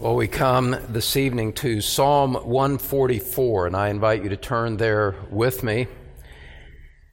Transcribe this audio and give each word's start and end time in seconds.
Well, 0.00 0.14
we 0.14 0.28
come 0.28 0.76
this 0.90 1.16
evening 1.16 1.54
to 1.54 1.80
Psalm 1.80 2.34
144, 2.34 3.66
and 3.66 3.74
I 3.74 3.88
invite 3.88 4.22
you 4.22 4.28
to 4.28 4.36
turn 4.36 4.76
there 4.76 5.16
with 5.28 5.64
me. 5.64 5.88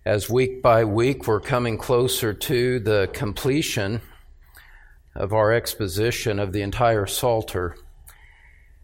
As 0.05 0.29
week 0.29 0.61
by 0.61 0.83
week 0.83 1.25
we're 1.25 1.41
coming 1.41 1.79
closer 1.79 2.31
to 2.31 2.79
the 2.79 3.09
completion 3.11 4.01
of 5.15 5.33
our 5.33 5.51
exposition 5.51 6.37
of 6.37 6.53
the 6.53 6.61
entire 6.61 7.07
Psalter. 7.07 7.75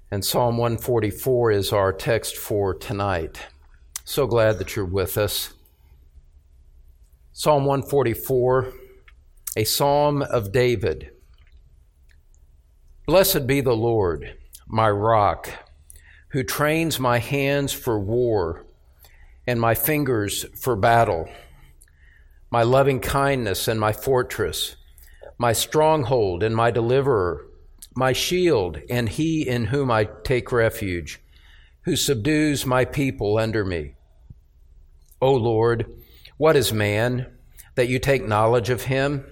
And 0.10 0.26
Psalm 0.26 0.58
144 0.58 1.52
is 1.52 1.72
our 1.72 1.94
text 1.94 2.36
for 2.36 2.74
tonight. 2.74 3.50
So 4.04 4.26
glad 4.26 4.58
that 4.58 4.76
you're 4.76 4.84
with 4.84 5.16
us. 5.16 5.54
Psalm 7.34 7.66
144, 7.66 8.74
a 9.58 9.64
psalm 9.64 10.24
of 10.24 10.52
David. 10.52 11.12
Blessed 13.12 13.46
be 13.46 13.60
the 13.60 13.76
Lord, 13.76 14.38
my 14.70 14.90
rock, 14.90 15.50
who 16.30 16.44
trains 16.44 16.98
my 16.98 17.18
hands 17.20 17.74
for 17.74 18.00
war 18.00 18.66
and 19.46 19.60
my 19.60 19.76
fingers 19.76 20.46
for 20.58 20.78
battle, 20.78 21.28
my 22.50 22.64
loving 22.64 23.02
kindness 23.02 23.68
and 23.68 23.82
my 23.82 23.92
fortress, 23.92 24.78
my 25.38 25.52
stronghold 25.52 26.42
and 26.42 26.56
my 26.56 26.72
deliverer, 26.72 27.48
my 27.98 28.14
shield 28.14 28.80
and 28.90 29.10
he 29.10 29.46
in 29.46 29.66
whom 29.66 29.92
I 29.92 30.06
take 30.24 30.50
refuge, 30.54 31.20
who 31.82 31.98
subdues 31.98 32.66
my 32.66 32.86
people 32.86 33.38
under 33.38 33.66
me. 33.66 33.96
O 35.22 35.34
Lord, 35.34 35.86
what 36.38 36.56
is 36.56 36.72
man 36.72 37.30
that 37.76 37.90
you 37.90 38.00
take 38.00 38.26
knowledge 38.26 38.70
of 38.70 38.84
him? 38.84 39.26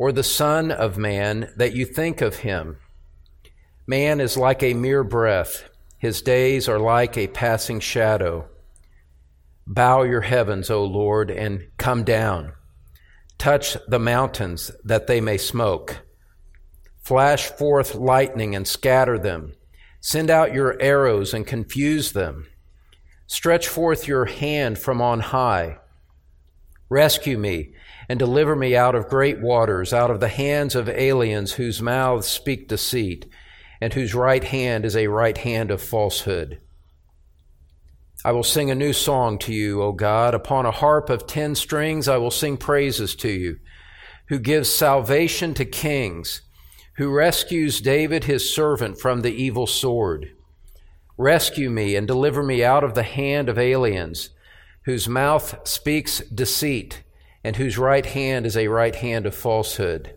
or 0.00 0.12
the 0.12 0.24
Son 0.24 0.70
of 0.70 0.96
Man 0.96 1.52
that 1.56 1.74
you 1.74 1.84
think 1.84 2.22
of 2.22 2.36
him. 2.36 2.78
Man 3.90 4.20
is 4.20 4.36
like 4.36 4.62
a 4.62 4.72
mere 4.72 5.02
breath, 5.02 5.68
his 5.98 6.22
days 6.22 6.68
are 6.68 6.78
like 6.78 7.18
a 7.18 7.26
passing 7.26 7.80
shadow. 7.80 8.48
Bow 9.66 10.04
your 10.04 10.20
heavens, 10.20 10.70
O 10.70 10.84
Lord, 10.84 11.28
and 11.28 11.62
come 11.76 12.04
down. 12.04 12.52
Touch 13.36 13.76
the 13.88 13.98
mountains 13.98 14.70
that 14.84 15.08
they 15.08 15.20
may 15.20 15.38
smoke. 15.38 16.02
Flash 17.02 17.48
forth 17.48 17.96
lightning 17.96 18.54
and 18.54 18.64
scatter 18.64 19.18
them. 19.18 19.54
Send 20.00 20.30
out 20.30 20.54
your 20.54 20.80
arrows 20.80 21.34
and 21.34 21.44
confuse 21.44 22.12
them. 22.12 22.46
Stretch 23.26 23.66
forth 23.66 24.06
your 24.06 24.26
hand 24.26 24.78
from 24.78 25.02
on 25.02 25.18
high. 25.18 25.78
Rescue 26.88 27.38
me 27.38 27.74
and 28.08 28.20
deliver 28.20 28.54
me 28.54 28.76
out 28.76 28.94
of 28.94 29.08
great 29.08 29.40
waters, 29.40 29.92
out 29.92 30.12
of 30.12 30.20
the 30.20 30.28
hands 30.28 30.76
of 30.76 30.88
aliens 30.88 31.54
whose 31.54 31.82
mouths 31.82 32.28
speak 32.28 32.68
deceit, 32.68 33.26
and 33.80 33.94
whose 33.94 34.14
right 34.14 34.44
hand 34.44 34.84
is 34.84 34.96
a 34.96 35.06
right 35.06 35.38
hand 35.38 35.70
of 35.70 35.82
falsehood. 35.82 36.60
I 38.24 38.32
will 38.32 38.42
sing 38.42 38.70
a 38.70 38.74
new 38.74 38.92
song 38.92 39.38
to 39.38 39.52
you, 39.52 39.82
O 39.82 39.92
God. 39.92 40.34
Upon 40.34 40.66
a 40.66 40.70
harp 40.70 41.08
of 41.08 41.26
ten 41.26 41.54
strings, 41.54 42.06
I 42.06 42.18
will 42.18 42.30
sing 42.30 42.58
praises 42.58 43.14
to 43.16 43.30
you, 43.30 43.58
who 44.28 44.38
gives 44.38 44.68
salvation 44.68 45.54
to 45.54 45.64
kings, 45.64 46.42
who 46.96 47.10
rescues 47.10 47.80
David 47.80 48.24
his 48.24 48.54
servant 48.54 49.00
from 49.00 49.22
the 49.22 49.32
evil 49.32 49.66
sword. 49.66 50.32
Rescue 51.16 51.70
me 51.70 51.96
and 51.96 52.06
deliver 52.06 52.42
me 52.42 52.62
out 52.62 52.84
of 52.84 52.94
the 52.94 53.02
hand 53.02 53.48
of 53.48 53.58
aliens, 53.58 54.30
whose 54.84 55.08
mouth 55.08 55.66
speaks 55.66 56.20
deceit 56.28 57.02
and 57.42 57.56
whose 57.56 57.78
right 57.78 58.04
hand 58.04 58.44
is 58.44 58.56
a 58.56 58.68
right 58.68 58.96
hand 58.96 59.24
of 59.24 59.34
falsehood. 59.34 60.14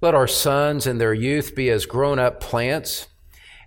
Let 0.00 0.14
our 0.14 0.28
sons 0.28 0.86
in 0.86 0.98
their 0.98 1.14
youth 1.14 1.56
be 1.56 1.70
as 1.70 1.84
grown 1.84 2.20
up 2.20 2.38
plants, 2.40 3.08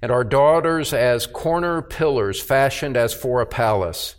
and 0.01 0.11
our 0.11 0.23
daughters 0.23 0.93
as 0.93 1.27
corner 1.27 1.81
pillars 1.81 2.41
fashioned 2.41 2.95
as 2.95 3.13
for 3.13 3.41
a 3.41 3.45
palace. 3.45 4.15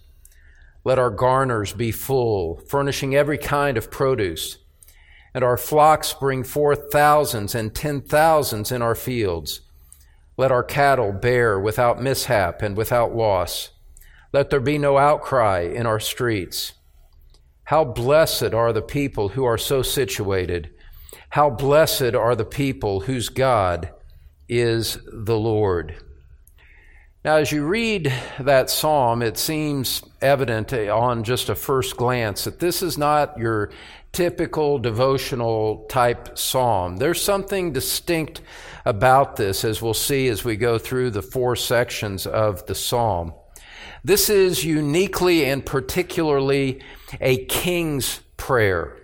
Let 0.85 0.99
our 0.99 1.11
garners 1.11 1.73
be 1.73 1.91
full, 1.91 2.57
furnishing 2.69 3.15
every 3.15 3.39
kind 3.39 3.79
of 3.79 3.91
produce, 3.91 4.59
and 5.33 5.43
our 5.43 5.57
flocks 5.57 6.13
bring 6.13 6.45
forth 6.45 6.93
thousands 6.93 7.55
and 7.55 7.75
ten 7.75 8.03
thousands 8.03 8.71
in 8.71 8.83
our 8.83 8.95
fields. 8.95 9.63
Let 10.37 10.53
our 10.53 10.65
cattle 10.65 11.13
bear 11.13 11.59
without 11.59 12.03
mishap 12.03 12.61
and 12.61 12.77
without 12.77 13.15
loss. 13.15 13.71
Let 14.35 14.51
there 14.51 14.61
be 14.61 14.77
no 14.77 14.99
outcry 14.99 15.61
in 15.61 15.87
our 15.87 16.01
streets. 16.01 16.75
How 17.65 17.85
blessed 17.85 18.53
are 18.53 18.73
the 18.73 18.83
people 18.83 19.31
who 19.31 19.45
are 19.45 19.57
so 19.57 19.81
situated. 19.81 20.72
How 21.33 21.49
blessed 21.49 22.15
are 22.15 22.37
the 22.37 22.45
people 22.45 23.01
whose 23.01 23.31
God 23.31 23.89
is 24.51 24.99
the 25.11 25.39
Lord. 25.39 25.97
Now, 27.25 27.37
as 27.37 27.51
you 27.51 27.67
read 27.67 28.13
that 28.39 28.69
psalm, 28.69 29.23
it 29.23 29.39
seems 29.39 30.03
evident 30.21 30.75
on 30.75 31.25
just 31.25 31.49
a 31.49 31.55
first 31.55 31.97
glance 31.97 32.45
that 32.45 32.61
this 32.61 32.83
is 32.83 32.99
not 32.99 33.39
your 33.39 33.73
typical 34.13 34.79
devotional 34.79 35.87
type 35.89 36.37
psalm. 36.37 36.99
There's 36.99 37.23
something 37.23 37.73
distinct 37.73 38.43
about 38.85 39.37
this, 39.37 39.65
as 39.65 39.81
we'll 39.81 39.95
see 39.95 40.29
as 40.29 40.45
we 40.45 40.57
go 40.57 40.77
through 40.77 41.13
the 41.13 41.23
four 41.23 41.57
sections 41.57 42.27
of 42.27 42.67
the 42.67 42.75
psalm. 42.75 43.33
This 44.05 44.29
is 44.29 44.67
uniquely 44.67 45.47
and 45.47 45.65
particularly 45.65 46.83
a 47.23 47.47
king's 47.47 48.21
prayer. 48.37 48.99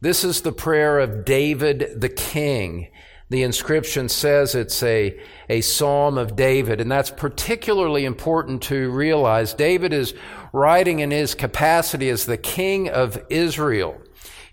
This 0.00 0.22
is 0.22 0.42
the 0.42 0.52
prayer 0.52 1.00
of 1.00 1.24
David 1.24 2.00
the 2.00 2.08
king. 2.08 2.88
The 3.30 3.42
inscription 3.42 4.08
says 4.08 4.54
it's 4.54 4.80
a, 4.82 5.18
a 5.48 5.60
psalm 5.60 6.16
of 6.16 6.36
David, 6.36 6.80
and 6.80 6.90
that's 6.90 7.10
particularly 7.10 8.04
important 8.04 8.62
to 8.64 8.90
realize. 8.90 9.52
David 9.54 9.92
is 9.92 10.14
writing 10.52 11.00
in 11.00 11.10
his 11.10 11.34
capacity 11.34 12.08
as 12.10 12.26
the 12.26 12.36
king 12.36 12.88
of 12.88 13.20
Israel 13.28 14.00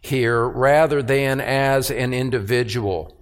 here 0.01 0.47
rather 0.47 1.03
than 1.03 1.39
as 1.39 1.91
an 1.91 2.13
individual. 2.13 3.16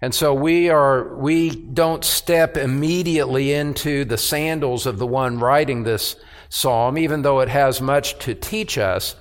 And 0.00 0.14
so 0.14 0.32
we 0.32 0.70
are, 0.70 1.14
we 1.16 1.50
don't 1.50 2.04
step 2.04 2.56
immediately 2.56 3.52
into 3.52 4.06
the 4.06 4.18
sandals 4.18 4.86
of 4.86 4.98
the 4.98 5.06
one 5.06 5.38
writing 5.38 5.82
this 5.82 6.16
psalm, 6.48 6.96
even 6.96 7.20
though 7.20 7.40
it 7.40 7.48
has 7.50 7.82
much 7.82 8.18
to 8.20 8.34
teach 8.34 8.78
us. 8.78 9.14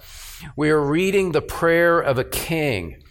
We 0.55 0.69
are 0.69 0.81
reading 0.81 1.31
the 1.31 1.41
prayer 1.41 1.99
of 1.99 2.17
a 2.17 2.23
king 2.23 3.03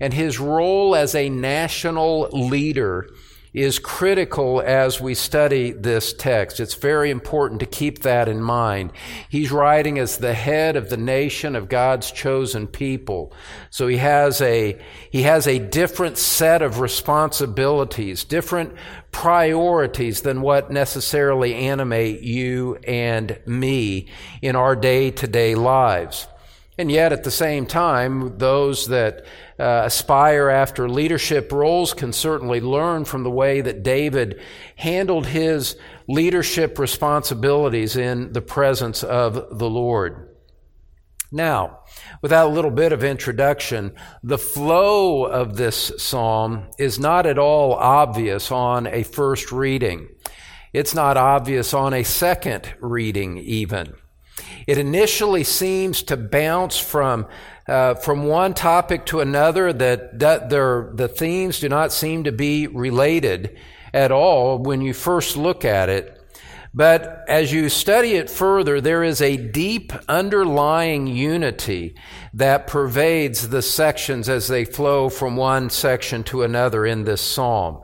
and 0.00 0.12
his 0.12 0.38
role 0.38 0.94
as 0.94 1.14
a 1.14 1.28
national 1.28 2.28
leader 2.32 3.08
is 3.54 3.78
critical 3.78 4.60
as 4.60 5.00
we 5.00 5.14
study 5.14 5.72
this 5.72 6.12
text. 6.12 6.60
It's 6.60 6.74
very 6.74 7.10
important 7.10 7.60
to 7.60 7.66
keep 7.66 8.00
that 8.00 8.28
in 8.28 8.42
mind. 8.42 8.92
He's 9.28 9.50
writing 9.50 9.98
as 9.98 10.18
the 10.18 10.34
head 10.34 10.76
of 10.76 10.90
the 10.90 10.98
nation 10.98 11.56
of 11.56 11.68
God's 11.68 12.12
chosen 12.12 12.66
people. 12.66 13.32
So 13.70 13.88
he 13.88 13.96
has 13.96 14.40
a, 14.42 14.78
he 15.10 15.22
has 15.22 15.46
a 15.46 15.58
different 15.58 16.18
set 16.18 16.60
of 16.60 16.78
responsibilities, 16.78 18.22
different 18.22 18.74
priorities 19.12 20.20
than 20.20 20.42
what 20.42 20.70
necessarily 20.70 21.54
animate 21.54 22.20
you 22.20 22.76
and 22.86 23.40
me 23.46 24.08
in 24.42 24.56
our 24.56 24.76
day 24.76 25.10
to 25.10 25.26
day 25.26 25.54
lives. 25.54 26.28
And 26.78 26.92
yet, 26.92 27.12
at 27.12 27.24
the 27.24 27.30
same 27.32 27.66
time, 27.66 28.38
those 28.38 28.86
that 28.86 29.26
uh, 29.58 29.82
aspire 29.84 30.48
after 30.48 30.88
leadership 30.88 31.50
roles 31.50 31.92
can 31.92 32.12
certainly 32.12 32.60
learn 32.60 33.04
from 33.04 33.24
the 33.24 33.30
way 33.30 33.60
that 33.60 33.82
David 33.82 34.40
handled 34.76 35.26
his 35.26 35.76
leadership 36.06 36.78
responsibilities 36.78 37.96
in 37.96 38.32
the 38.32 38.40
presence 38.40 39.02
of 39.02 39.58
the 39.58 39.68
Lord. 39.68 40.28
Now, 41.32 41.80
without 42.22 42.46
a 42.46 42.54
little 42.54 42.70
bit 42.70 42.92
of 42.92 43.02
introduction, 43.02 43.92
the 44.22 44.38
flow 44.38 45.24
of 45.24 45.56
this 45.56 45.92
psalm 45.98 46.68
is 46.78 47.00
not 47.00 47.26
at 47.26 47.38
all 47.38 47.74
obvious 47.74 48.52
on 48.52 48.86
a 48.86 49.02
first 49.02 49.50
reading. 49.50 50.08
It's 50.72 50.94
not 50.94 51.16
obvious 51.16 51.74
on 51.74 51.92
a 51.92 52.04
second 52.04 52.72
reading, 52.80 53.36
even. 53.38 53.94
It 54.66 54.78
initially 54.78 55.44
seems 55.44 56.02
to 56.04 56.16
bounce 56.16 56.78
from 56.78 57.26
uh, 57.68 57.94
from 57.94 58.24
one 58.24 58.54
topic 58.54 59.04
to 59.04 59.20
another 59.20 59.72
that, 59.74 60.18
that 60.18 60.48
the 60.48 61.12
themes 61.14 61.60
do 61.60 61.68
not 61.68 61.92
seem 61.92 62.24
to 62.24 62.32
be 62.32 62.66
related 62.66 63.58
at 63.92 64.10
all 64.10 64.58
when 64.58 64.80
you 64.80 64.94
first 64.94 65.36
look 65.36 65.66
at 65.66 65.90
it. 65.90 66.14
But 66.72 67.24
as 67.28 67.52
you 67.52 67.68
study 67.68 68.12
it 68.12 68.30
further, 68.30 68.80
there 68.80 69.02
is 69.02 69.20
a 69.20 69.36
deep 69.36 69.92
underlying 70.08 71.06
unity 71.06 71.94
that 72.34 72.66
pervades 72.66 73.48
the 73.48 73.62
sections 73.62 74.28
as 74.28 74.48
they 74.48 74.64
flow 74.64 75.08
from 75.08 75.36
one 75.36 75.70
section 75.70 76.24
to 76.24 76.42
another 76.42 76.86
in 76.86 77.04
this 77.04 77.20
psalm. 77.20 77.82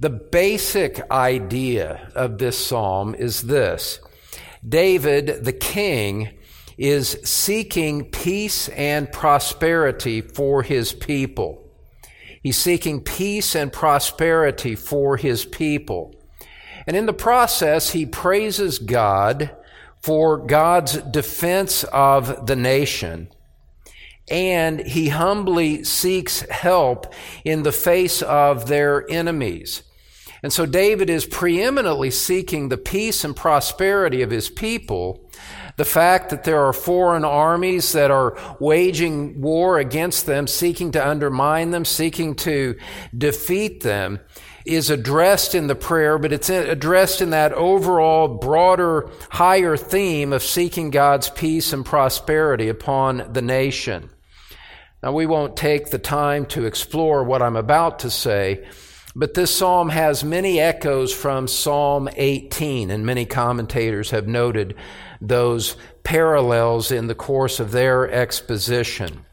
The 0.00 0.10
basic 0.10 1.10
idea 1.10 2.10
of 2.14 2.38
this 2.38 2.58
psalm 2.58 3.14
is 3.14 3.42
this 3.42 4.00
David, 4.68 5.44
the 5.44 5.52
king, 5.52 6.30
is 6.76 7.18
seeking 7.24 8.10
peace 8.10 8.68
and 8.68 9.10
prosperity 9.10 10.20
for 10.20 10.62
his 10.62 10.92
people. 10.92 11.64
He's 12.42 12.56
seeking 12.56 13.00
peace 13.00 13.56
and 13.56 13.72
prosperity 13.72 14.74
for 14.76 15.16
his 15.16 15.44
people. 15.44 16.14
And 16.86 16.96
in 16.96 17.06
the 17.06 17.12
process, 17.12 17.90
he 17.90 18.06
praises 18.06 18.78
God 18.78 19.50
for 20.00 20.38
God's 20.38 20.98
defense 20.98 21.84
of 21.84 22.46
the 22.46 22.56
nation. 22.56 23.28
And 24.30 24.80
he 24.80 25.08
humbly 25.08 25.84
seeks 25.84 26.40
help 26.48 27.12
in 27.44 27.62
the 27.62 27.72
face 27.72 28.22
of 28.22 28.68
their 28.68 29.04
enemies. 29.10 29.82
And 30.42 30.52
so 30.52 30.66
David 30.66 31.10
is 31.10 31.26
preeminently 31.26 32.10
seeking 32.10 32.68
the 32.68 32.78
peace 32.78 33.24
and 33.24 33.34
prosperity 33.34 34.22
of 34.22 34.30
his 34.30 34.48
people. 34.48 35.28
The 35.76 35.84
fact 35.84 36.30
that 36.30 36.44
there 36.44 36.64
are 36.64 36.72
foreign 36.72 37.24
armies 37.24 37.92
that 37.92 38.10
are 38.10 38.36
waging 38.58 39.40
war 39.40 39.78
against 39.78 40.26
them, 40.26 40.46
seeking 40.46 40.92
to 40.92 41.06
undermine 41.06 41.70
them, 41.70 41.84
seeking 41.84 42.34
to 42.36 42.76
defeat 43.16 43.82
them, 43.82 44.20
is 44.64 44.90
addressed 44.90 45.54
in 45.54 45.66
the 45.66 45.74
prayer, 45.74 46.18
but 46.18 46.32
it's 46.32 46.50
addressed 46.50 47.22
in 47.22 47.30
that 47.30 47.52
overall 47.52 48.28
broader, 48.28 49.08
higher 49.30 49.76
theme 49.76 50.32
of 50.32 50.42
seeking 50.42 50.90
God's 50.90 51.30
peace 51.30 51.72
and 51.72 51.86
prosperity 51.86 52.68
upon 52.68 53.32
the 53.32 53.40
nation. 53.40 54.10
Now, 55.02 55.12
we 55.12 55.26
won't 55.26 55.56
take 55.56 55.90
the 55.90 55.98
time 55.98 56.44
to 56.46 56.66
explore 56.66 57.22
what 57.22 57.40
I'm 57.40 57.56
about 57.56 58.00
to 58.00 58.10
say, 58.10 58.66
but 59.18 59.34
this 59.34 59.52
psalm 59.52 59.88
has 59.88 60.22
many 60.22 60.60
echoes 60.60 61.12
from 61.12 61.48
Psalm 61.48 62.08
18, 62.14 62.88
and 62.88 63.04
many 63.04 63.24
commentators 63.24 64.10
have 64.10 64.28
noted 64.28 64.76
those 65.20 65.74
parallels 66.04 66.92
in 66.92 67.08
the 67.08 67.16
course 67.16 67.58
of 67.58 67.72
their 67.72 68.08
exposition. 68.08 69.26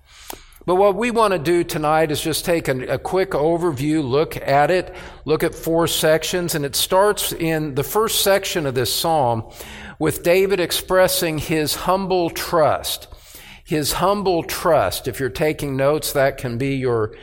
But 0.65 0.77
what 0.77 0.95
we 0.95 1.11
want 1.11 1.33
to 1.33 1.39
do 1.39 1.63
tonight 1.63 2.09
is 2.09 2.19
just 2.19 2.45
take 2.45 2.67
a, 2.67 2.93
a, 2.93 2.97
quick 2.97 3.31
overview 3.31 4.03
look 4.03 4.35
at 4.37 4.71
it, 4.71 4.91
look 5.23 5.43
at 5.43 5.53
four 5.53 5.85
sections, 5.85 6.55
and 6.55 6.65
it 6.65 6.75
starts 6.75 7.31
in 7.31 7.75
the 7.75 7.83
first 7.83 8.23
section 8.23 8.65
of 8.65 8.73
this 8.73 8.91
psalm 8.91 9.43
with 9.99 10.23
David 10.23 10.59
expressing 10.59 11.37
his 11.37 11.75
humble 11.75 12.31
trust. 12.31 13.07
His 13.63 13.93
humble 13.93 14.41
trust. 14.41 15.07
If 15.07 15.19
you're 15.19 15.29
taking 15.29 15.77
notes, 15.77 16.13
that 16.13 16.37
can 16.37 16.57
be 16.57 16.77
your 16.77 17.13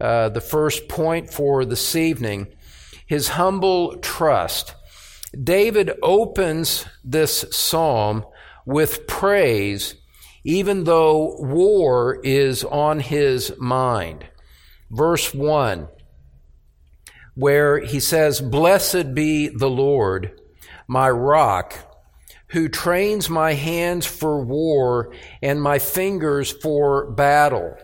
uh, 0.00 0.28
the 0.28 0.40
first 0.40 0.88
point 0.88 1.32
for 1.32 1.64
this 1.64 1.96
evening. 1.96 2.48
His 3.06 3.28
humble 3.28 3.96
trust. 3.98 4.74
David 5.42 5.92
opens 6.02 6.84
this 7.04 7.44
psalm 7.50 8.24
with 8.66 9.06
praise 9.06 9.94
even 10.48 10.84
though 10.84 11.36
war 11.40 12.20
is 12.24 12.64
on 12.64 13.00
his 13.00 13.52
mind. 13.58 14.26
Verse 14.90 15.34
1, 15.34 15.88
where 17.34 17.80
he 17.80 18.00
says, 18.00 18.40
Blessed 18.40 19.14
be 19.14 19.48
the 19.48 19.68
Lord, 19.68 20.40
my 20.86 21.10
rock, 21.10 21.74
who 22.48 22.68
trains 22.68 23.28
my 23.28 23.52
hands 23.52 24.06
for 24.06 24.42
war 24.42 25.12
and 25.42 25.60
my 25.60 25.78
fingers 25.78 26.50
for 26.50 27.10
battle. 27.10 27.76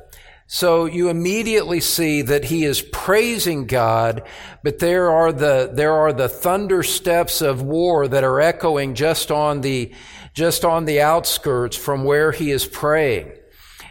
So 0.46 0.84
you 0.84 1.08
immediately 1.08 1.80
see 1.80 2.22
that 2.22 2.44
he 2.44 2.64
is 2.64 2.82
praising 2.82 3.66
God, 3.66 4.22
but 4.62 4.78
there 4.78 5.10
are 5.10 5.32
the, 5.32 5.70
there 5.72 5.94
are 5.94 6.12
the 6.12 6.28
thunder 6.28 6.82
steps 6.82 7.40
of 7.40 7.62
war 7.62 8.06
that 8.06 8.24
are 8.24 8.40
echoing 8.40 8.94
just 8.94 9.30
on 9.30 9.62
the, 9.62 9.94
just 10.34 10.64
on 10.64 10.84
the 10.84 11.00
outskirts 11.00 11.76
from 11.76 12.04
where 12.04 12.30
he 12.30 12.50
is 12.50 12.66
praying. 12.66 13.32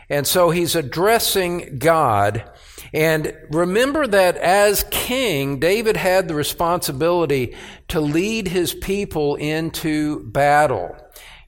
And 0.10 0.28
so 0.28 0.52
he's 0.52 0.76
addressing 0.76 1.80
God. 1.80 2.50
And 2.94 3.36
remember 3.50 4.06
that 4.06 4.38
as 4.38 4.86
king, 4.92 5.60
David 5.60 5.98
had 5.98 6.28
the 6.28 6.36
responsibility 6.36 7.56
to 7.88 8.00
lead 8.00 8.48
his 8.48 8.76
people 8.76 9.36
into 9.36 10.20
battle. 10.30 10.96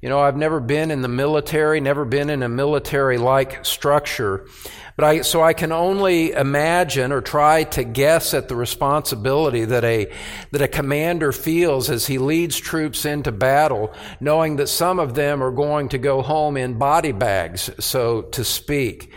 You 0.02 0.10
know, 0.10 0.20
I've 0.20 0.38
never 0.38 0.60
been 0.60 0.90
in 0.90 1.02
the 1.02 1.08
military, 1.08 1.80
never 1.80 2.06
been 2.06 2.30
in 2.30 2.42
a 2.42 2.50
military 2.50 3.18
like 3.18 3.64
structure. 3.66 4.48
But 4.96 5.06
I, 5.06 5.22
so 5.22 5.44
I 5.44 5.52
can 5.52 5.74
only 5.74 6.32
imagine 6.32 7.12
or 7.12 7.20
try 7.20 7.66
to 7.66 7.84
guess 7.84 8.34
at 8.34 8.48
the 8.48 8.56
responsibility 8.56 9.66
that 9.66 9.84
a, 9.84 10.10
that 10.52 10.62
a 10.62 10.70
commander 10.70 11.34
feels 11.34 11.90
as 11.90 12.08
he 12.08 12.18
leads 12.18 12.58
troops 12.58 13.04
into 13.04 13.34
battle, 13.34 13.94
knowing 14.22 14.56
that 14.56 14.68
some 14.68 15.00
of 15.00 15.14
them 15.14 15.44
are 15.44 15.52
going 15.52 15.90
to 15.90 15.98
go 15.98 16.22
home 16.22 16.56
in 16.56 16.78
body 16.78 17.12
bags, 17.12 17.70
so 17.78 18.22
to 18.22 18.46
speak. 18.46 19.12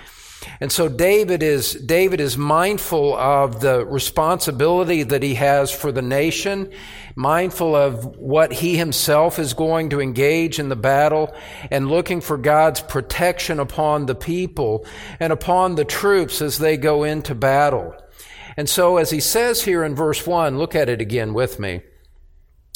And 0.60 0.72
so 0.72 0.88
David 0.88 1.42
is, 1.42 1.74
David 1.74 2.20
is 2.20 2.36
mindful 2.36 3.16
of 3.16 3.60
the 3.60 3.86
responsibility 3.86 5.04
that 5.04 5.22
he 5.22 5.34
has 5.34 5.70
for 5.70 5.92
the 5.92 6.02
nation, 6.02 6.72
mindful 7.14 7.76
of 7.76 8.16
what 8.16 8.52
he 8.52 8.76
himself 8.76 9.38
is 9.38 9.52
going 9.54 9.90
to 9.90 10.00
engage 10.00 10.58
in 10.58 10.68
the 10.68 10.76
battle, 10.76 11.32
and 11.70 11.88
looking 11.88 12.20
for 12.20 12.36
God's 12.36 12.80
protection 12.80 13.60
upon 13.60 14.06
the 14.06 14.16
people 14.16 14.84
and 15.20 15.32
upon 15.32 15.76
the 15.76 15.84
troops 15.84 16.42
as 16.42 16.58
they 16.58 16.76
go 16.76 17.04
into 17.04 17.36
battle. 17.36 17.94
And 18.56 18.68
so 18.68 18.96
as 18.96 19.10
he 19.10 19.20
says 19.20 19.62
here 19.62 19.84
in 19.84 19.94
verse 19.94 20.26
one, 20.26 20.58
look 20.58 20.74
at 20.74 20.88
it 20.88 21.00
again 21.00 21.34
with 21.34 21.60
me. 21.60 21.82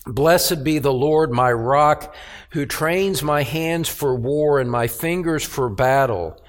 Blessed 0.07 0.63
be 0.63 0.79
the 0.79 0.93
Lord, 0.93 1.33
my 1.33 1.53
rock, 1.53 2.15
who 2.51 2.67
trains 2.67 3.23
my 3.23 3.43
hands 3.43 3.89
for 3.89 4.15
war 4.15 4.61
and 4.61 4.71
my 4.71 4.87
fingers 4.87 5.45
for 5.45 5.69
battle. 5.69 6.41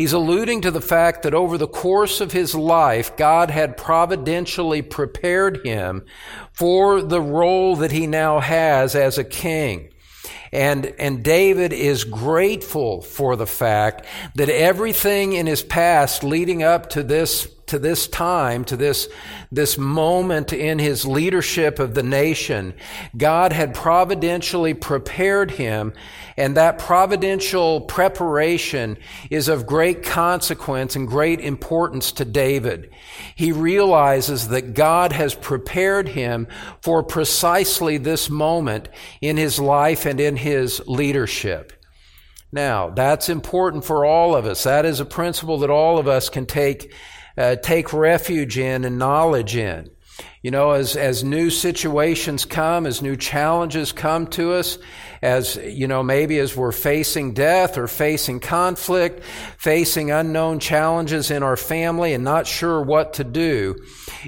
He's 0.00 0.14
alluding 0.14 0.62
to 0.62 0.70
the 0.70 0.80
fact 0.80 1.24
that 1.24 1.34
over 1.34 1.58
the 1.58 1.68
course 1.68 2.22
of 2.22 2.32
his 2.32 2.54
life, 2.54 3.14
God 3.18 3.50
had 3.50 3.76
providentially 3.76 4.80
prepared 4.80 5.62
him 5.62 6.06
for 6.54 7.02
the 7.02 7.20
role 7.20 7.76
that 7.76 7.92
he 7.92 8.06
now 8.06 8.40
has 8.40 8.94
as 8.94 9.18
a 9.18 9.24
king. 9.24 9.90
And, 10.52 10.86
and 10.98 11.22
David 11.22 11.74
is 11.74 12.04
grateful 12.04 13.02
for 13.02 13.36
the 13.36 13.46
fact 13.46 14.06
that 14.36 14.48
everything 14.48 15.34
in 15.34 15.46
his 15.46 15.62
past 15.62 16.24
leading 16.24 16.62
up 16.62 16.88
to 16.90 17.02
this 17.02 17.46
to 17.70 17.78
this 17.78 18.08
time, 18.08 18.64
to 18.64 18.76
this, 18.76 19.08
this 19.50 19.78
moment 19.78 20.52
in 20.52 20.78
his 20.78 21.06
leadership 21.06 21.78
of 21.78 21.94
the 21.94 22.02
nation, 22.02 22.74
God 23.16 23.52
had 23.52 23.74
providentially 23.74 24.74
prepared 24.74 25.52
him, 25.52 25.92
and 26.36 26.56
that 26.56 26.78
providential 26.78 27.80
preparation 27.82 28.98
is 29.30 29.48
of 29.48 29.66
great 29.66 30.02
consequence 30.02 30.96
and 30.96 31.06
great 31.06 31.40
importance 31.40 32.10
to 32.12 32.24
David. 32.24 32.90
He 33.36 33.52
realizes 33.52 34.48
that 34.48 34.74
God 34.74 35.12
has 35.12 35.34
prepared 35.34 36.08
him 36.08 36.48
for 36.82 37.04
precisely 37.04 37.98
this 37.98 38.28
moment 38.28 38.88
in 39.20 39.36
his 39.36 39.60
life 39.60 40.06
and 40.06 40.18
in 40.20 40.36
his 40.36 40.82
leadership. 40.88 41.72
Now, 42.52 42.90
that's 42.90 43.28
important 43.28 43.84
for 43.84 44.04
all 44.04 44.34
of 44.34 44.44
us. 44.44 44.64
That 44.64 44.84
is 44.84 44.98
a 44.98 45.04
principle 45.04 45.58
that 45.58 45.70
all 45.70 45.98
of 45.98 46.08
us 46.08 46.28
can 46.28 46.46
take 46.46 46.92
uh, 47.40 47.56
take 47.56 47.92
refuge 47.94 48.58
in 48.58 48.84
and 48.84 48.98
knowledge 48.98 49.56
in. 49.56 49.90
You 50.42 50.50
know, 50.50 50.72
as, 50.72 50.96
as 50.96 51.24
new 51.24 51.48
situations 51.48 52.44
come, 52.44 52.86
as 52.86 53.00
new 53.00 53.16
challenges 53.16 53.92
come 53.92 54.26
to 54.28 54.52
us, 54.52 54.78
as, 55.22 55.56
you 55.56 55.86
know, 55.86 56.02
maybe 56.02 56.38
as 56.38 56.54
we're 56.54 56.72
facing 56.72 57.32
death 57.32 57.78
or 57.78 57.86
facing 57.86 58.40
conflict, 58.40 59.24
facing 59.58 60.10
unknown 60.10 60.58
challenges 60.60 61.30
in 61.30 61.42
our 61.42 61.56
family 61.56 62.12
and 62.12 62.24
not 62.24 62.46
sure 62.46 62.82
what 62.82 63.14
to 63.14 63.24
do, 63.24 63.76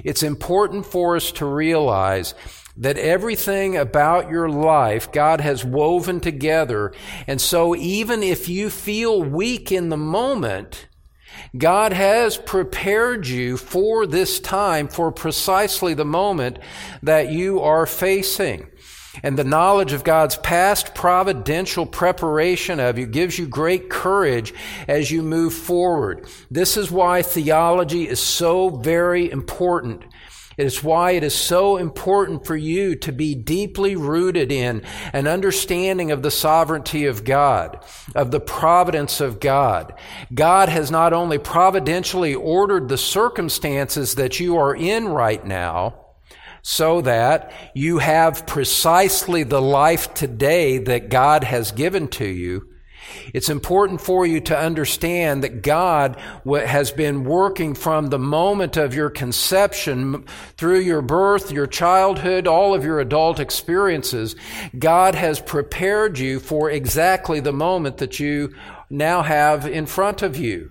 it's 0.03 0.23
important 0.23 0.85
for 0.85 1.15
us 1.15 1.31
to 1.33 1.45
realize 1.45 2.33
that 2.77 2.97
everything 2.97 3.77
about 3.77 4.31
your 4.31 4.49
life 4.49 5.11
God 5.11 5.41
has 5.41 5.63
woven 5.63 6.19
together. 6.19 6.93
And 7.27 7.39
so 7.39 7.75
even 7.75 8.23
if 8.23 8.49
you 8.49 8.71
feel 8.71 9.21
weak 9.21 9.71
in 9.71 9.89
the 9.89 9.97
moment, 9.97 10.87
God 11.57 11.93
has 11.93 12.37
prepared 12.37 13.27
you 13.27 13.57
for 13.57 14.05
this 14.07 14.39
time, 14.39 14.87
for 14.87 15.11
precisely 15.11 15.93
the 15.93 16.05
moment 16.05 16.59
that 17.01 17.29
you 17.29 17.61
are 17.61 17.85
facing. 17.85 18.67
And 19.21 19.37
the 19.37 19.43
knowledge 19.43 19.93
of 19.93 20.03
God's 20.03 20.37
past 20.37 20.95
providential 20.95 21.85
preparation 21.85 22.79
of 22.79 22.97
you 22.97 23.05
gives 23.05 23.37
you 23.37 23.47
great 23.47 23.89
courage 23.89 24.53
as 24.87 25.11
you 25.11 25.21
move 25.21 25.53
forward. 25.53 26.27
This 26.49 26.77
is 26.77 26.89
why 26.89 27.21
theology 27.21 28.07
is 28.07 28.19
so 28.19 28.69
very 28.69 29.29
important. 29.29 30.03
It's 30.57 30.83
why 30.83 31.11
it 31.11 31.23
is 31.23 31.33
so 31.33 31.77
important 31.77 32.45
for 32.45 32.55
you 32.55 32.95
to 32.97 33.11
be 33.11 33.35
deeply 33.35 33.95
rooted 33.95 34.51
in 34.51 34.83
an 35.11 35.27
understanding 35.27 36.11
of 36.11 36.21
the 36.21 36.31
sovereignty 36.31 37.05
of 37.05 37.23
God, 37.23 37.83
of 38.15 38.31
the 38.31 38.39
providence 38.39 39.19
of 39.19 39.39
God. 39.39 39.93
God 40.33 40.69
has 40.69 40.91
not 40.91 41.13
only 41.13 41.37
providentially 41.37 42.35
ordered 42.35 42.87
the 42.87 42.97
circumstances 42.97 44.15
that 44.15 44.39
you 44.39 44.57
are 44.57 44.75
in 44.75 45.09
right 45.09 45.43
now, 45.45 45.99
so 46.63 47.01
that 47.01 47.51
you 47.75 47.97
have 47.97 48.47
precisely 48.47 49.43
the 49.43 49.61
life 49.61 50.13
today 50.13 50.77
that 50.77 51.09
God 51.09 51.43
has 51.43 51.73
given 51.73 52.07
to 52.09 52.25
you, 52.25 52.72
it's 53.33 53.49
important 53.49 54.01
for 54.01 54.25
you 54.25 54.39
to 54.41 54.57
understand 54.57 55.43
that 55.43 55.61
God 55.61 56.19
has 56.45 56.91
been 56.91 57.23
working 57.23 57.73
from 57.73 58.07
the 58.07 58.19
moment 58.19 58.77
of 58.77 58.93
your 58.93 59.09
conception 59.09 60.25
through 60.57 60.79
your 60.79 61.01
birth, 61.01 61.51
your 61.51 61.67
childhood, 61.67 62.47
all 62.47 62.73
of 62.73 62.83
your 62.83 62.99
adult 62.99 63.39
experiences. 63.39 64.35
God 64.77 65.15
has 65.15 65.39
prepared 65.39 66.19
you 66.19 66.39
for 66.39 66.69
exactly 66.69 67.39
the 67.39 67.53
moment 67.53 67.97
that 67.97 68.19
you 68.19 68.53
now 68.89 69.21
have 69.21 69.65
in 69.65 69.85
front 69.85 70.21
of 70.21 70.37
you. 70.37 70.69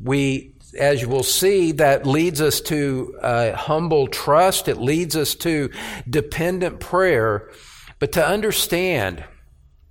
We, 0.00 0.54
as 0.78 1.02
you 1.02 1.08
will 1.08 1.22
see, 1.22 1.72
that 1.72 2.06
leads 2.06 2.40
us 2.40 2.60
to 2.62 3.18
uh, 3.20 3.56
humble 3.56 4.06
trust. 4.06 4.68
It 4.68 4.78
leads 4.78 5.16
us 5.16 5.34
to 5.36 5.70
dependent 6.08 6.80
prayer. 6.80 7.50
But 7.98 8.12
to 8.12 8.26
understand 8.26 9.24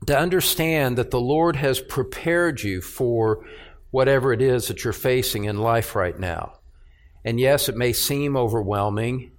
to 0.07 0.17
understand 0.17 0.97
that 0.97 1.11
the 1.11 1.21
Lord 1.21 1.55
has 1.57 1.79
prepared 1.79 2.63
you 2.63 2.81
for 2.81 3.45
whatever 3.91 4.33
it 4.33 4.41
is 4.41 4.67
that 4.67 4.83
you're 4.83 4.93
facing 4.93 5.43
in 5.43 5.59
life 5.59 5.95
right 5.95 6.17
now. 6.17 6.53
And 7.23 7.39
yes, 7.39 7.69
it 7.69 7.75
may 7.75 7.93
seem 7.93 8.35
overwhelming. 8.35 9.31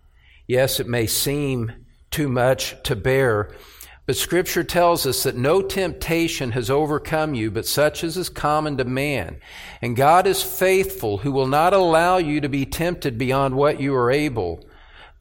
Yes, 0.47 0.79
it 0.79 0.87
may 0.87 1.07
seem 1.07 1.73
too 2.11 2.29
much 2.29 2.81
to 2.85 2.95
bear. 2.95 3.53
But 4.07 4.17
Scripture 4.17 4.65
tells 4.65 5.07
us 5.07 5.23
that 5.23 5.37
no 5.37 5.63
temptation 5.63 6.53
has 6.53 6.71
overcome 6.71 7.35
you, 7.35 7.51
but 7.51 7.67
such 7.67 8.05
as 8.05 8.17
is 8.17 8.29
common 8.29 8.77
to 8.77 8.85
man. 8.85 9.39
And 9.81 9.97
God 9.97 10.27
is 10.27 10.43
faithful, 10.43 11.19
who 11.19 11.33
will 11.33 11.47
not 11.47 11.73
allow 11.73 12.19
you 12.19 12.41
to 12.41 12.49
be 12.49 12.67
tempted 12.67 13.17
beyond 13.17 13.55
what 13.55 13.81
you 13.81 13.95
are 13.95 14.11
able 14.11 14.65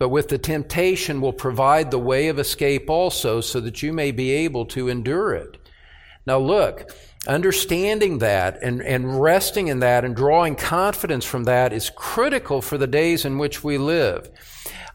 but 0.02 0.10
with 0.10 0.30
the 0.30 0.38
temptation 0.40 1.22
will 1.22 1.32
provide 1.32 1.92
the 1.92 2.00
way 2.00 2.28
of 2.28 2.40
escape 2.40 2.90
also, 2.90 3.40
so 3.40 3.60
that 3.60 3.84
you 3.84 3.94
may 3.94 4.10
be 4.10 4.32
able 4.32 4.66
to 4.66 4.90
endure 4.90 5.36
it. 5.36 5.60
Now, 6.26 6.40
look, 6.40 6.90
understanding 7.28 8.18
that 8.18 8.58
and, 8.64 8.82
and 8.82 9.22
resting 9.22 9.68
in 9.68 9.80
that 9.82 10.04
and 10.04 10.16
drawing 10.16 10.56
confidence 10.56 11.24
from 11.24 11.44
that 11.44 11.72
is 11.72 11.92
critical 11.92 12.64
for 12.64 12.80
the 12.80 12.88
days 12.88 13.26
in 13.26 13.38
which 13.38 13.64
we 13.64 13.78
live. 13.78 14.28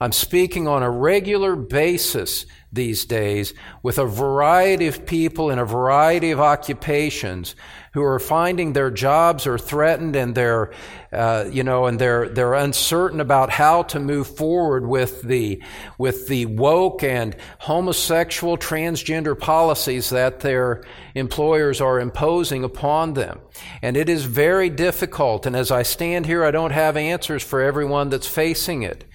I'm 0.01 0.11
speaking 0.11 0.67
on 0.67 0.83
a 0.83 0.91
regular 0.91 1.55
basis 1.55 2.45
these 2.73 3.05
days 3.05 3.55
with 3.85 4.01
a 4.01 4.07
variety 4.07 4.89
of 4.89 5.07
people 5.07 5.51
in 5.51 5.61
a 5.61 5.65
variety 5.65 6.33
of 6.33 6.41
occupations 6.41 7.55
who 7.97 8.03
are 8.03 8.19
finding 8.19 8.75
their 8.75 8.91
jobs 8.91 9.47
are 9.47 9.57
threatened 9.57 10.15
and 10.17 10.35
they're, 10.35 10.71
uh, 11.13 11.47
you 11.51 11.65
know, 11.65 11.87
and 11.87 11.99
they're 11.99 12.29
they're 12.29 12.53
uncertain 12.53 13.21
about 13.21 13.49
how 13.49 13.83
to 13.85 13.99
move 13.99 14.27
forward 14.27 14.87
with 14.87 15.23
the 15.23 15.63
with 15.97 16.29
the 16.29 16.45
woke 16.45 17.03
and 17.03 17.35
homosexual 17.61 18.59
transgender 18.59 19.35
policies 19.39 20.11
that 20.11 20.41
their 20.41 20.85
employers 21.15 21.81
are 21.81 21.99
imposing 21.99 22.65
upon 22.65 23.15
them. 23.15 23.41
And 23.81 23.97
it 23.97 24.11
is 24.11 24.27
very 24.27 24.69
difficult. 24.69 25.47
And 25.47 25.57
as 25.57 25.71
I 25.71 25.83
stand 25.83 26.27
here, 26.27 26.45
I 26.45 26.51
don't 26.51 26.73
have 26.73 26.99
answers 26.99 27.43
for 27.43 27.63
everyone 27.63 28.11
that's 28.11 28.29
facing 28.29 28.83
it. 28.83 29.07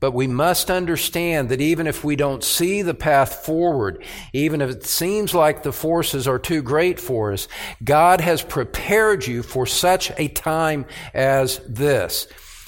But 0.00 0.12
we 0.12 0.26
must 0.26 0.70
understand 0.70 1.50
that 1.50 1.60
even 1.60 1.86
if 1.86 2.02
we 2.02 2.16
don't 2.16 2.42
see 2.42 2.80
the 2.80 2.94
path 2.94 3.44
forward, 3.44 4.02
even 4.32 4.62
if 4.62 4.70
it 4.70 4.84
seems 4.84 5.34
like 5.34 5.62
the 5.62 5.72
forces 5.72 6.26
are 6.26 6.38
too 6.38 6.62
great 6.62 6.98
for 6.98 7.32
us, 7.32 7.46
God 7.84 8.22
has 8.22 8.42
prepared 8.42 9.26
you 9.26 9.42
for 9.42 9.66
such 9.66 10.10
a 10.18 10.28
time 10.28 10.86
as 11.12 11.60
this. 11.68 12.26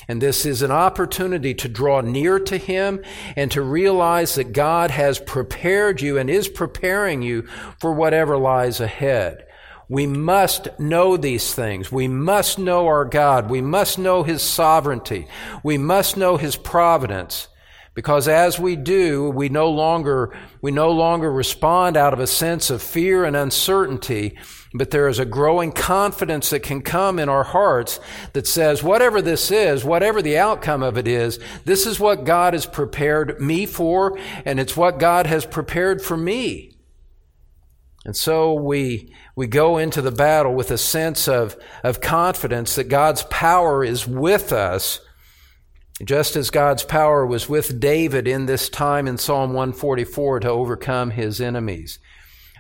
And 0.08 0.20
this 0.20 0.44
is 0.44 0.60
an 0.60 0.70
opportunity 0.70 1.54
to 1.54 1.68
draw 1.68 2.02
near 2.02 2.38
to 2.40 2.58
Him 2.58 3.02
and 3.34 3.50
to 3.52 3.62
realize 3.62 4.34
that 4.34 4.52
God 4.52 4.90
has 4.90 5.18
prepared 5.18 6.02
you 6.02 6.18
and 6.18 6.28
is 6.28 6.48
preparing 6.48 7.22
you 7.22 7.46
for 7.80 7.92
whatever 7.92 8.36
lies 8.36 8.78
ahead. 8.78 9.46
We 9.92 10.06
must 10.06 10.80
know 10.80 11.18
these 11.18 11.52
things. 11.52 11.92
We 11.92 12.08
must 12.08 12.58
know 12.58 12.87
our 12.87 13.04
God. 13.04 13.50
We 13.50 13.61
must 13.61 13.99
know 13.99 14.22
His 14.22 14.40
sovereignty. 14.40 15.26
We 15.62 15.76
must 15.76 16.16
know 16.16 16.38
His 16.38 16.56
providence. 16.56 17.49
Because 17.92 18.26
as 18.26 18.58
we 18.58 18.75
do, 18.75 19.28
we 19.28 19.50
no 19.50 19.68
longer, 19.68 20.34
we 20.62 20.70
no 20.70 20.92
longer 20.92 21.30
respond 21.30 21.99
out 21.99 22.14
of 22.14 22.20
a 22.20 22.26
sense 22.26 22.70
of 22.70 22.80
fear 22.80 23.26
and 23.26 23.37
uncertainty, 23.37 24.38
but 24.72 24.92
there 24.92 25.08
is 25.08 25.18
a 25.18 25.26
growing 25.26 25.72
confidence 25.72 26.49
that 26.49 26.62
can 26.62 26.80
come 26.80 27.18
in 27.18 27.28
our 27.28 27.44
hearts 27.44 28.00
that 28.32 28.46
says, 28.46 28.82
whatever 28.82 29.20
this 29.20 29.50
is, 29.50 29.84
whatever 29.84 30.22
the 30.22 30.38
outcome 30.38 30.82
of 30.82 30.96
it 30.96 31.06
is, 31.06 31.38
this 31.66 31.87
is 31.87 32.00
what 32.00 32.25
God 32.25 32.54
has 32.54 32.64
prepared 32.64 33.38
me 33.42 33.66
for, 33.66 34.18
and 34.46 34.58
it's 34.58 34.75
what 34.75 34.99
God 34.99 35.26
has 35.26 35.44
prepared 35.44 36.00
for 36.00 36.16
me. 36.16 36.71
And 38.04 38.16
so 38.16 38.54
we, 38.54 39.14
we 39.37 39.47
go 39.47 39.78
into 39.78 40.02
the 40.02 40.11
battle 40.11 40.54
with 40.54 40.71
a 40.71 40.78
sense 40.78 41.28
of, 41.28 41.56
of 41.85 42.00
confidence 42.00 42.75
that 42.75 42.88
God's 42.88 43.23
power 43.25 43.85
is 43.85 44.06
with 44.06 44.52
us, 44.52 45.00
just 46.04 46.35
as 46.35 46.50
God's 46.50 46.82
power 46.82 47.25
was 47.25 47.49
with 47.49 47.78
David 47.78 48.26
in 48.26 48.47
this 48.47 48.68
time 48.68 49.06
in 49.06 49.18
Psalm 49.18 49.52
144 49.52 50.40
to 50.40 50.49
overcome 50.49 51.11
his 51.11 51.40
enemies. 51.40 52.00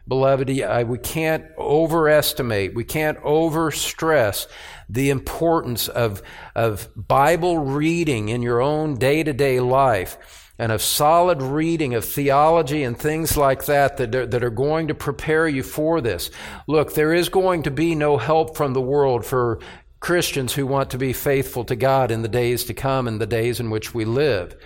Beloved, 0.06 0.50
I, 0.60 0.84
we 0.84 0.98
can't 0.98 1.44
overestimate, 1.58 2.74
we 2.74 2.84
can't 2.84 3.18
overstress 3.20 4.46
the 4.88 5.10
importance 5.10 5.88
of, 5.88 6.22
of 6.54 6.88
Bible 6.96 7.58
reading 7.58 8.28
in 8.28 8.42
your 8.42 8.60
own 8.60 8.96
day 8.96 9.22
to 9.22 9.32
day 9.32 9.58
life 9.60 10.41
and 10.58 10.70
of 10.70 10.82
solid 10.82 11.42
reading 11.42 11.94
of 11.94 12.04
theology 12.04 12.82
and 12.84 12.98
things 12.98 13.36
like 13.36 13.64
that 13.66 13.96
that 13.96 14.14
are, 14.14 14.26
that 14.26 14.44
are 14.44 14.50
going 14.50 14.88
to 14.88 14.94
prepare 14.94 15.48
you 15.48 15.62
for 15.62 16.00
this. 16.00 16.30
Look, 16.66 16.94
there 16.94 17.14
is 17.14 17.28
going 17.28 17.64
to 17.64 17.70
be 17.70 17.94
no 17.94 18.18
help 18.18 18.56
from 18.56 18.74
the 18.74 18.80
world 18.80 19.24
for 19.24 19.60
Christians 20.02 20.52
who 20.52 20.66
want 20.66 20.90
to 20.90 20.98
be 20.98 21.12
faithful 21.12 21.64
to 21.64 21.76
God 21.76 22.10
in 22.10 22.22
the 22.22 22.28
days 22.28 22.64
to 22.64 22.74
come 22.74 23.06
and 23.06 23.20
the 23.20 23.26
days 23.26 23.60
in 23.60 23.70
which 23.70 23.94
we 23.94 24.04
live. 24.04 24.56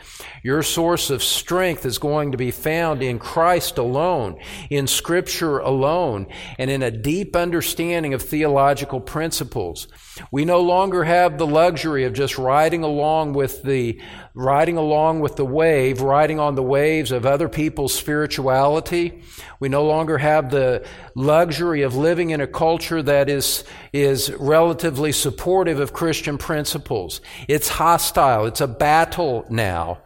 Your 0.42 0.62
source 0.62 1.10
of 1.10 1.22
strength 1.22 1.84
is 1.84 1.98
going 1.98 2.32
to 2.32 2.38
be 2.38 2.50
found 2.50 3.02
in 3.02 3.18
Christ 3.18 3.76
alone, 3.76 4.40
in 4.70 4.86
Scripture 4.86 5.58
alone, 5.58 6.26
and 6.58 6.70
in 6.70 6.82
a 6.82 6.90
deep 6.90 7.36
understanding 7.36 8.14
of 8.14 8.22
theological 8.22 8.98
principles. 8.98 9.88
We 10.30 10.46
no 10.46 10.62
longer 10.62 11.04
have 11.04 11.36
the 11.36 11.46
luxury 11.46 12.04
of 12.04 12.14
just 12.14 12.38
riding 12.38 12.82
along 12.82 13.34
with 13.34 13.62
the 13.62 14.00
riding 14.36 14.76
along 14.76 15.20
with 15.20 15.36
the 15.36 15.44
wave, 15.46 16.02
riding 16.02 16.38
on 16.38 16.54
the 16.56 16.62
waves 16.62 17.10
of 17.10 17.24
other 17.24 17.48
people's 17.48 17.94
spirituality. 17.94 19.22
We 19.60 19.70
no 19.70 19.86
longer 19.86 20.18
have 20.18 20.50
the 20.50 20.86
luxury 21.14 21.80
of 21.80 21.96
living 21.96 22.30
in 22.30 22.42
a 22.42 22.46
culture 22.46 23.02
that 23.02 23.30
is, 23.30 23.64
is 23.94 24.30
relatively 24.34 25.10
supportive 25.12 25.80
of 25.80 25.94
Christian 25.94 26.36
principles. 26.36 27.22
It's 27.48 27.68
hostile. 27.68 28.44
It's 28.44 28.60
a 28.60 28.68
battle 28.68 29.46
now. 29.48 30.02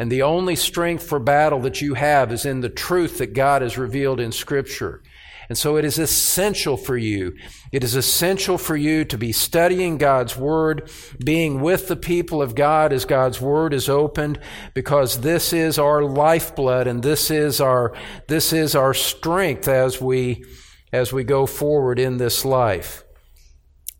And 0.00 0.10
the 0.10 0.22
only 0.22 0.56
strength 0.56 1.04
for 1.04 1.20
battle 1.20 1.60
that 1.60 1.80
you 1.80 1.94
have 1.94 2.32
is 2.32 2.44
in 2.44 2.60
the 2.60 2.68
truth 2.68 3.18
that 3.18 3.32
God 3.32 3.62
has 3.62 3.78
revealed 3.78 4.18
in 4.18 4.32
Scripture. 4.32 5.02
And 5.48 5.56
so 5.56 5.76
it 5.76 5.84
is 5.84 5.98
essential 5.98 6.76
for 6.76 6.96
you. 6.96 7.34
It 7.72 7.82
is 7.82 7.94
essential 7.94 8.58
for 8.58 8.76
you 8.76 9.04
to 9.06 9.16
be 9.16 9.32
studying 9.32 9.96
God's 9.96 10.36
Word, 10.36 10.90
being 11.24 11.60
with 11.62 11.88
the 11.88 11.96
people 11.96 12.42
of 12.42 12.54
God 12.54 12.92
as 12.92 13.04
God's 13.04 13.40
Word 13.40 13.72
is 13.72 13.88
opened, 13.88 14.38
because 14.74 15.22
this 15.22 15.52
is 15.52 15.78
our 15.78 16.02
lifeblood 16.02 16.86
and 16.86 17.02
this 17.02 17.30
is 17.30 17.60
our, 17.60 17.94
this 18.26 18.52
is 18.52 18.74
our 18.74 18.92
strength 18.92 19.68
as 19.68 20.00
we, 20.00 20.44
as 20.92 21.12
we 21.12 21.24
go 21.24 21.46
forward 21.46 21.98
in 21.98 22.18
this 22.18 22.44
life. 22.44 23.04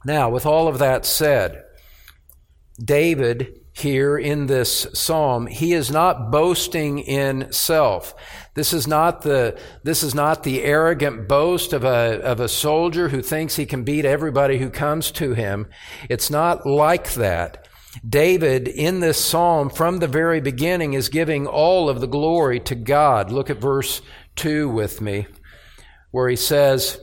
Now, 0.05 0.29
with 0.31 0.45
all 0.45 0.69
of 0.69 0.79
that 0.79 1.07
said, 1.07 1.65
David 2.83 3.61
here 3.79 4.19
in 4.19 4.47
this 4.47 4.87
psalm, 4.93 5.47
he 5.47 5.73
is 5.73 5.91
not 5.91 6.31
boasting 6.31 6.99
in 6.99 7.53
self. 7.53 8.15
This 8.55 8.73
is 8.73 8.87
not 8.87 9.23
the, 9.23 9.59
this 9.83 10.03
is 10.03 10.15
not 10.15 10.43
the 10.43 10.63
arrogant 10.63 11.29
boast 11.29 11.73
of 11.73 11.85
a, 11.85 12.21
of 12.23 12.41
a 12.41 12.49
soldier 12.49 13.09
who 13.09 13.23
thinks 13.23 13.57
he 13.57 13.67
can 13.67 13.85
beat 13.85 14.05
everybody 14.05 14.59
who 14.59 14.71
comes 14.71 15.11
to 15.13 15.35
him. 15.35 15.69
It's 16.09 16.31
not 16.31 16.67
like 16.67 17.15
that. 17.15 17.67
David, 18.07 18.69
in 18.69 19.01
this 19.01 19.23
psalm, 19.25 19.71
from 19.71 19.99
the 19.99 20.07
very 20.07 20.41
beginning, 20.41 20.95
is 20.95 21.09
giving 21.09 21.47
all 21.47 21.89
of 21.89 22.01
the 22.01 22.07
glory 22.07 22.61
to 22.61 22.75
God. 22.75 23.31
Look 23.33 23.51
at 23.51 23.61
verse 23.61 24.03
2 24.37 24.69
with 24.69 25.01
me, 25.01 25.27
where 26.11 26.29
he 26.29 26.37
says, 26.37 27.01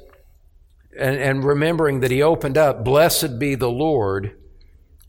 and, 0.98 1.18
and 1.18 1.44
remembering 1.44 2.00
that 2.02 2.12
he 2.12 2.22
opened 2.22 2.58
up, 2.58 2.84
Blessed 2.86 3.40
be 3.40 3.56
the 3.56 3.70
Lord 3.70 4.38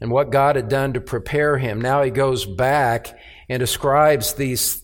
and 0.01 0.11
what 0.11 0.31
God 0.31 0.57
had 0.57 0.69
done 0.69 0.93
to 0.93 1.01
prepare 1.01 1.59
him. 1.59 1.81
Now 1.81 2.03
he 2.03 2.11
goes 2.11 2.45
back 2.45 3.19
and 3.49 3.61
describes 3.61 4.35
these, 4.35 4.83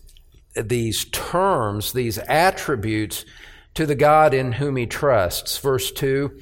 these 0.54 1.04
terms, 1.06 1.92
these 1.92 2.18
attributes 2.18 3.24
to 3.74 3.86
the 3.86 3.94
God 3.94 4.34
in 4.34 4.52
whom 4.52 4.76
he 4.76 4.86
trusts. 4.86 5.58
Verse 5.58 5.90
2 5.92 6.38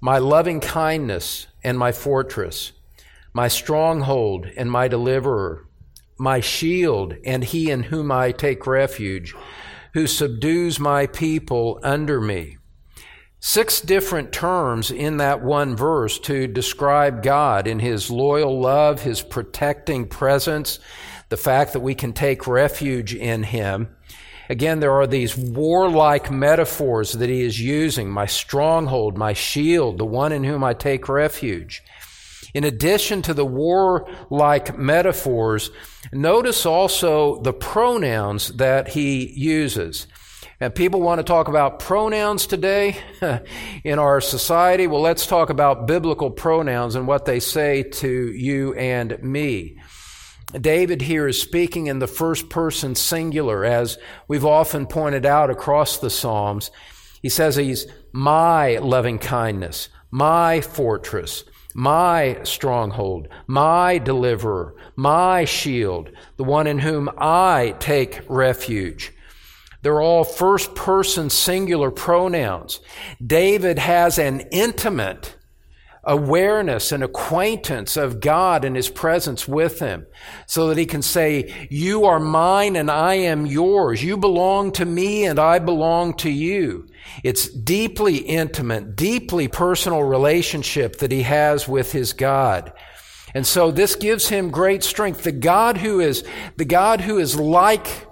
My 0.00 0.18
loving 0.18 0.60
kindness 0.60 1.46
and 1.62 1.78
my 1.78 1.92
fortress, 1.92 2.72
my 3.32 3.48
stronghold 3.48 4.46
and 4.56 4.70
my 4.70 4.88
deliverer, 4.88 5.66
my 6.18 6.40
shield 6.40 7.14
and 7.24 7.42
he 7.42 7.70
in 7.70 7.84
whom 7.84 8.12
I 8.12 8.32
take 8.32 8.66
refuge, 8.66 9.34
who 9.94 10.06
subdues 10.06 10.78
my 10.78 11.06
people 11.06 11.80
under 11.82 12.20
me. 12.20 12.58
Six 13.46 13.82
different 13.82 14.32
terms 14.32 14.90
in 14.90 15.18
that 15.18 15.42
one 15.42 15.76
verse 15.76 16.18
to 16.20 16.46
describe 16.46 17.22
God 17.22 17.66
in 17.66 17.78
His 17.78 18.10
loyal 18.10 18.58
love, 18.58 19.02
His 19.02 19.20
protecting 19.20 20.08
presence, 20.08 20.78
the 21.28 21.36
fact 21.36 21.74
that 21.74 21.80
we 21.80 21.94
can 21.94 22.14
take 22.14 22.46
refuge 22.46 23.14
in 23.14 23.42
Him. 23.42 23.94
Again, 24.48 24.80
there 24.80 24.94
are 24.94 25.06
these 25.06 25.36
warlike 25.36 26.30
metaphors 26.30 27.12
that 27.12 27.28
he 27.28 27.42
is 27.42 27.60
using 27.60 28.08
my 28.08 28.24
stronghold, 28.24 29.18
my 29.18 29.34
shield, 29.34 29.98
the 29.98 30.06
one 30.06 30.32
in 30.32 30.42
whom 30.42 30.64
I 30.64 30.72
take 30.72 31.06
refuge. 31.06 31.82
In 32.54 32.64
addition 32.64 33.20
to 33.22 33.34
the 33.34 33.44
warlike 33.44 34.78
metaphors, 34.78 35.70
notice 36.14 36.64
also 36.64 37.42
the 37.42 37.52
pronouns 37.52 38.48
that 38.54 38.88
he 38.88 39.34
uses. 39.34 40.06
People 40.70 41.00
want 41.00 41.18
to 41.18 41.24
talk 41.24 41.48
about 41.48 41.78
pronouns 41.78 42.46
today 42.46 42.96
in 43.84 43.98
our 43.98 44.20
society. 44.20 44.86
Well, 44.86 45.00
let's 45.00 45.26
talk 45.26 45.50
about 45.50 45.86
biblical 45.86 46.30
pronouns 46.30 46.94
and 46.94 47.06
what 47.06 47.24
they 47.24 47.40
say 47.40 47.82
to 47.82 48.32
you 48.32 48.74
and 48.74 49.22
me. 49.22 49.78
David 50.52 51.02
here 51.02 51.26
is 51.26 51.40
speaking 51.40 51.88
in 51.88 51.98
the 51.98 52.06
first 52.06 52.48
person 52.48 52.94
singular, 52.94 53.64
as 53.64 53.98
we've 54.28 54.44
often 54.44 54.86
pointed 54.86 55.26
out 55.26 55.50
across 55.50 55.98
the 55.98 56.10
Psalms. 56.10 56.70
He 57.22 57.28
says 57.28 57.56
he's 57.56 57.86
my 58.12 58.76
loving 58.78 59.18
kindness, 59.18 59.88
my 60.10 60.60
fortress, 60.60 61.44
my 61.74 62.38
stronghold, 62.44 63.28
my 63.48 63.98
deliverer, 63.98 64.76
my 64.94 65.44
shield, 65.44 66.10
the 66.36 66.44
one 66.44 66.66
in 66.66 66.78
whom 66.78 67.10
I 67.18 67.74
take 67.80 68.20
refuge. 68.28 69.13
They're 69.84 70.00
all 70.00 70.24
first 70.24 70.74
person 70.74 71.28
singular 71.28 71.90
pronouns. 71.90 72.80
David 73.24 73.78
has 73.78 74.18
an 74.18 74.40
intimate 74.50 75.36
awareness 76.02 76.90
and 76.90 77.04
acquaintance 77.04 77.98
of 77.98 78.18
God 78.18 78.64
and 78.64 78.76
His 78.76 78.88
presence 78.88 79.46
with 79.46 79.80
Him 79.80 80.06
so 80.46 80.68
that 80.68 80.78
He 80.78 80.86
can 80.86 81.02
say, 81.02 81.68
You 81.68 82.06
are 82.06 82.18
mine 82.18 82.76
and 82.76 82.90
I 82.90 83.16
am 83.16 83.44
yours. 83.44 84.02
You 84.02 84.16
belong 84.16 84.72
to 84.72 84.86
me 84.86 85.26
and 85.26 85.38
I 85.38 85.58
belong 85.58 86.14
to 86.14 86.30
you. 86.30 86.88
It's 87.22 87.46
deeply 87.50 88.16
intimate, 88.16 88.96
deeply 88.96 89.48
personal 89.48 90.02
relationship 90.02 90.96
that 91.00 91.12
He 91.12 91.24
has 91.24 91.68
with 91.68 91.92
His 91.92 92.14
God. 92.14 92.72
And 93.34 93.46
so 93.46 93.70
this 93.70 93.96
gives 93.96 94.28
him 94.28 94.50
great 94.50 94.82
strength. 94.82 95.24
The 95.24 95.32
God 95.32 95.76
who 95.76 96.00
is, 96.00 96.24
the 96.56 96.64
God 96.64 97.02
who 97.02 97.18
is 97.18 97.38
like 97.38 98.06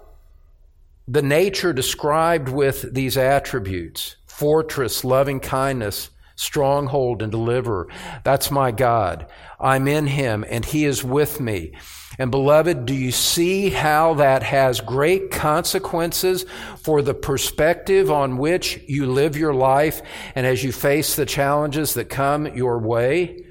the 1.13 1.23
nature 1.23 1.75
described 1.75 2.49
with 2.49 2.95
these 2.95 3.19
attributes 3.19 4.17
fortress, 4.25 5.05
loving 5.05 5.41
kindness, 5.41 6.09
stronghold, 6.37 7.21
and 7.21 7.31
deliverer. 7.31 7.87
That's 8.25 8.51
my 8.51 8.71
God. 8.71 9.27
I'm 9.61 9.87
in 9.87 10.07
him, 10.07 10.43
and 10.49 10.65
he 10.65 10.87
is 10.87 11.05
with 11.05 11.39
me. 11.39 11.75
And 12.19 12.31
beloved, 12.31 12.87
do 12.87 12.95
you 12.95 13.13
see 13.13 13.69
how 13.69 14.15
that 14.15 14.43
has 14.43 14.81
great 14.81 15.31
consequences 15.31 16.47
for 16.79 17.03
the 17.03 17.15
perspective 17.15 18.11
on 18.11 18.39
which 18.39 18.83
you 18.89 19.05
live 19.05 19.37
your 19.37 19.55
life 19.55 20.01
and 20.35 20.47
as 20.47 20.65
you 20.65 20.73
face 20.73 21.15
the 21.15 21.27
challenges 21.27 21.93
that 21.95 22.07
come 22.07 22.47
your 22.57 22.79
way? 22.79 23.45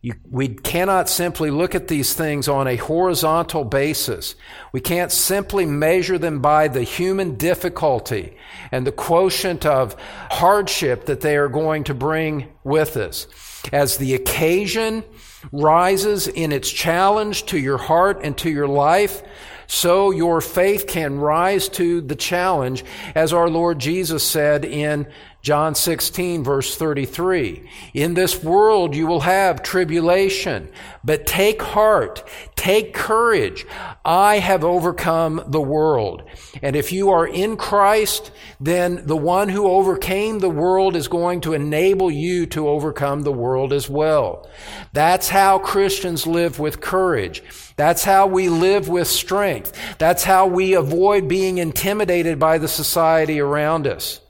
You, 0.00 0.14
we 0.30 0.48
cannot 0.48 1.08
simply 1.08 1.50
look 1.50 1.74
at 1.74 1.88
these 1.88 2.14
things 2.14 2.46
on 2.46 2.68
a 2.68 2.76
horizontal 2.76 3.64
basis. 3.64 4.36
We 4.70 4.80
can't 4.80 5.10
simply 5.10 5.66
measure 5.66 6.18
them 6.18 6.40
by 6.40 6.68
the 6.68 6.84
human 6.84 7.34
difficulty 7.34 8.36
and 8.70 8.86
the 8.86 8.92
quotient 8.92 9.66
of 9.66 9.96
hardship 10.30 11.06
that 11.06 11.20
they 11.20 11.36
are 11.36 11.48
going 11.48 11.82
to 11.84 11.94
bring 11.94 12.48
with 12.62 12.96
us. 12.96 13.26
As 13.72 13.96
the 13.96 14.14
occasion 14.14 15.02
rises 15.50 16.28
in 16.28 16.52
its 16.52 16.70
challenge 16.70 17.46
to 17.46 17.58
your 17.58 17.78
heart 17.78 18.20
and 18.22 18.38
to 18.38 18.50
your 18.50 18.68
life, 18.68 19.22
so 19.66 20.10
your 20.12 20.40
faith 20.40 20.86
can 20.86 21.18
rise 21.18 21.68
to 21.68 22.00
the 22.00 22.16
challenge, 22.16 22.84
as 23.14 23.32
our 23.34 23.50
Lord 23.50 23.78
Jesus 23.78 24.22
said 24.24 24.64
in 24.64 25.06
John 25.40 25.76
16, 25.76 26.42
verse 26.42 26.76
33. 26.76 27.70
In 27.94 28.14
this 28.14 28.42
world 28.42 28.94
you 28.96 29.06
will 29.06 29.20
have 29.20 29.62
tribulation, 29.62 30.68
but 31.04 31.26
take 31.26 31.62
heart, 31.62 32.28
take 32.56 32.92
courage. 32.92 33.64
I 34.04 34.40
have 34.40 34.64
overcome 34.64 35.44
the 35.46 35.60
world. 35.60 36.24
And 36.60 36.74
if 36.74 36.90
you 36.90 37.10
are 37.10 37.26
in 37.26 37.56
Christ, 37.56 38.32
then 38.58 39.06
the 39.06 39.16
one 39.16 39.48
who 39.48 39.68
overcame 39.68 40.40
the 40.40 40.50
world 40.50 40.96
is 40.96 41.06
going 41.06 41.40
to 41.42 41.52
enable 41.52 42.10
you 42.10 42.44
to 42.46 42.68
overcome 42.68 43.22
the 43.22 43.32
world 43.32 43.72
as 43.72 43.88
well. 43.88 44.50
That's 44.92 45.28
how 45.28 45.60
Christians 45.60 46.26
live 46.26 46.58
with 46.58 46.80
courage. 46.80 47.44
That's 47.76 48.02
how 48.02 48.26
we 48.26 48.48
live 48.48 48.88
with 48.88 49.06
strength. 49.06 49.72
That's 49.98 50.24
how 50.24 50.48
we 50.48 50.74
avoid 50.74 51.28
being 51.28 51.58
intimidated 51.58 52.40
by 52.40 52.58
the 52.58 52.68
society 52.68 53.38
around 53.38 53.86
us. 53.86 54.20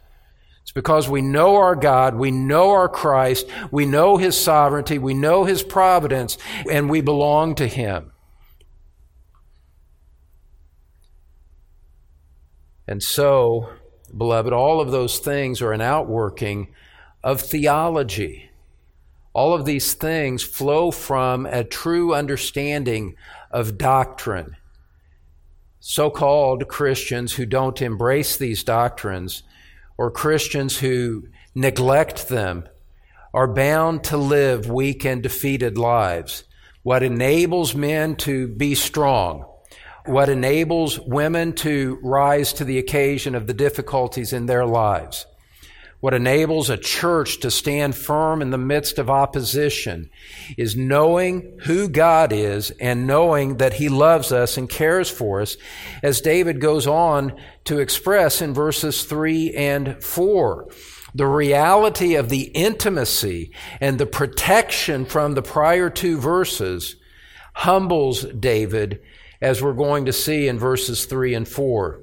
Because 0.78 1.08
we 1.08 1.22
know 1.22 1.56
our 1.56 1.74
God, 1.74 2.14
we 2.14 2.30
know 2.30 2.70
our 2.70 2.88
Christ, 2.88 3.48
we 3.72 3.84
know 3.84 4.16
His 4.16 4.40
sovereignty, 4.40 4.96
we 4.96 5.12
know 5.12 5.42
His 5.42 5.64
providence, 5.64 6.38
and 6.70 6.88
we 6.88 7.00
belong 7.00 7.56
to 7.56 7.66
Him. 7.66 8.12
And 12.86 13.02
so, 13.02 13.70
beloved, 14.16 14.52
all 14.52 14.80
of 14.80 14.92
those 14.92 15.18
things 15.18 15.60
are 15.60 15.72
an 15.72 15.80
outworking 15.80 16.72
of 17.24 17.40
theology. 17.40 18.48
All 19.32 19.54
of 19.54 19.64
these 19.64 19.94
things 19.94 20.44
flow 20.44 20.92
from 20.92 21.44
a 21.44 21.64
true 21.64 22.14
understanding 22.14 23.16
of 23.50 23.78
doctrine. 23.78 24.54
So 25.80 26.08
called 26.08 26.68
Christians 26.68 27.32
who 27.32 27.46
don't 27.46 27.82
embrace 27.82 28.36
these 28.36 28.62
doctrines 28.62 29.42
or 29.98 30.10
Christians 30.10 30.78
who 30.78 31.24
neglect 31.54 32.28
them 32.28 32.66
are 33.34 33.52
bound 33.52 34.04
to 34.04 34.16
live 34.16 34.70
weak 34.70 35.04
and 35.04 35.22
defeated 35.22 35.76
lives. 35.76 36.44
What 36.82 37.02
enables 37.02 37.74
men 37.74 38.16
to 38.16 38.48
be 38.48 38.74
strong, 38.74 39.44
what 40.06 40.28
enables 40.28 40.98
women 41.00 41.52
to 41.54 41.98
rise 42.02 42.52
to 42.54 42.64
the 42.64 42.78
occasion 42.78 43.34
of 43.34 43.46
the 43.46 43.52
difficulties 43.52 44.32
in 44.32 44.46
their 44.46 44.64
lives, 44.64 45.26
what 46.00 46.14
enables 46.14 46.70
a 46.70 46.76
church 46.76 47.40
to 47.40 47.50
stand 47.50 47.96
firm 47.96 48.40
in 48.40 48.50
the 48.50 48.58
midst 48.58 48.98
of 48.98 49.10
opposition 49.10 50.08
is 50.56 50.76
knowing 50.76 51.58
who 51.64 51.88
God 51.88 52.32
is 52.32 52.70
and 52.72 53.06
knowing 53.06 53.56
that 53.56 53.74
He 53.74 53.88
loves 53.88 54.30
us 54.30 54.56
and 54.56 54.68
cares 54.68 55.10
for 55.10 55.40
us, 55.40 55.56
as 56.02 56.20
David 56.20 56.60
goes 56.60 56.86
on 56.86 57.34
to 57.64 57.80
express 57.80 58.40
in 58.40 58.54
verses 58.54 59.04
3 59.04 59.54
and 59.54 60.02
4. 60.02 60.68
The 61.14 61.26
reality 61.26 62.14
of 62.14 62.28
the 62.28 62.42
intimacy 62.42 63.50
and 63.80 63.98
the 63.98 64.06
protection 64.06 65.04
from 65.04 65.34
the 65.34 65.42
prior 65.42 65.90
two 65.90 66.18
verses 66.18 66.94
humbles 67.54 68.22
David, 68.22 69.00
as 69.40 69.60
we're 69.60 69.72
going 69.72 70.04
to 70.04 70.12
see 70.12 70.46
in 70.46 70.60
verses 70.60 71.06
3 71.06 71.34
and 71.34 71.48
4. 71.48 72.00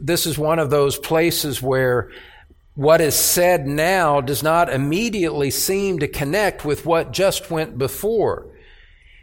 This 0.00 0.26
is 0.26 0.36
one 0.36 0.58
of 0.58 0.70
those 0.70 0.98
places 0.98 1.62
where 1.62 2.10
what 2.74 3.00
is 3.00 3.14
said 3.14 3.66
now 3.66 4.20
does 4.20 4.42
not 4.42 4.72
immediately 4.72 5.50
seem 5.50 5.98
to 5.98 6.08
connect 6.08 6.64
with 6.64 6.86
what 6.86 7.12
just 7.12 7.50
went 7.50 7.76
before. 7.76 8.48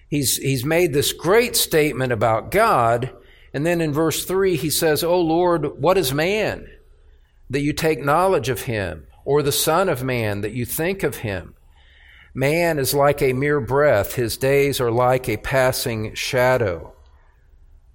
He's, 0.07 0.37
he's 0.37 0.65
made 0.65 0.93
this 0.93 1.13
great 1.13 1.55
statement 1.55 2.11
about 2.11 2.51
God, 2.51 3.11
and 3.53 3.65
then 3.65 3.81
in 3.81 3.91
verse 3.91 4.25
3 4.25 4.55
he 4.55 4.69
says, 4.69 5.03
O 5.03 5.19
Lord, 5.19 5.81
what 5.81 5.97
is 5.97 6.13
man 6.13 6.67
that 7.49 7.61
you 7.61 7.73
take 7.73 8.03
knowledge 8.03 8.49
of 8.49 8.61
him, 8.61 9.07
or 9.25 9.41
the 9.41 9.51
Son 9.51 9.89
of 9.89 10.03
Man 10.03 10.41
that 10.41 10.53
you 10.53 10.65
think 10.65 11.01
of 11.03 11.17
him? 11.17 11.55
Man 12.35 12.77
is 12.77 12.93
like 12.93 13.21
a 13.21 13.33
mere 13.33 13.59
breath, 13.59 14.13
his 14.13 14.37
days 14.37 14.79
are 14.79 14.91
like 14.91 15.27
a 15.27 15.37
passing 15.37 16.13
shadow. 16.13 16.93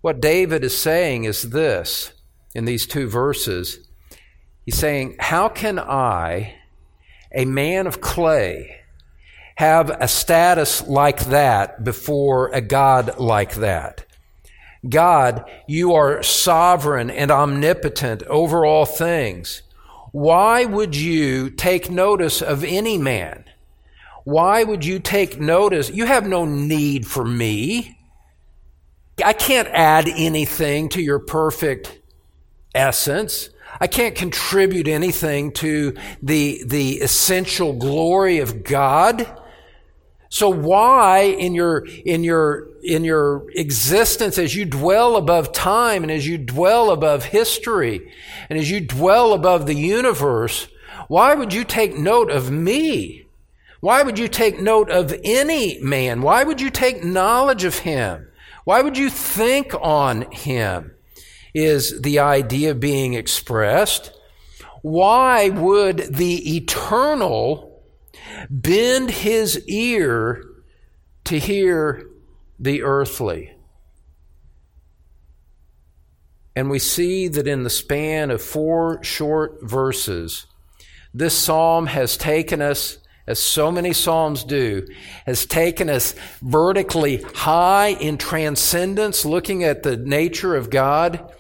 What 0.01 0.21
David 0.21 0.65
is 0.65 0.77
saying 0.77 1.25
is 1.25 1.51
this 1.51 2.13
in 2.55 2.65
these 2.65 2.87
two 2.87 3.09
verses 3.09 3.89
He's 4.65 4.77
saying, 4.77 5.17
How 5.19 5.49
can 5.49 5.79
I, 5.79 6.57
a 7.33 7.45
man 7.45 7.87
of 7.87 8.01
clay, 8.01 8.81
have 9.57 9.91
a 9.91 10.09
status 10.09 10.87
like 10.87 11.27
that 11.27 11.85
before 11.85 12.49
a 12.49 12.61
God 12.61 13.19
like 13.19 13.55
that? 13.57 14.05
God, 14.89 15.49
you 15.67 15.95
are 15.95 16.23
sovereign 16.23 17.11
and 17.11 17.31
omnipotent 17.31 18.23
over 18.25 18.67
all 18.67 18.85
things. 18.85 19.63
Why 20.13 20.65
would 20.65 20.95
you 20.95 21.51
take 21.51 21.91
notice 21.91 22.43
of 22.43 22.63
any 22.65 22.99
man? 22.99 23.45
Why 24.25 24.63
would 24.63 24.85
you 24.85 24.99
take 24.99 25.41
notice? 25.41 25.91
You 25.91 26.07
have 26.07 26.27
no 26.27 26.45
need 26.45 27.07
for 27.07 27.25
me. 27.25 27.99
I 29.25 29.33
can't 29.33 29.69
add 29.69 30.09
anything 30.09 30.89
to 30.91 31.03
your 31.03 31.19
perfect 31.19 32.01
essence. 32.75 33.51
I 33.81 33.87
can't 33.87 34.15
contribute 34.15 34.89
anything 34.89 35.53
to 35.53 35.97
the, 36.23 36.63
the 36.65 37.01
essential 37.01 37.73
glory 37.73 38.39
of 38.39 38.65
God. 38.65 39.27
So 40.29 40.49
why 40.49 41.23
in 41.23 41.55
your, 41.55 41.87
in 41.87 42.25
your, 42.25 42.69
in 42.83 43.05
your 43.05 43.51
existence 43.53 44.39
as 44.39 44.55
you 44.55 44.65
dwell 44.65 45.17
above 45.17 45.53
time 45.53 46.03
and 46.03 46.11
as 46.11 46.27
you 46.27 46.39
dwell 46.39 46.91
above 46.91 47.27
history 47.27 48.13
and 48.49 48.59
as 48.59 48.71
you 48.71 48.81
dwell 48.81 49.33
above 49.33 49.67
the 49.67 49.75
universe, 49.75 50.69
why 51.09 51.35
would 51.35 51.53
you 51.53 51.65
take 51.65 51.97
note 51.97 52.31
of 52.31 52.51
me? 52.51 53.27
Why 53.81 54.03
would 54.03 54.19
you 54.19 54.29
take 54.29 54.61
note 54.61 54.91
of 54.91 55.15
any 55.25 55.79
man? 55.81 56.23
Why 56.23 56.43
would 56.43 56.61
you 56.61 56.71
take 56.71 57.05
knowledge 57.05 57.65
of 57.65 57.81
him? 57.81 58.29
Why 58.65 58.81
would 58.81 58.97
you 58.97 59.11
think 59.11 59.75
on 59.81 60.31
him? 60.33 60.94
Is 61.55 62.01
the 62.03 62.19
idea 62.19 62.75
being 62.75 63.15
expressed. 63.15 64.13
Why 64.83 65.49
would 65.49 65.99
the 66.15 66.57
eternal 66.57 67.83
bend 68.51 69.11
his 69.11 69.65
ear 69.67 70.45
to 71.25 71.39
hear 71.39 72.07
the 72.59 72.83
earthly. 72.83 73.53
And 76.57 76.71
we 76.71 76.79
see 76.79 77.29
that 77.29 77.49
in 77.49 77.65
the 77.65 77.71
span 77.71 78.31
of 78.31 78.41
four 78.41 79.03
short 79.03 79.59
verses, 79.63 80.47
this 81.13 81.37
psalm 81.37 81.87
has 81.87 82.17
taken 82.17 82.63
us, 82.63 82.99
as 83.27 83.41
so 83.41 83.73
many 83.73 83.93
psalms 83.93 84.45
do, 84.45 84.87
has 85.27 85.47
taken 85.47 85.89
us 85.91 86.15
vertically 86.43 87.23
high 87.35 87.89
in 87.89 88.19
transcendence, 88.19 89.25
looking 89.25 89.65
at 89.65 89.83
the 89.83 89.97
nature 89.97 90.55
of 90.55 90.71
God, 90.71 91.33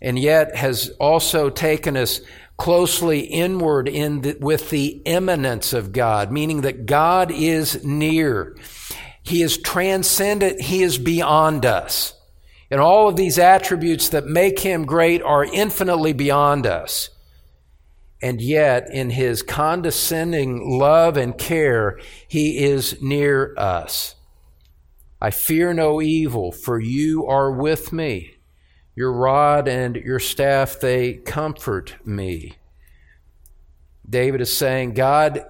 and 0.00 0.18
yet 0.18 0.56
has 0.56 0.90
also 1.00 1.50
taken 1.50 1.96
us 1.96 2.20
closely 2.56 3.20
inward 3.20 3.88
in 3.88 4.22
the, 4.22 4.36
with 4.40 4.70
the 4.70 5.02
immanence 5.04 5.72
of 5.72 5.92
God, 5.92 6.32
meaning 6.32 6.62
that 6.62 6.86
God 6.86 7.30
is 7.30 7.84
near. 7.84 8.56
He 9.22 9.42
is 9.42 9.58
transcendent. 9.58 10.60
He 10.62 10.82
is 10.82 10.98
beyond 10.98 11.66
us. 11.66 12.14
And 12.70 12.80
all 12.80 13.08
of 13.08 13.16
these 13.16 13.38
attributes 13.38 14.08
that 14.10 14.26
make 14.26 14.60
him 14.60 14.86
great 14.86 15.22
are 15.22 15.44
infinitely 15.44 16.12
beyond 16.12 16.66
us. 16.66 17.10
And 18.22 18.40
yet, 18.40 18.88
in 18.90 19.10
his 19.10 19.42
condescending 19.42 20.78
love 20.78 21.16
and 21.16 21.36
care, 21.36 21.98
he 22.26 22.64
is 22.64 23.00
near 23.02 23.54
us. 23.58 24.14
I 25.20 25.30
fear 25.30 25.74
no 25.74 26.00
evil, 26.00 26.50
for 26.50 26.80
you 26.80 27.26
are 27.26 27.52
with 27.52 27.92
me. 27.92 28.35
Your 28.96 29.12
rod 29.12 29.68
and 29.68 29.94
your 29.94 30.18
staff, 30.18 30.80
they 30.80 31.14
comfort 31.14 31.94
me. 32.04 32.56
David 34.08 34.40
is 34.40 34.56
saying, 34.56 34.94
God, 34.94 35.44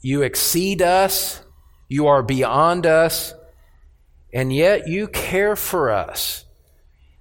you 0.00 0.22
exceed 0.22 0.80
us, 0.80 1.42
you 1.88 2.06
are 2.06 2.22
beyond 2.22 2.86
us, 2.86 3.34
and 4.32 4.52
yet 4.52 4.86
you 4.86 5.08
care 5.08 5.56
for 5.56 5.90
us. 5.90 6.44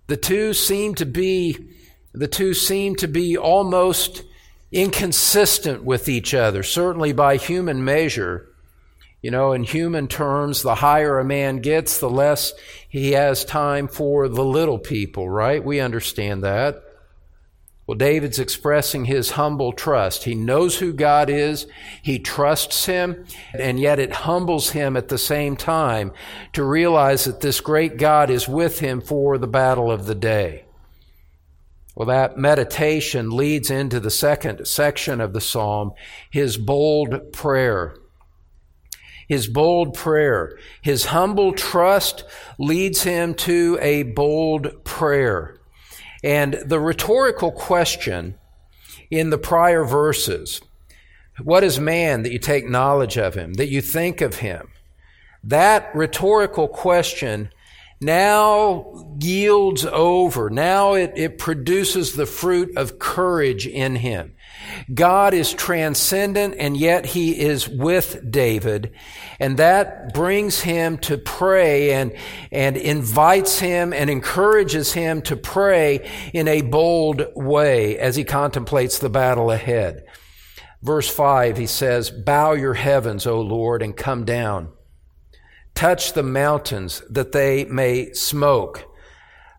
The 0.08 0.17
two 0.17 0.54
seem 0.54 0.96
to 0.96 1.06
be 1.06 1.70
the 2.13 2.28
two 2.28 2.54
seem 2.54 2.96
to 2.98 3.08
be 3.08 3.38
almost 3.38 4.24
inconsistent 4.72 5.84
with 5.84 6.10
each 6.10 6.34
other, 6.34 6.62
certainly 6.62 7.13
by 7.13 7.38
human 7.38 7.84
measure. 7.86 8.51
You 9.22 9.30
know, 9.30 9.52
in 9.52 9.64
human 9.64 10.08
terms, 10.08 10.64
the 10.64 10.76
higher 10.76 11.20
a 11.20 11.26
man 11.26 11.58
gets, 11.58 12.00
the 12.00 12.10
less 12.10 12.54
he 12.90 13.12
has 13.12 13.46
time 13.46 13.88
for 13.88 14.28
the 14.28 14.44
little 14.44 14.80
people, 14.80 15.30
right? 15.30 15.64
We 15.64 15.80
understand 15.80 16.44
that. 16.44 16.84
Well, 17.86 17.98
David's 17.98 18.40
expressing 18.40 19.06
his 19.06 19.32
humble 19.32 19.74
trust. 19.74 20.24
He 20.24 20.34
knows 20.34 20.80
who 20.80 20.94
God 20.94 21.30
is, 21.30 21.68
he 22.02 22.20
trusts 22.20 22.86
him, 22.86 23.26
and 23.54 23.80
yet 23.80 24.00
it 24.00 24.12
humbles 24.12 24.72
him 24.72 24.96
at 24.96 25.10
the 25.10 25.18
same 25.18 25.56
time 25.56 26.14
to 26.54 26.64
realize 26.64 27.26
that 27.26 27.42
this 27.42 27.60
great 27.60 27.98
God 27.98 28.30
is 28.30 28.48
with 28.48 28.80
him 28.80 29.02
for 29.02 29.38
the 29.38 29.48
battle 29.48 29.92
of 29.92 30.06
the 30.06 30.16
day. 30.16 30.66
Well, 31.96 32.08
that 32.08 32.38
meditation 32.38 33.30
leads 33.30 33.70
into 33.70 34.00
the 34.00 34.10
second 34.10 34.66
section 34.66 35.20
of 35.20 35.34
the 35.34 35.42
psalm, 35.42 35.92
his 36.30 36.58
bold 36.58 37.34
prayer 37.34 37.96
his 39.32 39.48
bold 39.48 39.94
prayer. 39.94 40.60
His 40.82 41.06
humble 41.06 41.54
trust 41.54 42.26
leads 42.60 43.04
him 43.04 43.34
to 43.36 43.80
a 43.82 44.04
bold 44.04 44.84
prayer. 44.84 45.58
And 46.22 46.56
the 46.65 46.82
rhetorical 46.82 47.54
question 47.54 48.36
in 49.10 49.30
the 49.30 49.38
prior 49.38 49.86
verses 49.86 50.60
what 51.46 51.63
is 51.63 51.80
man 51.80 52.24
that 52.24 52.34
you 52.34 52.39
take 52.39 52.70
knowledge 52.70 53.17
of 53.17 53.36
him, 53.36 53.54
that 53.54 53.70
you 53.70 53.80
think 53.80 54.20
of 54.20 54.39
him? 54.39 54.67
That 55.41 55.96
rhetorical 55.96 56.67
question 56.67 57.52
now 58.02 59.15
yields 59.17 59.86
over. 59.86 60.50
Now 60.50 60.96
it, 60.96 61.13
it 61.15 61.38
produces 61.38 62.17
the 62.17 62.26
fruit 62.26 62.76
of 62.76 63.00
courage 63.00 63.65
in 63.65 63.96
him. 63.96 64.36
God 64.94 65.34
is 65.34 65.54
transcendent 65.54 66.56
and 66.58 66.76
yet 66.76 67.06
he 67.06 67.40
is 67.40 67.68
with 67.68 68.32
David. 68.32 68.94
And 69.40 69.58
that 69.58 70.14
brings 70.14 70.62
him 70.62 70.98
to 71.00 71.18
pray 71.18 71.94
and, 71.94 72.14
and 72.52 72.78
invites 72.78 73.60
him 73.60 73.94
and 73.94 74.10
encourages 74.10 74.94
him 74.94 75.22
to 75.24 75.36
pray 75.36 76.10
in 76.34 76.48
a 76.48 76.62
bold 76.62 77.26
way 77.36 77.98
as 77.98 78.16
he 78.16 78.24
contemplates 78.24 79.00
the 79.00 79.10
battle 79.10 79.52
ahead. 79.52 80.04
Verse 80.82 81.10
5, 81.10 81.58
he 81.58 81.68
says, 81.68 82.10
Bow 82.10 82.54
your 82.54 82.74
heavens, 82.74 83.28
O 83.28 83.40
Lord, 83.40 83.82
and 83.82 83.96
come 83.96 84.26
down. 84.26 84.70
Touch 85.76 86.14
the 86.14 86.24
mountains 86.24 87.04
that 87.10 87.32
they 87.32 87.66
may 87.66 88.12
smoke. 88.14 88.90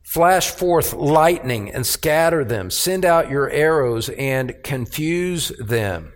Flash 0.03 0.51
forth 0.51 0.93
lightning 0.93 1.71
and 1.71 1.87
scatter 1.87 2.45
them. 2.45 2.71
Send 2.71 3.05
out 3.05 3.31
your 3.31 3.49
arrows 3.51 4.09
and 4.11 4.55
confuse 4.63 5.49
them. 5.59 6.13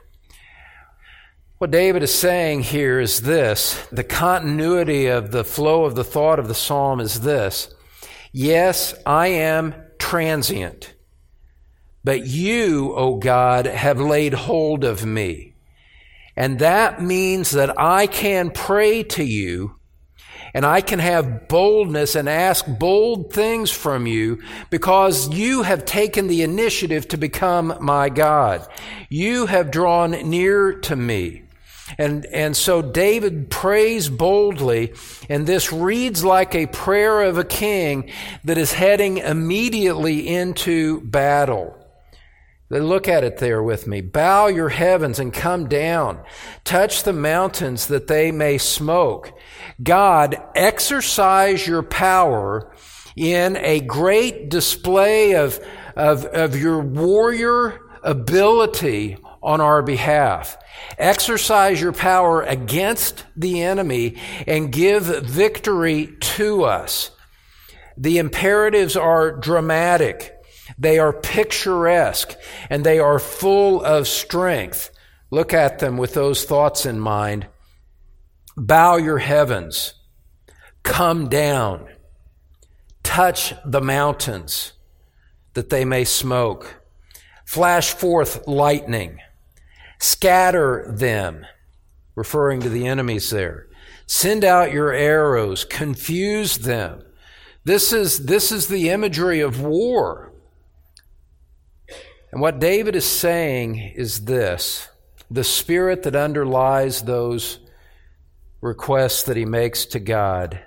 What 1.58 1.70
David 1.70 2.02
is 2.02 2.12
saying 2.12 2.64
here 2.64 3.00
is 3.00 3.22
this 3.22 3.86
the 3.90 4.04
continuity 4.04 5.06
of 5.06 5.30
the 5.30 5.44
flow 5.44 5.84
of 5.84 5.94
the 5.94 6.04
thought 6.04 6.38
of 6.38 6.48
the 6.48 6.54
psalm 6.54 7.00
is 7.00 7.22
this 7.22 7.74
Yes, 8.30 8.94
I 9.06 9.28
am 9.28 9.74
transient, 9.98 10.92
but 12.04 12.26
you, 12.26 12.92
O 12.94 13.16
God, 13.16 13.64
have 13.64 13.98
laid 13.98 14.34
hold 14.34 14.84
of 14.84 15.06
me. 15.06 15.54
And 16.36 16.58
that 16.58 17.00
means 17.00 17.52
that 17.52 17.80
I 17.80 18.06
can 18.06 18.50
pray 18.50 19.02
to 19.04 19.24
you 19.24 19.76
and 20.56 20.64
I 20.64 20.80
can 20.80 21.00
have 21.00 21.48
boldness 21.48 22.14
and 22.14 22.30
ask 22.30 22.64
bold 22.66 23.30
things 23.30 23.70
from 23.70 24.06
you 24.06 24.40
because 24.70 25.28
you 25.28 25.64
have 25.64 25.84
taken 25.84 26.28
the 26.28 26.40
initiative 26.40 27.06
to 27.08 27.18
become 27.18 27.76
my 27.78 28.08
God. 28.08 28.66
You 29.10 29.44
have 29.44 29.70
drawn 29.70 30.12
near 30.12 30.72
to 30.72 30.96
me. 30.96 31.42
And, 31.98 32.24
and 32.32 32.56
so 32.56 32.80
David 32.80 33.50
prays 33.50 34.08
boldly, 34.08 34.94
and 35.28 35.46
this 35.46 35.74
reads 35.74 36.24
like 36.24 36.54
a 36.54 36.64
prayer 36.68 37.20
of 37.20 37.36
a 37.36 37.44
king 37.44 38.10
that 38.44 38.56
is 38.56 38.72
heading 38.72 39.18
immediately 39.18 40.26
into 40.26 41.02
battle. 41.02 41.75
They 42.68 42.80
look 42.80 43.06
at 43.06 43.22
it 43.22 43.38
there 43.38 43.62
with 43.62 43.86
me. 43.86 44.00
Bow 44.00 44.48
your 44.48 44.70
heavens 44.70 45.18
and 45.20 45.32
come 45.32 45.68
down. 45.68 46.20
Touch 46.64 47.04
the 47.04 47.12
mountains 47.12 47.86
that 47.86 48.08
they 48.08 48.32
may 48.32 48.58
smoke. 48.58 49.32
God, 49.80 50.36
exercise 50.54 51.66
your 51.66 51.84
power 51.84 52.74
in 53.14 53.56
a 53.56 53.80
great 53.80 54.50
display 54.50 55.36
of, 55.36 55.64
of, 55.94 56.24
of 56.24 56.56
your 56.56 56.80
warrior 56.80 57.80
ability 58.02 59.16
on 59.42 59.60
our 59.60 59.80
behalf. 59.82 60.58
Exercise 60.98 61.80
your 61.80 61.92
power 61.92 62.42
against 62.42 63.24
the 63.36 63.62
enemy 63.62 64.16
and 64.46 64.72
give 64.72 65.04
victory 65.24 66.16
to 66.20 66.64
us. 66.64 67.12
The 67.96 68.18
imperatives 68.18 68.96
are 68.96 69.32
dramatic. 69.32 70.35
They 70.78 70.98
are 70.98 71.12
picturesque 71.12 72.36
and 72.68 72.84
they 72.84 72.98
are 72.98 73.18
full 73.18 73.82
of 73.82 74.06
strength. 74.08 74.90
Look 75.30 75.52
at 75.52 75.78
them 75.78 75.96
with 75.96 76.14
those 76.14 76.44
thoughts 76.44 76.86
in 76.86 77.00
mind. 77.00 77.46
Bow 78.56 78.96
your 78.96 79.18
heavens, 79.18 79.94
come 80.82 81.28
down, 81.28 81.88
touch 83.02 83.52
the 83.64 83.80
mountains 83.80 84.72
that 85.54 85.68
they 85.68 85.84
may 85.84 86.04
smoke, 86.04 86.82
flash 87.44 87.92
forth 87.92 88.46
lightning, 88.46 89.18
scatter 89.98 90.86
them, 90.88 91.44
referring 92.14 92.60
to 92.60 92.68
the 92.68 92.86
enemies 92.86 93.30
there. 93.30 93.66
Send 94.06 94.44
out 94.44 94.72
your 94.72 94.92
arrows, 94.92 95.64
confuse 95.64 96.58
them. 96.58 97.02
This 97.64 97.92
is, 97.92 98.26
this 98.26 98.52
is 98.52 98.68
the 98.68 98.90
imagery 98.90 99.40
of 99.40 99.60
war. 99.60 100.32
And 102.36 102.42
what 102.42 102.58
David 102.58 102.94
is 102.94 103.06
saying 103.06 103.78
is 103.78 104.26
this 104.26 104.90
the 105.30 105.42
spirit 105.42 106.02
that 106.02 106.14
underlies 106.14 107.00
those 107.00 107.60
requests 108.60 109.22
that 109.22 109.38
he 109.38 109.46
makes 109.46 109.86
to 109.86 109.98
God 109.98 110.60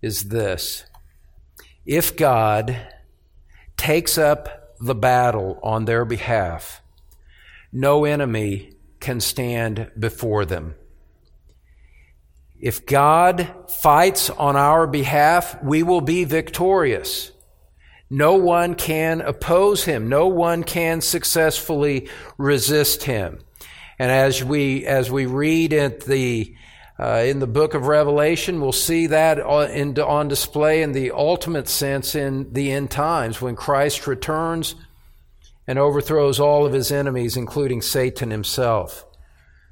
is 0.00 0.28
this 0.28 0.84
if 1.84 2.16
God 2.16 2.76
takes 3.76 4.16
up 4.16 4.76
the 4.78 4.94
battle 4.94 5.58
on 5.60 5.86
their 5.86 6.04
behalf, 6.04 6.80
no 7.72 8.04
enemy 8.04 8.70
can 9.00 9.18
stand 9.18 9.90
before 9.98 10.44
them. 10.44 10.76
If 12.60 12.86
God 12.86 13.52
fights 13.68 14.30
on 14.30 14.54
our 14.54 14.86
behalf, 14.86 15.60
we 15.64 15.82
will 15.82 16.00
be 16.00 16.22
victorious. 16.22 17.32
No 18.14 18.34
one 18.34 18.74
can 18.74 19.22
oppose 19.22 19.84
him. 19.84 20.10
No 20.10 20.26
one 20.26 20.64
can 20.64 21.00
successfully 21.00 22.10
resist 22.36 23.04
him. 23.04 23.38
And 23.98 24.10
as 24.10 24.44
we, 24.44 24.84
as 24.84 25.10
we 25.10 25.24
read 25.24 25.72
at 25.72 26.02
the, 26.02 26.54
uh, 27.00 27.22
in 27.24 27.38
the 27.38 27.46
book 27.46 27.72
of 27.72 27.86
Revelation, 27.86 28.60
we'll 28.60 28.72
see 28.72 29.06
that 29.06 29.40
on, 29.40 29.98
on 29.98 30.28
display 30.28 30.82
in 30.82 30.92
the 30.92 31.12
ultimate 31.12 31.70
sense 31.70 32.14
in 32.14 32.52
the 32.52 32.70
end 32.70 32.90
times 32.90 33.40
when 33.40 33.56
Christ 33.56 34.06
returns 34.06 34.74
and 35.66 35.78
overthrows 35.78 36.38
all 36.38 36.66
of 36.66 36.74
his 36.74 36.92
enemies, 36.92 37.38
including 37.38 37.80
Satan 37.80 38.30
himself. 38.30 39.06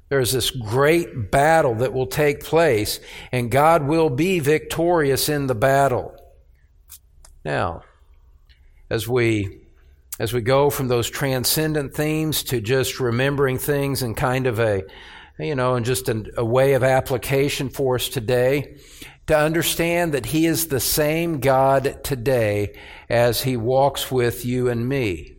There's 0.09 0.31
this 0.31 0.49
great 0.49 1.29
battle 1.29 1.75
that 1.75 1.93
will 1.93 2.07
take 2.07 2.43
place, 2.43 2.99
and 3.31 3.51
God 3.51 3.83
will 3.83 4.09
be 4.09 4.39
victorious 4.39 5.29
in 5.29 5.45
the 5.45 5.53
battle. 5.53 6.15
Now, 7.45 7.83
as 8.91 9.07
we 9.07 9.57
as 10.19 10.33
we 10.33 10.41
go 10.41 10.69
from 10.69 10.87
those 10.87 11.09
transcendent 11.09 11.95
themes 11.95 12.43
to 12.43 12.61
just 12.61 12.99
remembering 12.99 13.57
things 13.57 14.03
and 14.03 14.15
kind 14.15 14.45
of 14.45 14.59
a 14.59 14.83
you 15.39 15.55
know, 15.55 15.75
and 15.75 15.85
just 15.85 16.09
a, 16.09 16.23
a 16.37 16.45
way 16.45 16.73
of 16.73 16.83
application 16.83 17.69
for 17.69 17.95
us 17.95 18.09
today, 18.09 18.77
to 19.27 19.37
understand 19.37 20.13
that 20.13 20.27
He 20.27 20.45
is 20.45 20.67
the 20.67 20.79
same 20.79 21.39
God 21.39 22.03
today 22.03 22.77
as 23.09 23.43
He 23.43 23.57
walks 23.57 24.11
with 24.11 24.45
you 24.45 24.69
and 24.69 24.87
me. 24.87 25.35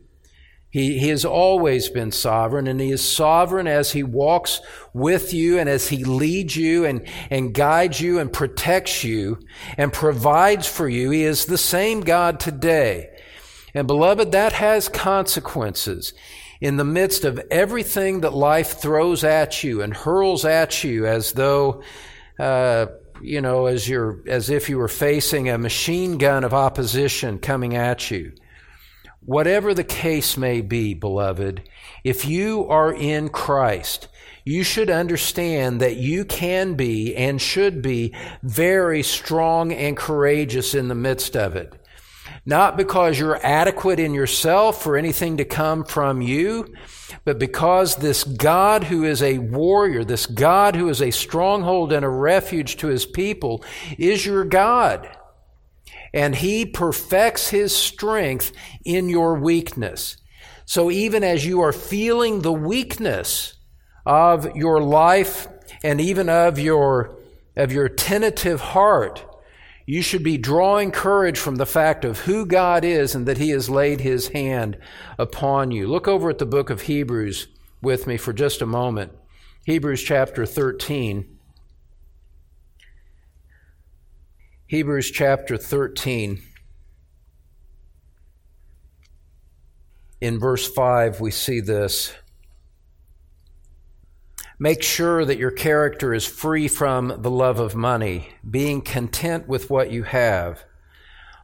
He, 0.70 0.98
he 0.98 1.08
has 1.08 1.26
always 1.26 1.90
been 1.90 2.12
sovereign, 2.12 2.66
and 2.66 2.80
He 2.80 2.90
is 2.90 3.06
sovereign 3.06 3.66
as 3.66 3.92
He 3.92 4.02
walks 4.02 4.60
with 4.94 5.34
you 5.34 5.58
and 5.58 5.68
as 5.68 5.88
He 5.88 6.04
leads 6.04 6.56
you 6.56 6.84
and, 6.84 7.06
and 7.30 7.54
guides 7.54 8.00
you 8.00 8.18
and 8.18 8.32
protects 8.32 9.04
you 9.04 9.38
and 9.76 9.92
provides 9.92 10.66
for 10.66 10.88
you. 10.88 11.10
He 11.10 11.24
is 11.24 11.46
the 11.46 11.58
same 11.58 12.00
God 12.00 12.40
today. 12.40 13.10
And 13.74 13.86
beloved, 13.86 14.32
that 14.32 14.52
has 14.52 14.88
consequences 14.88 16.12
in 16.60 16.76
the 16.76 16.84
midst 16.84 17.24
of 17.24 17.40
everything 17.50 18.20
that 18.20 18.32
life 18.32 18.78
throws 18.78 19.24
at 19.24 19.64
you 19.64 19.82
and 19.82 19.94
hurls 19.94 20.44
at 20.44 20.84
you 20.84 21.06
as 21.06 21.32
though, 21.32 21.82
uh, 22.38 22.86
you 23.20 23.40
know, 23.40 23.66
as 23.66 23.88
you're, 23.88 24.22
as 24.28 24.50
if 24.50 24.68
you 24.68 24.78
were 24.78 24.88
facing 24.88 25.48
a 25.48 25.58
machine 25.58 26.18
gun 26.18 26.44
of 26.44 26.54
opposition 26.54 27.38
coming 27.38 27.74
at 27.74 28.10
you. 28.10 28.32
Whatever 29.24 29.72
the 29.72 29.84
case 29.84 30.36
may 30.36 30.60
be, 30.60 30.94
beloved, 30.94 31.62
if 32.04 32.24
you 32.24 32.66
are 32.68 32.92
in 32.92 33.28
Christ, 33.28 34.08
you 34.44 34.64
should 34.64 34.90
understand 34.90 35.80
that 35.80 35.96
you 35.96 36.24
can 36.24 36.74
be 36.74 37.14
and 37.14 37.40
should 37.40 37.82
be 37.82 38.14
very 38.42 39.02
strong 39.02 39.72
and 39.72 39.96
courageous 39.96 40.74
in 40.74 40.88
the 40.88 40.94
midst 40.94 41.36
of 41.36 41.54
it. 41.54 41.74
Not 42.44 42.76
because 42.76 43.18
you're 43.18 43.44
adequate 43.44 44.00
in 44.00 44.14
yourself 44.14 44.82
for 44.82 44.96
anything 44.96 45.36
to 45.36 45.44
come 45.44 45.84
from 45.84 46.20
you, 46.20 46.74
but 47.24 47.38
because 47.38 47.96
this 47.96 48.24
God 48.24 48.84
who 48.84 49.04
is 49.04 49.22
a 49.22 49.38
warrior, 49.38 50.02
this 50.02 50.26
God 50.26 50.74
who 50.74 50.88
is 50.88 51.00
a 51.00 51.12
stronghold 51.12 51.92
and 51.92 52.04
a 52.04 52.08
refuge 52.08 52.78
to 52.78 52.88
his 52.88 53.06
people, 53.06 53.64
is 53.96 54.26
your 54.26 54.44
God. 54.44 55.08
And 56.12 56.34
he 56.34 56.66
perfects 56.66 57.48
his 57.50 57.74
strength 57.74 58.52
in 58.84 59.08
your 59.08 59.38
weakness. 59.38 60.16
So 60.64 60.90
even 60.90 61.22
as 61.22 61.46
you 61.46 61.60
are 61.60 61.72
feeling 61.72 62.40
the 62.40 62.52
weakness 62.52 63.54
of 64.04 64.56
your 64.56 64.82
life 64.82 65.46
and 65.84 66.00
even 66.00 66.28
of 66.28 66.58
your, 66.58 67.16
of 67.56 67.72
your 67.72 67.88
tentative 67.88 68.60
heart, 68.60 69.24
you 69.92 70.00
should 70.00 70.22
be 70.22 70.38
drawing 70.38 70.90
courage 70.90 71.38
from 71.38 71.56
the 71.56 71.66
fact 71.66 72.02
of 72.02 72.20
who 72.20 72.46
God 72.46 72.82
is 72.82 73.14
and 73.14 73.26
that 73.26 73.36
He 73.36 73.50
has 73.50 73.68
laid 73.68 74.00
His 74.00 74.28
hand 74.28 74.78
upon 75.18 75.70
you. 75.70 75.86
Look 75.86 76.08
over 76.08 76.30
at 76.30 76.38
the 76.38 76.46
book 76.46 76.70
of 76.70 76.80
Hebrews 76.80 77.48
with 77.82 78.06
me 78.06 78.16
for 78.16 78.32
just 78.32 78.62
a 78.62 78.66
moment. 78.66 79.12
Hebrews 79.66 80.02
chapter 80.02 80.46
13. 80.46 81.36
Hebrews 84.66 85.10
chapter 85.10 85.58
13. 85.58 86.42
In 90.22 90.38
verse 90.38 90.66
5, 90.72 91.20
we 91.20 91.30
see 91.30 91.60
this. 91.60 92.14
Make 94.62 94.84
sure 94.84 95.24
that 95.24 95.40
your 95.40 95.50
character 95.50 96.14
is 96.14 96.24
free 96.24 96.68
from 96.68 97.20
the 97.20 97.32
love 97.32 97.58
of 97.58 97.74
money, 97.74 98.28
being 98.48 98.80
content 98.80 99.48
with 99.48 99.68
what 99.68 99.90
you 99.90 100.04
have. 100.04 100.62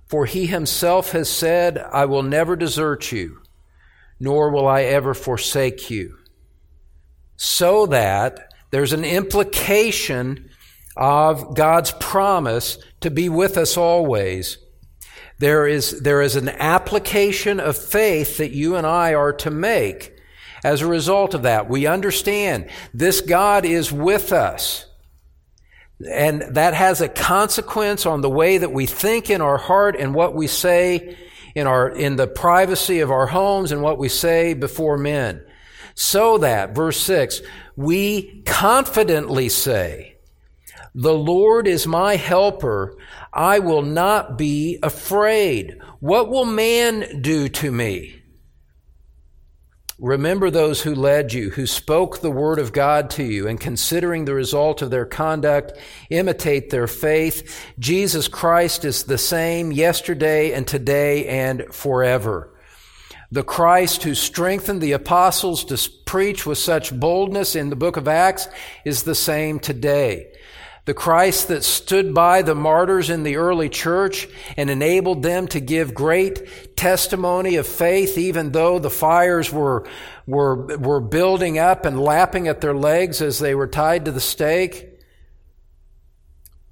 For 0.06 0.24
he 0.24 0.46
himself 0.46 1.10
has 1.10 1.28
said, 1.28 1.78
I 1.78 2.04
will 2.04 2.22
never 2.22 2.54
desert 2.54 3.10
you, 3.10 3.42
nor 4.20 4.52
will 4.52 4.68
I 4.68 4.82
ever 4.82 5.14
forsake 5.14 5.90
you. 5.90 6.16
So 7.34 7.86
that 7.86 8.52
there's 8.70 8.92
an 8.92 9.04
implication 9.04 10.48
of 10.96 11.56
God's 11.56 11.90
promise 11.90 12.78
to 13.00 13.10
be 13.10 13.28
with 13.28 13.56
us 13.56 13.76
always. 13.76 14.58
There 15.40 15.66
is, 15.66 16.02
there 16.02 16.22
is 16.22 16.36
an 16.36 16.50
application 16.50 17.58
of 17.58 17.76
faith 17.76 18.36
that 18.36 18.52
you 18.52 18.76
and 18.76 18.86
I 18.86 19.14
are 19.14 19.32
to 19.32 19.50
make 19.50 20.17
as 20.64 20.80
a 20.80 20.86
result 20.86 21.34
of 21.34 21.42
that, 21.42 21.68
we 21.68 21.86
understand 21.86 22.68
this 22.92 23.20
God 23.20 23.64
is 23.64 23.92
with 23.92 24.32
us. 24.32 24.86
And 26.10 26.42
that 26.54 26.74
has 26.74 27.00
a 27.00 27.08
consequence 27.08 28.06
on 28.06 28.20
the 28.20 28.30
way 28.30 28.58
that 28.58 28.72
we 28.72 28.86
think 28.86 29.30
in 29.30 29.40
our 29.40 29.58
heart 29.58 29.96
and 29.98 30.14
what 30.14 30.34
we 30.34 30.46
say 30.46 31.16
in 31.54 31.66
our, 31.66 31.88
in 31.88 32.16
the 32.16 32.28
privacy 32.28 33.00
of 33.00 33.10
our 33.10 33.26
homes 33.26 33.72
and 33.72 33.82
what 33.82 33.98
we 33.98 34.08
say 34.08 34.54
before 34.54 34.96
men. 34.96 35.44
So 35.94 36.38
that, 36.38 36.74
verse 36.74 37.00
six, 37.00 37.40
we 37.74 38.42
confidently 38.46 39.48
say, 39.48 40.14
the 40.94 41.14
Lord 41.14 41.66
is 41.66 41.86
my 41.86 42.16
helper. 42.16 42.96
I 43.32 43.58
will 43.58 43.82
not 43.82 44.38
be 44.38 44.78
afraid. 44.82 45.80
What 46.00 46.28
will 46.28 46.44
man 46.44 47.20
do 47.20 47.48
to 47.48 47.72
me? 47.72 48.17
Remember 50.00 50.48
those 50.48 50.82
who 50.82 50.94
led 50.94 51.32
you, 51.32 51.50
who 51.50 51.66
spoke 51.66 52.20
the 52.20 52.30
word 52.30 52.60
of 52.60 52.72
God 52.72 53.10
to 53.10 53.24
you, 53.24 53.48
and 53.48 53.58
considering 53.58 54.24
the 54.24 54.34
result 54.34 54.80
of 54.80 54.90
their 54.90 55.04
conduct, 55.04 55.72
imitate 56.08 56.70
their 56.70 56.86
faith. 56.86 57.66
Jesus 57.80 58.28
Christ 58.28 58.84
is 58.84 59.04
the 59.04 59.18
same 59.18 59.72
yesterday 59.72 60.52
and 60.52 60.68
today 60.68 61.26
and 61.26 61.64
forever. 61.72 62.54
The 63.32 63.42
Christ 63.42 64.04
who 64.04 64.14
strengthened 64.14 64.80
the 64.80 64.92
apostles 64.92 65.64
to 65.64 65.90
preach 66.04 66.46
with 66.46 66.58
such 66.58 66.98
boldness 66.98 67.56
in 67.56 67.68
the 67.68 67.76
book 67.76 67.96
of 67.96 68.06
Acts 68.06 68.46
is 68.84 69.02
the 69.02 69.16
same 69.16 69.58
today. 69.58 70.32
The 70.88 70.94
Christ 70.94 71.48
that 71.48 71.64
stood 71.64 72.14
by 72.14 72.40
the 72.40 72.54
martyrs 72.54 73.10
in 73.10 73.22
the 73.22 73.36
early 73.36 73.68
church 73.68 74.26
and 74.56 74.70
enabled 74.70 75.22
them 75.22 75.46
to 75.48 75.60
give 75.60 75.92
great 75.92 76.76
testimony 76.78 77.56
of 77.56 77.66
faith, 77.66 78.16
even 78.16 78.52
though 78.52 78.78
the 78.78 78.88
fires 78.88 79.52
were, 79.52 79.86
were, 80.26 80.78
were 80.78 81.02
building 81.02 81.58
up 81.58 81.84
and 81.84 82.00
lapping 82.00 82.48
at 82.48 82.62
their 82.62 82.72
legs 82.72 83.20
as 83.20 83.38
they 83.38 83.54
were 83.54 83.66
tied 83.66 84.06
to 84.06 84.12
the 84.12 84.18
stake, 84.18 84.88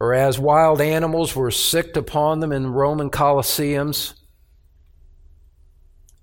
or 0.01 0.15
as 0.15 0.39
wild 0.39 0.81
animals 0.81 1.37
were 1.37 1.51
sicked 1.51 1.99
upon 1.99 2.41
them 2.41 2.53
in 2.53 2.73
Roman 2.73 3.11
colosseums. 3.11 4.15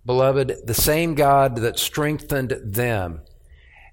Beloved, 0.03 0.65
the 0.65 0.73
same 0.73 1.13
God 1.13 1.57
that 1.57 1.77
strengthened 1.77 2.59
them 2.63 3.21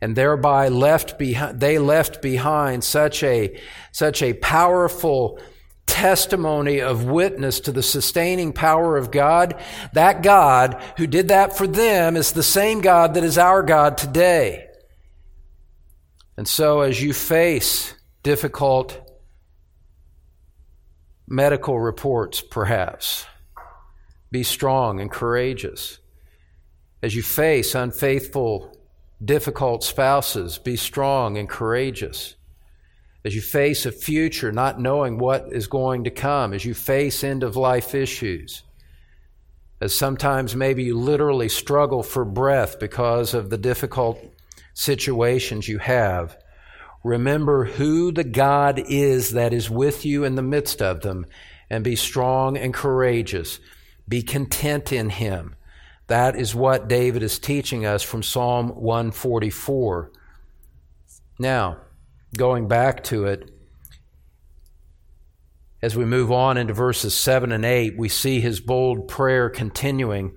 and 0.01 0.17
thereby 0.17 0.69
left 0.69 1.19
behind, 1.19 1.61
they 1.61 1.79
left 1.79 2.23
behind 2.23 2.83
such 2.85 3.23
a, 3.23 3.61
such 3.93 4.23
a 4.23 4.33
powerful 4.35 5.39
testimony 5.87 6.81
of 6.81 7.05
witness 7.05 7.61
to 7.61 7.73
the 7.73 7.83
sustaining 7.83 8.53
power 8.53 8.97
of 8.97 9.11
God. 9.11 9.61
That 9.93 10.23
God 10.23 10.83
who 10.97 11.07
did 11.07 11.29
that 11.29 11.57
for 11.57 11.67
them 11.67 12.17
is 12.17 12.33
the 12.33 12.43
same 12.43 12.81
God 12.81 13.15
that 13.15 13.25
is 13.25 13.37
our 13.37 13.63
God 13.63 13.99
today. 13.99 14.69
And 16.37 16.49
so 16.49 16.81
as 16.81 17.03
you 17.03 17.13
face 17.13 17.95
difficult 18.23 18.99
medical 21.29 21.79
reports, 21.79 22.41
perhaps, 22.41 23.27
be 24.31 24.43
strong 24.43 25.01
and 25.01 25.11
courageous. 25.11 25.99
As 27.03 27.15
you 27.15 27.23
face 27.23 27.75
unfaithful 27.75 28.80
difficult 29.25 29.85
spouses, 29.85 30.59
be 30.59 30.77
strong 30.77 31.37
and 31.37 31.49
courageous. 31.49 32.37
As 33.25 33.35
you 33.35 33.43
face 33.43 33.85
a 33.85 33.93
future 33.93 34.51
not 34.51 34.81
knowing 34.81 35.19
what 35.19 35.53
is 35.53 35.67
going 35.67 36.05
to 36.05 36.11
come, 36.11 36.55
as 36.55 36.65
you 36.65 36.73
face 36.73 37.23
end 37.23 37.43
of 37.43 37.55
life 37.55 37.95
issues, 37.95 38.63
as 39.81 39.97
sometimes 39.97 40.57
maybe 40.57 40.85
you 40.85 40.99
literally 40.99 41.49
struggle 41.49 42.03
for 42.03 42.25
breath 42.25 42.79
because 42.79 43.35
of 43.35 43.51
the 43.51 43.59
difficult 43.59 44.19
situations 44.75 45.69
you 45.69 45.79
have, 45.79 46.37
remember 47.05 47.65
who 47.65 48.13
the 48.13 48.25
God 48.25 48.79
is 48.79 49.33
that 49.33 49.53
is 49.53 49.71
with 49.71 50.05
you 50.05 50.25
in 50.25 50.35
the 50.35 50.43
midst 50.43 50.81
of 50.81 51.01
them 51.01 51.27
and 51.71 51.85
be 51.85 51.97
strong 51.97 52.57
and 52.57 52.75
courageous. 52.75 53.61
Be 54.09 54.23
content 54.23 54.93
in 54.93 55.09
Him. 55.09 55.55
That 56.11 56.35
is 56.35 56.57
what 56.57 56.89
David 56.89 57.23
is 57.23 57.39
teaching 57.39 57.87
us 57.87 58.03
from 58.03 58.25
Psalm 58.25 58.71
144. 58.71 60.11
Now, 61.39 61.77
going 62.37 62.67
back 62.67 63.05
to 63.05 63.27
it, 63.27 63.49
as 65.81 65.97
we 65.97 66.05
move 66.05 66.33
on 66.33 66.57
into 66.57 66.75
verses 66.75 67.15
7 67.15 67.53
and 67.53 67.65
8, 67.65 67.97
we 67.97 68.09
see 68.09 68.41
his 68.41 68.59
bold 68.59 69.07
prayer 69.07 69.49
continuing. 69.49 70.33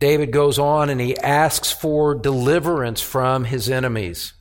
David 0.00 0.32
goes 0.32 0.58
on 0.58 0.88
and 0.88 0.98
he 0.98 1.14
asks 1.18 1.70
for 1.70 2.14
deliverance 2.14 3.02
from 3.02 3.44
his 3.44 3.68
enemies. 3.68 4.32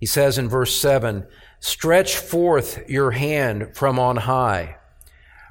He 0.00 0.06
says 0.06 0.38
in 0.38 0.48
verse 0.48 0.74
7 0.74 1.24
Stretch 1.60 2.16
forth 2.16 2.82
your 2.90 3.12
hand 3.12 3.76
from 3.76 4.00
on 4.00 4.16
high. 4.16 4.78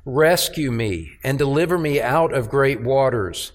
Rescue 0.06 0.72
me 0.72 1.14
and 1.24 1.38
deliver 1.38 1.78
me 1.78 2.02
out 2.02 2.34
of 2.34 2.50
great 2.50 2.82
waters, 2.82 3.54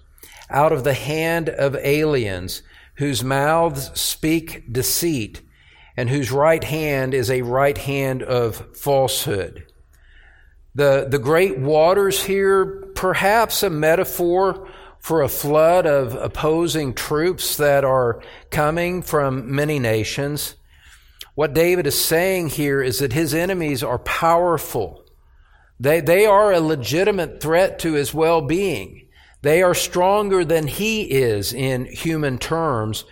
out 0.49 0.73
of 0.73 0.85
the 0.85 0.95
hand 0.95 1.49
of 1.49 1.77
aliens 1.77 2.63
whose 2.97 3.23
mouths 3.23 3.91
speak 3.99 4.73
deceit 4.73 5.43
and 5.97 6.09
whose 6.09 6.33
right 6.33 6.65
hand 6.65 7.13
is 7.13 7.31
a 7.31 7.43
right 7.43 7.77
hand 7.77 8.23
of 8.23 8.77
falsehood. 8.77 9.67
The, 10.75 11.07
the 11.11 11.19
great 11.19 11.59
waters 11.59 12.23
here, 12.23 12.93
perhaps 12.95 13.63
a 13.63 13.71
metaphor 13.71 14.69
for 15.01 15.23
a 15.23 15.29
flood 15.29 15.87
of 15.87 16.15
opposing 16.15 16.95
troops 16.95 17.57
that 17.57 17.85
are 17.85 18.23
coming 18.51 19.03
from 19.03 19.55
many 19.55 19.79
nations. 19.79 20.55
What 21.35 21.55
David 21.55 21.87
is 21.87 22.03
saying 22.03 22.51
here 22.51 22.83
is 22.83 23.01
that 23.01 23.13
his 23.13 23.35
enemies 23.35 23.83
are 23.83 23.99
powerful. 23.99 25.05
They, 25.81 26.01
they 26.01 26.27
are 26.27 26.53
a 26.53 26.61
legitimate 26.61 27.41
threat 27.41 27.79
to 27.81 27.95
his 27.95 28.13
well 28.13 28.41
being. 28.41 29.09
They 29.43 29.63
are 29.63 29.75
stronger 29.75 30.45
than 30.45 30.67
he 30.67 31.03
is 31.03 31.53
in 31.53 31.85
human 31.85 32.39
terms, 32.39 33.05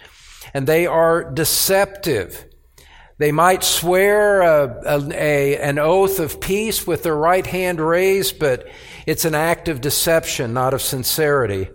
and 0.52 0.66
they 0.66 0.86
are 0.86 1.30
deceptive. 1.30 2.46
They 3.18 3.32
might 3.32 3.62
swear 3.62 4.42
a, 4.42 4.80
a, 4.84 5.08
a, 5.12 5.58
an 5.58 5.78
oath 5.78 6.18
of 6.18 6.40
peace 6.40 6.86
with 6.86 7.02
their 7.02 7.16
right 7.16 7.46
hand 7.46 7.80
raised, 7.80 8.38
but 8.38 8.68
it's 9.06 9.24
an 9.24 9.34
act 9.34 9.68
of 9.68 9.80
deception, 9.80 10.52
not 10.52 10.74
of 10.74 10.82
sincerity. 10.82 11.70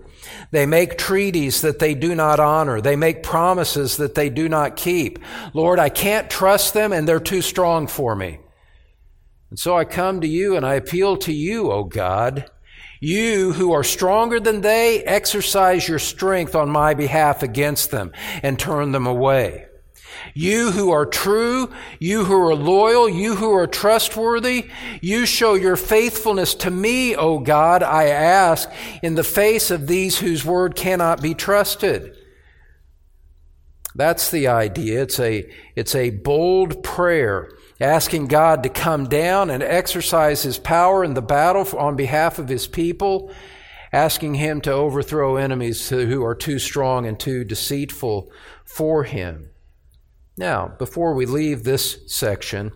They 0.52 0.66
make 0.66 0.98
treaties 0.98 1.62
that 1.62 1.80
they 1.80 1.96
do 1.96 2.14
not 2.14 2.40
honor. 2.40 2.82
They 2.82 2.96
make 2.96 3.24
promises 3.24 3.98
that 3.98 4.16
they 4.16 4.30
do 4.30 4.50
not 4.50 4.76
keep. 4.76 5.20
Lord, 5.54 5.80
I 5.80 5.90
can't 5.90 6.30
trust 6.30 6.74
them 6.74 6.92
and 6.94 7.08
they're 7.08 7.20
too 7.20 7.42
strong 7.42 7.88
for 7.88 8.16
me. 8.16 8.40
And 9.52 9.60
so 9.60 9.78
I 9.78 9.86
come 9.86 10.22
to 10.22 10.28
you 10.28 10.56
and 10.56 10.66
I 10.66 10.76
appeal 10.76 11.18
to 11.18 11.34
you, 11.34 11.72
O 11.72 11.84
God. 11.84 12.50
You 13.02 13.52
who 13.52 13.74
are 13.74 13.84
stronger 13.84 14.40
than 14.40 14.62
they, 14.62 15.04
exercise 15.04 15.88
your 15.88 16.00
strength 16.00 16.56
on 16.56 16.70
my 16.70 16.94
behalf 16.94 17.44
against 17.44 17.92
them 17.92 18.14
and 18.42 18.58
turn 18.58 18.94
them 18.94 19.06
away. 19.06 19.66
You 20.34 20.72
who 20.72 20.92
are 20.92 21.06
true, 21.06 21.70
you 22.00 22.24
who 22.24 22.36
are 22.36 22.56
loyal, 22.56 23.10
you 23.10 23.36
who 23.36 23.52
are 23.52 23.68
trustworthy, 23.68 24.70
you 25.02 25.26
show 25.26 25.56
your 25.56 25.76
faithfulness 25.76 26.56
to 26.56 26.72
me, 26.72 27.16
O 27.16 27.40
God, 27.40 27.84
I 27.84 28.06
ask, 28.06 28.70
in 29.04 29.16
the 29.16 29.24
face 29.24 29.70
of 29.70 29.88
these 29.88 30.20
whose 30.20 30.46
word 30.46 30.76
cannot 30.76 31.22
be 31.22 31.34
trusted. 31.34 32.16
That's 33.96 34.32
the 34.32 34.48
idea. 34.48 35.02
It's 35.02 35.20
a, 35.20 35.52
it's 35.76 35.96
a 35.96 36.12
bold 36.12 36.84
prayer 36.84 37.50
asking 37.82 38.28
God 38.28 38.64
to 38.64 38.70
come 38.70 39.10
down 39.10 39.50
and 39.50 39.64
exercise 39.64 40.44
his 40.44 40.60
power 40.60 41.04
in 41.04 41.16
the 41.16 41.22
battle 41.22 41.68
on 41.78 41.96
behalf 41.96 42.38
of 42.38 42.48
his 42.48 42.68
people, 42.68 43.34
asking 43.92 44.36
him 44.36 44.62
to 44.62 44.72
overthrow 44.72 45.36
enemies 45.36 45.90
who 45.90 46.24
are 46.24 46.36
too 46.36 46.60
strong 46.60 47.06
and 47.06 47.20
too 47.20 47.44
deceitful 47.44 48.32
for 48.64 49.04
him. 49.04 49.50
Now, 50.38 50.76
before 50.78 51.14
we 51.16 51.26
leave 51.26 51.64
this 51.64 52.00
section, 52.08 52.72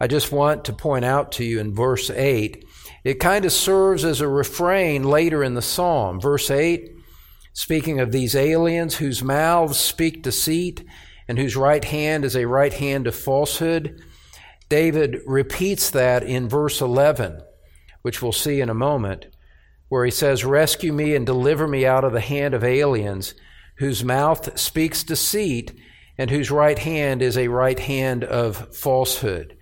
I 0.00 0.06
just 0.06 0.30
want 0.30 0.64
to 0.66 0.72
point 0.72 1.04
out 1.04 1.32
to 1.32 1.44
you 1.44 1.58
in 1.58 1.74
verse 1.74 2.08
8, 2.08 2.64
it 3.04 3.20
kind 3.20 3.44
of 3.44 3.52
serves 3.52 4.04
as 4.04 4.20
a 4.20 4.28
refrain 4.28 5.02
later 5.02 5.42
in 5.42 5.54
the 5.54 5.62
psalm. 5.62 6.20
Verse 6.20 6.50
8, 6.50 6.88
speaking 7.52 7.98
of 7.98 8.12
these 8.12 8.36
aliens 8.36 8.96
whose 8.96 9.22
mouths 9.22 9.78
speak 9.78 10.22
deceit 10.22 10.84
and 11.26 11.38
whose 11.38 11.56
right 11.56 11.84
hand 11.84 12.24
is 12.24 12.36
a 12.36 12.46
right 12.46 12.72
hand 12.72 13.06
of 13.06 13.14
falsehood. 13.14 14.00
David 14.68 15.20
repeats 15.26 15.90
that 15.90 16.22
in 16.22 16.48
verse 16.48 16.80
11, 16.80 17.42
which 18.02 18.20
we'll 18.20 18.32
see 18.32 18.60
in 18.60 18.68
a 18.68 18.74
moment, 18.74 19.26
where 19.88 20.04
he 20.04 20.10
says, 20.10 20.44
Rescue 20.44 20.92
me 20.92 21.14
and 21.14 21.24
deliver 21.24 21.66
me 21.66 21.86
out 21.86 22.04
of 22.04 22.12
the 22.12 22.20
hand 22.20 22.54
of 22.54 22.62
aliens, 22.62 23.34
whose 23.76 24.04
mouth 24.04 24.58
speaks 24.58 25.02
deceit, 25.02 25.72
and 26.18 26.30
whose 26.30 26.50
right 26.50 26.78
hand 26.78 27.22
is 27.22 27.38
a 27.38 27.48
right 27.48 27.78
hand 27.78 28.24
of 28.24 28.74
falsehood. 28.74 29.56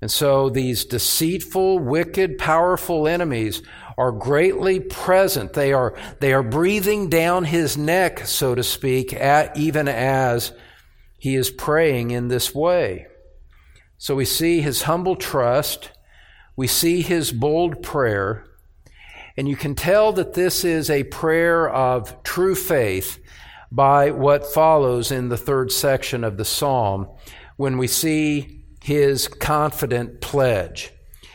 And 0.00 0.10
so 0.10 0.48
these 0.48 0.84
deceitful, 0.84 1.80
wicked, 1.80 2.38
powerful 2.38 3.08
enemies 3.08 3.62
are 3.96 4.12
greatly 4.12 4.78
present. 4.78 5.54
They 5.54 5.72
are, 5.72 5.96
they 6.20 6.32
are 6.32 6.44
breathing 6.44 7.08
down 7.08 7.44
his 7.44 7.76
neck, 7.76 8.20
so 8.20 8.54
to 8.54 8.62
speak, 8.62 9.12
at, 9.12 9.56
even 9.56 9.88
as 9.88 10.52
he 11.18 11.34
is 11.34 11.50
praying 11.50 12.12
in 12.12 12.28
this 12.28 12.54
way. 12.54 13.07
So 14.00 14.14
we 14.14 14.24
see 14.24 14.60
his 14.60 14.82
humble 14.82 15.16
trust, 15.16 15.90
we 16.54 16.68
see 16.68 17.02
his 17.02 17.32
bold 17.32 17.82
prayer, 17.82 18.44
and 19.36 19.48
you 19.48 19.56
can 19.56 19.74
tell 19.74 20.12
that 20.12 20.34
this 20.34 20.64
is 20.64 20.88
a 20.88 21.02
prayer 21.02 21.68
of 21.68 22.22
true 22.22 22.54
faith 22.54 23.18
by 23.72 24.12
what 24.12 24.46
follows 24.46 25.10
in 25.10 25.28
the 25.28 25.36
third 25.36 25.72
section 25.72 26.22
of 26.22 26.36
the 26.36 26.44
psalm 26.44 27.08
when 27.56 27.76
we 27.76 27.88
see 27.88 28.64
his 28.84 29.26
confident 29.26 30.20
pledge. 30.20 30.92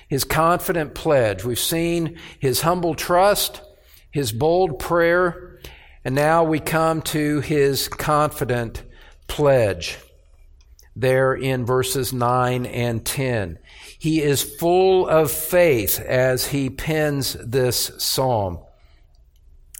His 0.07 0.23
confident 0.23 0.95
pledge. 0.95 1.43
We've 1.43 1.59
seen 1.59 2.17
his 2.39 2.61
humble 2.61 2.95
trust, 2.95 3.61
his 4.09 4.31
bold 4.31 4.79
prayer, 4.79 5.59
and 6.05 6.15
now 6.15 6.45
we 6.45 6.61
come 6.61 7.01
to 7.03 7.41
his 7.41 7.89
confident 7.89 8.83
pledge 9.27 9.97
there 10.95 11.33
in 11.33 11.65
verses 11.65 12.13
9 12.13 12.65
and 12.65 13.05
10. 13.05 13.59
He 13.97 14.21
is 14.21 14.43
full 14.43 15.07
of 15.07 15.31
faith 15.31 15.99
as 15.99 16.47
he 16.47 16.69
pens 16.69 17.33
this 17.43 17.91
psalm. 17.97 18.59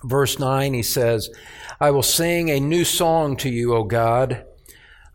Verse 0.04 0.40
9, 0.40 0.74
he 0.74 0.84
says, 0.84 1.30
I 1.80 1.92
will 1.92 2.04
sing 2.04 2.50
a 2.50 2.60
new 2.60 2.84
song 2.84 3.38
to 3.38 3.50
you, 3.50 3.76
O 3.76 3.84
God. 3.84 4.46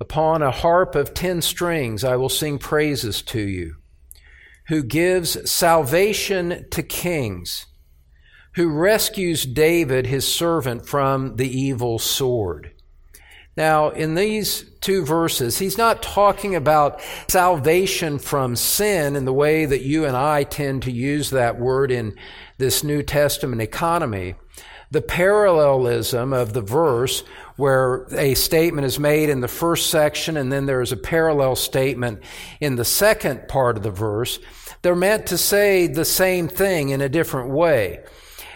Upon 0.00 0.42
a 0.42 0.50
harp 0.50 0.94
of 0.94 1.12
ten 1.12 1.42
strings, 1.42 2.04
I 2.04 2.16
will 2.16 2.28
sing 2.28 2.58
praises 2.58 3.20
to 3.22 3.40
you. 3.40 3.76
Who 4.68 4.82
gives 4.82 5.50
salvation 5.50 6.66
to 6.70 6.82
kings, 6.82 7.66
who 8.54 8.68
rescues 8.68 9.44
David, 9.44 10.06
his 10.06 10.32
servant, 10.32 10.86
from 10.86 11.36
the 11.36 11.48
evil 11.48 11.98
sword 11.98 12.77
now, 13.58 13.90
in 13.90 14.14
these 14.14 14.62
two 14.80 15.04
verses, 15.04 15.58
he's 15.58 15.76
not 15.76 16.00
talking 16.00 16.54
about 16.54 17.00
salvation 17.26 18.20
from 18.20 18.54
sin 18.54 19.16
in 19.16 19.24
the 19.24 19.32
way 19.32 19.66
that 19.66 19.82
you 19.82 20.04
and 20.04 20.16
I 20.16 20.44
tend 20.44 20.84
to 20.84 20.92
use 20.92 21.30
that 21.30 21.58
word 21.58 21.90
in 21.90 22.14
this 22.58 22.84
New 22.84 23.02
Testament 23.02 23.60
economy, 23.60 24.36
the 24.92 25.02
parallelism 25.02 26.32
of 26.32 26.52
the 26.52 26.62
verse 26.62 27.24
where 27.56 28.06
a 28.12 28.34
statement 28.34 28.86
is 28.86 29.00
made 29.00 29.28
in 29.28 29.40
the 29.40 29.48
first 29.48 29.90
section 29.90 30.36
and 30.36 30.52
then 30.52 30.66
there 30.66 30.80
is 30.80 30.92
a 30.92 30.96
parallel 30.96 31.56
statement 31.56 32.22
in 32.60 32.76
the 32.76 32.84
second 32.84 33.48
part 33.48 33.76
of 33.76 33.82
the 33.82 33.90
verse. 33.90 34.38
They're 34.82 34.94
meant 34.94 35.26
to 35.26 35.36
say 35.36 35.88
the 35.88 36.04
same 36.04 36.46
thing 36.46 36.90
in 36.90 37.00
a 37.00 37.08
different 37.08 37.50
way. 37.50 38.04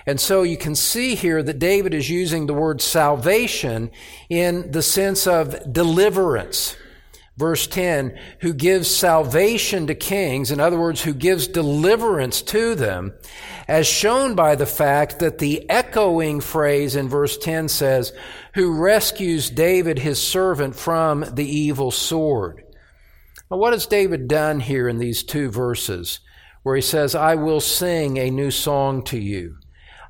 And 0.07 0.21
so 0.21 0.43
you 0.43 0.57
can 0.57 0.75
see 0.75 1.15
here 1.15 1.43
that 1.43 1.59
David 1.59 1.95
is 1.95 2.11
using 2.11 2.47
the 2.47 2.55
word 2.55 2.81
salvation 2.81 3.91
in 4.29 4.73
the 4.73 4.83
sense 4.83 5.27
of 5.27 5.73
deliverance. 5.73 6.77
Verse 7.39 7.67
10, 7.67 8.19
who 8.41 8.53
gives 8.53 8.95
salvation 8.95 9.87
to 9.87 9.95
kings, 9.95 10.51
in 10.51 10.61
other 10.61 10.79
words, 10.79 11.03
who 11.03 11.15
gives 11.15 11.49
deliverance 11.49 12.43
to 12.43 12.75
them, 12.75 13.15
as 13.67 13.87
shown 13.87 14.35
by 14.35 14.55
the 14.55 14.67
fact 14.67 15.19
that 15.19 15.39
the 15.39 15.69
echoing 15.71 16.41
phrase 16.41 16.95
in 16.95 17.09
verse 17.09 17.39
10 17.39 17.69
says, 17.69 18.13
who 18.55 18.79
rescues 18.79 19.49
David, 19.49 20.01
his 20.01 20.21
servant, 20.21 20.77
from 20.77 21.25
the 21.33 21.47
evil 21.47 21.91
sword. 21.91 22.63
Now, 23.51 23.57
what 23.57 23.73
has 23.73 23.87
David 23.87 24.29
done 24.29 24.61
here 24.61 24.87
in 24.87 24.99
these 24.99 25.23
two 25.23 25.51
verses 25.51 26.21
where 26.63 26.77
he 26.77 26.83
says, 26.83 27.15
I 27.15 27.35
will 27.35 27.61
sing 27.61 28.19
a 28.19 28.31
new 28.31 28.51
song 28.51 29.03
to 29.05 29.19
you? 29.19 29.57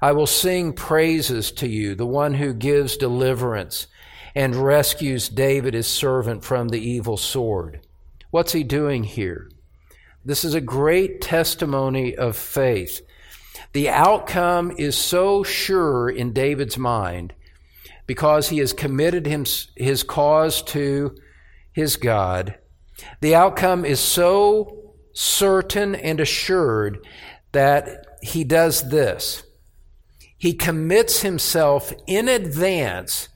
I 0.03 0.11
will 0.11 0.27
sing 0.27 0.73
praises 0.73 1.53
to 1.53 1.69
you, 1.69 1.95
the 1.95 2.05
one 2.05 2.35
who 2.35 2.53
gives 2.53 2.97
deliverance 2.97 3.87
and 4.35 4.57
rescues 4.57 5.29
David, 5.29 5.75
his 5.75 5.87
servant, 5.87 6.43
from 6.43 6.69
the 6.69 6.81
evil 6.81 7.17
sword. 7.17 7.87
What's 8.33 8.53
he 8.53 8.65
doing 8.65 9.05
here? 9.05 9.49
This 10.25 10.45
is 10.45 10.55
a 10.55 10.61
great 10.61 11.21
testimony 11.21 12.17
of 12.17 12.37
faith. 12.37 13.01
The 13.75 13.91
outcome 13.91 14.73
is 14.77 14.99
so 14.99 15.45
sure 15.45 16.11
in 16.11 16.33
David's 16.33 16.77
mind 16.77 17.33
because 18.05 18.49
he 18.49 18.59
has 18.59 18.73
committed 18.73 19.27
his, 19.27 19.69
his 19.77 20.03
cause 20.03 20.63
to 20.63 21.15
his 21.73 21.97
God. 21.97 22.57
The 23.21 23.37
outcome 23.37 23.85
is 23.85 24.01
so 24.01 24.95
certain 25.13 25.95
and 25.95 26.19
assured 26.19 27.07
that 27.53 28.19
he 28.21 28.43
does 28.43 28.89
this 28.89 29.45
he 30.43 30.53
commits 30.53 31.20
himself 31.20 31.93
in 32.09 32.26
advance 32.26 33.28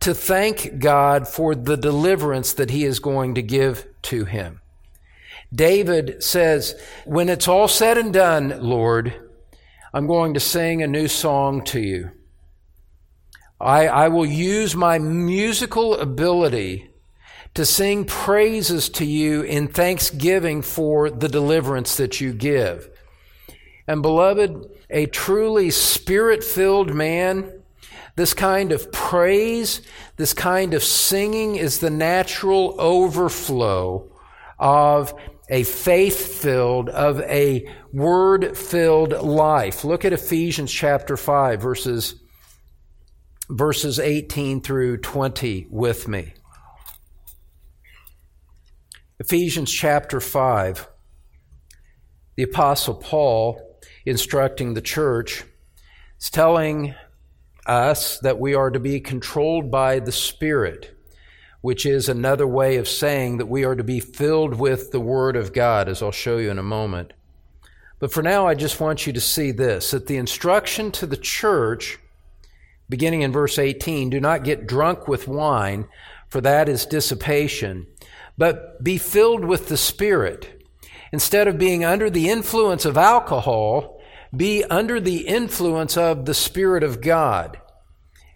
to 0.00 0.12
thank 0.12 0.80
God 0.80 1.28
for 1.28 1.54
the 1.54 1.76
deliverance 1.76 2.52
that 2.54 2.70
he 2.70 2.84
is 2.84 2.98
going 2.98 3.36
to 3.36 3.42
give 3.42 3.86
to 4.02 4.24
him. 4.24 4.60
David 5.54 6.20
says, 6.20 6.74
When 7.04 7.28
it's 7.28 7.46
all 7.46 7.68
said 7.68 7.96
and 7.96 8.12
done, 8.12 8.58
Lord, 8.60 9.14
I'm 9.94 10.08
going 10.08 10.34
to 10.34 10.40
sing 10.40 10.82
a 10.82 10.88
new 10.88 11.06
song 11.06 11.62
to 11.66 11.78
you. 11.78 12.10
I, 13.60 13.86
I 13.86 14.08
will 14.08 14.26
use 14.26 14.74
my 14.74 14.98
musical 14.98 15.94
ability 15.94 16.90
to 17.54 17.64
sing 17.64 18.04
praises 18.04 18.88
to 18.88 19.04
you 19.04 19.42
in 19.42 19.68
thanksgiving 19.68 20.62
for 20.62 21.08
the 21.08 21.28
deliverance 21.28 21.96
that 21.98 22.20
you 22.20 22.32
give. 22.32 22.90
And 23.88 24.02
beloved, 24.02 24.66
a 24.90 25.06
truly 25.06 25.70
spirit 25.70 26.44
filled 26.44 26.94
man, 26.94 27.62
this 28.16 28.34
kind 28.34 28.70
of 28.70 28.92
praise, 28.92 29.80
this 30.16 30.34
kind 30.34 30.74
of 30.74 30.84
singing 30.84 31.56
is 31.56 31.78
the 31.78 31.88
natural 31.88 32.76
overflow 32.78 34.12
of 34.58 35.14
a 35.48 35.62
faith 35.62 36.34
filled, 36.34 36.90
of 36.90 37.20
a 37.22 37.66
word 37.90 38.58
filled 38.58 39.12
life. 39.12 39.84
Look 39.84 40.04
at 40.04 40.12
Ephesians 40.12 40.70
chapter 40.70 41.16
5, 41.16 41.62
verses, 41.62 42.14
verses 43.48 43.98
18 43.98 44.60
through 44.60 44.98
20 44.98 45.66
with 45.70 46.06
me. 46.06 46.34
Ephesians 49.18 49.72
chapter 49.72 50.20
5. 50.20 50.86
The 52.36 52.42
Apostle 52.42 52.94
Paul 52.94 53.67
instructing 54.08 54.74
the 54.74 54.80
church 54.80 55.44
is 56.18 56.30
telling 56.30 56.94
us 57.66 58.18
that 58.20 58.40
we 58.40 58.54
are 58.54 58.70
to 58.70 58.80
be 58.80 59.00
controlled 59.00 59.70
by 59.70 60.00
the 60.00 60.12
Spirit, 60.12 60.96
which 61.60 61.84
is 61.84 62.08
another 62.08 62.46
way 62.46 62.76
of 62.76 62.88
saying 62.88 63.38
that 63.38 63.46
we 63.46 63.64
are 63.64 63.76
to 63.76 63.84
be 63.84 64.00
filled 64.00 64.54
with 64.54 64.90
the 64.90 65.00
Word 65.00 65.36
of 65.36 65.52
God, 65.52 65.88
as 65.88 66.02
I'll 66.02 66.10
show 66.10 66.38
you 66.38 66.50
in 66.50 66.58
a 66.58 66.62
moment. 66.62 67.12
But 67.98 68.12
for 68.12 68.22
now, 68.22 68.46
I 68.46 68.54
just 68.54 68.80
want 68.80 69.06
you 69.06 69.12
to 69.12 69.20
see 69.20 69.50
this 69.50 69.90
that 69.90 70.06
the 70.06 70.16
instruction 70.16 70.92
to 70.92 71.06
the 71.06 71.16
church, 71.16 71.98
beginning 72.88 73.22
in 73.22 73.32
verse 73.32 73.58
18, 73.58 74.08
do 74.10 74.20
not 74.20 74.44
get 74.44 74.66
drunk 74.66 75.08
with 75.08 75.28
wine, 75.28 75.86
for 76.28 76.40
that 76.40 76.68
is 76.68 76.86
dissipation, 76.86 77.86
but 78.36 78.82
be 78.82 78.98
filled 78.98 79.44
with 79.44 79.68
the 79.68 79.76
Spirit. 79.76 80.64
Instead 81.12 81.48
of 81.48 81.58
being 81.58 81.84
under 81.84 82.08
the 82.10 82.28
influence 82.28 82.84
of 82.84 82.96
alcohol, 82.96 83.97
be 84.36 84.64
under 84.64 85.00
the 85.00 85.26
influence 85.26 85.96
of 85.96 86.24
the 86.24 86.34
Spirit 86.34 86.82
of 86.82 87.00
God. 87.00 87.60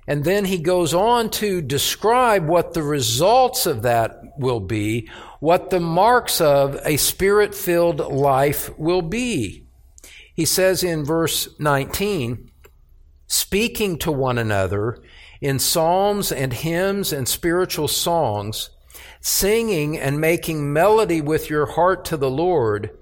And 0.07 0.24
then 0.24 0.47
he 0.47 0.59
goes 0.59 0.93
on 0.93 1.30
to 1.30 1.62
describe 1.62 2.47
what 2.47 2.74
the 2.74 2.82
results 2.82 3.66
of 3.66 3.82
that 3.82 4.20
will 4.36 4.61
be, 4.61 5.09
what 5.38 5.70
the 5.70 5.80
marks 5.80 6.40
of 6.40 6.80
a 6.84 6.97
spirit 6.97 7.55
filled 7.55 8.01
life 8.01 8.76
will 8.78 9.03
be. 9.03 9.66
He 10.34 10.45
says 10.45 10.82
in 10.82 11.05
verse 11.05 11.49
19, 11.61 12.51
speaking 13.26 13.99
to 13.99 14.11
one 14.11 14.38
another 14.38 14.99
in 15.40 15.59
psalms 15.59 16.32
and 16.32 16.53
hymns 16.53 17.12
and 17.12 17.28
spiritual 17.28 17.88
songs, 17.88 18.70
singing 19.20 19.97
and 19.97 20.20
making 20.20 20.72
melody 20.72 21.20
with 21.20 21.49
your 21.49 21.66
heart 21.66 22.05
to 22.07 22.16
the 22.16 22.30
Lord 22.30 22.99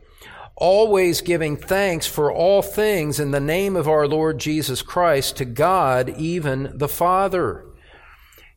always 0.61 1.23
giving 1.23 1.57
thanks 1.57 2.07
for 2.07 2.31
all 2.31 2.63
things 2.63 3.19
in 3.19 3.33
the 3.33 3.41
name 3.41 3.75
of 3.75 3.89
our 3.89 4.07
Lord 4.07 4.39
Jesus 4.39 4.83
Christ 4.83 5.37
to 5.39 5.45
God, 5.45 6.11
even 6.11 6.71
the 6.75 6.89
Father. 6.89 7.65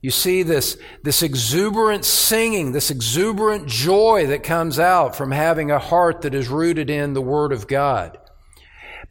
You 0.01 0.11
see 0.11 0.43
this, 0.43 0.77
this 1.01 1.23
exuberant 1.23 2.03
singing, 2.03 2.73
this 2.73 2.91
exuberant 2.91 3.67
joy 3.67 4.27
that 4.27 4.43
comes 4.43 4.77
out 4.77 5.15
from 5.15 5.31
having 5.31 5.71
a 5.71 5.79
heart 5.79 6.21
that 6.21 6.35
is 6.35 6.49
rooted 6.49 6.89
in 6.89 7.13
the 7.13 7.21
Word 7.21 7.53
of 7.53 7.67
God. 7.67 8.17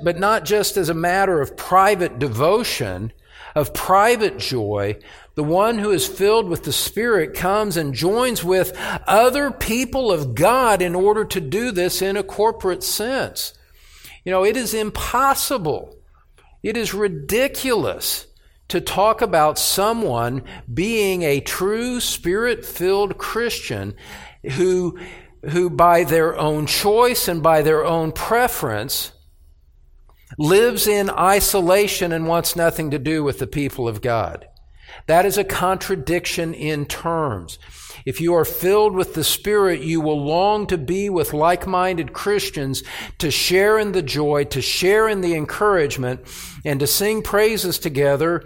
But 0.04 0.18
not 0.18 0.44
just 0.44 0.76
as 0.76 0.90
a 0.90 0.94
matter 0.94 1.40
of 1.40 1.56
private 1.56 2.18
devotion, 2.18 3.12
of 3.54 3.72
private 3.72 4.38
joy, 4.38 4.98
the 5.34 5.44
one 5.44 5.78
who 5.78 5.90
is 5.90 6.06
filled 6.06 6.48
with 6.48 6.64
the 6.64 6.72
Spirit 6.72 7.34
comes 7.34 7.76
and 7.76 7.94
joins 7.94 8.44
with 8.44 8.76
other 9.06 9.50
people 9.50 10.12
of 10.12 10.34
God 10.34 10.82
in 10.82 10.94
order 10.94 11.24
to 11.24 11.40
do 11.40 11.70
this 11.70 12.02
in 12.02 12.16
a 12.16 12.22
corporate 12.22 12.82
sense. 12.82 13.54
You 14.24 14.32
know, 14.32 14.44
it 14.44 14.56
is 14.56 14.74
impossible. 14.74 15.96
It 16.62 16.76
is 16.76 16.94
ridiculous 16.94 18.26
to 18.68 18.80
talk 18.80 19.20
about 19.20 19.58
someone 19.58 20.42
being 20.72 21.22
a 21.22 21.40
true 21.40 22.00
spirit 22.00 22.64
filled 22.64 23.18
Christian 23.18 23.94
who, 24.52 24.98
who 25.42 25.70
by 25.70 26.04
their 26.04 26.38
own 26.38 26.66
choice 26.66 27.26
and 27.26 27.42
by 27.42 27.62
their 27.62 27.84
own 27.84 28.12
preference 28.12 29.12
lives 30.38 30.86
in 30.86 31.10
isolation 31.10 32.12
and 32.12 32.26
wants 32.26 32.56
nothing 32.56 32.90
to 32.90 32.98
do 32.98 33.22
with 33.22 33.38
the 33.38 33.46
people 33.46 33.88
of 33.88 34.00
God. 34.00 34.46
That 35.06 35.26
is 35.26 35.38
a 35.38 35.44
contradiction 35.44 36.54
in 36.54 36.86
terms. 36.86 37.58
If 38.04 38.20
you 38.20 38.34
are 38.34 38.44
filled 38.44 38.94
with 38.94 39.14
the 39.14 39.24
Spirit, 39.24 39.82
you 39.82 40.00
will 40.00 40.24
long 40.24 40.66
to 40.68 40.78
be 40.78 41.08
with 41.08 41.32
like 41.32 41.66
minded 41.66 42.12
Christians, 42.12 42.82
to 43.18 43.30
share 43.30 43.78
in 43.78 43.92
the 43.92 44.02
joy, 44.02 44.44
to 44.44 44.60
share 44.60 45.08
in 45.08 45.20
the 45.20 45.34
encouragement, 45.34 46.20
and 46.64 46.80
to 46.80 46.86
sing 46.86 47.22
praises 47.22 47.78
together 47.78 48.42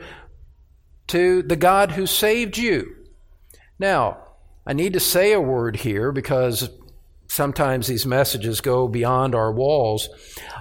to 1.08 1.42
the 1.42 1.56
God 1.56 1.92
who 1.92 2.06
saved 2.06 2.58
you. 2.58 2.94
Now, 3.78 4.18
I 4.66 4.72
need 4.72 4.94
to 4.94 5.00
say 5.00 5.32
a 5.32 5.40
word 5.40 5.76
here 5.76 6.12
because 6.12 6.68
sometimes 7.28 7.86
these 7.86 8.06
messages 8.06 8.60
go 8.60 8.88
beyond 8.88 9.34
our 9.34 9.52
walls. 9.52 10.08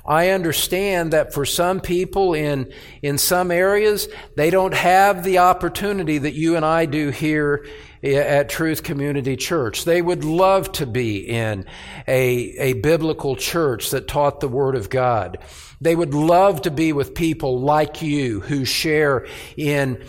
I 0.06 0.30
understand 0.30 1.14
that 1.14 1.34
for 1.34 1.46
some 1.46 1.80
people 1.80 2.34
in, 2.34 2.72
in 3.02 3.18
some 3.18 3.52
areas, 3.52 4.08
they 4.36 4.50
don't 4.50 4.74
have 4.74 5.24
the 5.24 5.40
opportunity 5.40 6.18
that 6.20 6.34
you 6.34 6.56
and 6.56 6.66
I 6.66 6.86
do 6.86 7.10
here 7.10 7.66
at 8.04 8.50
Truth 8.50 8.84
Community 8.84 9.36
Church. 9.36 9.84
They 9.84 10.02
would 10.02 10.24
love 10.24 10.72
to 10.74 10.86
be 10.86 11.28
in 11.28 11.66
a, 12.08 12.24
a 12.58 12.74
biblical 12.74 13.36
church 13.36 13.90
that 13.92 14.08
taught 14.08 14.40
the 14.40 14.48
Word 14.48 14.76
of 14.76 14.90
God. 14.90 15.40
They 15.82 15.96
would 15.96 16.14
love 16.14 16.62
to 16.64 16.72
be 16.72 16.94
with 16.94 17.16
people 17.16 17.60
like 17.62 18.02
you 18.02 18.42
who 18.42 18.64
share 18.64 19.28
in 19.58 20.06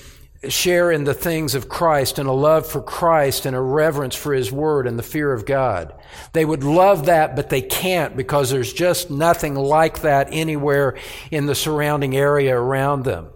share 0.49 0.91
in 0.91 1.05
the 1.05 1.14
things 1.14 1.55
of 1.55 1.68
Christ 1.68 2.18
and 2.18 2.28
a 2.28 2.32
love 2.32 2.66
for 2.66 2.82
Christ 2.82 3.47
and 3.47 3.57
a 3.57 3.61
reverence 3.61 4.14
for 4.14 4.32
His 4.32 4.53
Word 4.53 4.87
and 4.87 4.99
the 4.99 5.03
fear 5.03 5.32
of 5.32 5.47
God. 5.47 5.95
They 6.32 6.45
would 6.45 6.64
love 6.64 7.07
that, 7.07 7.37
but 7.37 7.51
they 7.51 7.62
can't 7.62 8.16
because 8.16 8.51
there's 8.51 8.72
just 8.72 9.11
nothing 9.11 9.55
like 9.55 10.03
that 10.03 10.28
anywhere 10.30 10.97
in 11.30 11.47
the 11.47 11.55
surrounding 11.55 12.16
area 12.16 12.57
around 12.57 13.05
them. 13.05 13.28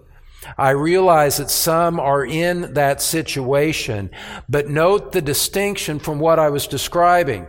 I 0.56 0.70
realize 0.70 1.36
that 1.36 1.50
some 1.50 2.00
are 2.00 2.24
in 2.24 2.74
that 2.74 3.02
situation, 3.02 4.10
but 4.48 4.68
note 4.68 5.12
the 5.12 5.22
distinction 5.22 5.98
from 5.98 6.18
what 6.18 6.38
I 6.38 6.50
was 6.50 6.66
describing. 6.66 7.46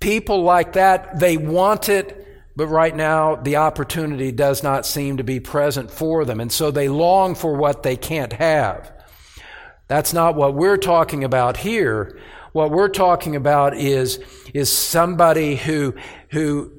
People 0.00 0.42
like 0.42 0.74
that, 0.74 1.18
they 1.18 1.36
want 1.36 1.88
it, 1.88 2.20
but 2.56 2.66
right 2.68 2.94
now 2.94 3.36
the 3.36 3.56
opportunity 3.56 4.30
does 4.30 4.62
not 4.62 4.86
seem 4.86 5.16
to 5.16 5.24
be 5.24 5.40
present 5.40 5.90
for 5.90 6.24
them. 6.24 6.40
And 6.40 6.52
so 6.52 6.70
they 6.70 6.88
long 6.88 7.34
for 7.34 7.54
what 7.54 7.82
they 7.82 7.96
can't 7.96 8.32
have. 8.34 8.93
That's 9.88 10.12
not 10.12 10.34
what 10.34 10.54
we're 10.54 10.76
talking 10.76 11.24
about 11.24 11.58
here. 11.58 12.18
What 12.52 12.70
we're 12.70 12.88
talking 12.88 13.36
about 13.36 13.76
is, 13.76 14.18
is 14.54 14.70
somebody 14.70 15.56
who, 15.56 15.94
who, 16.30 16.72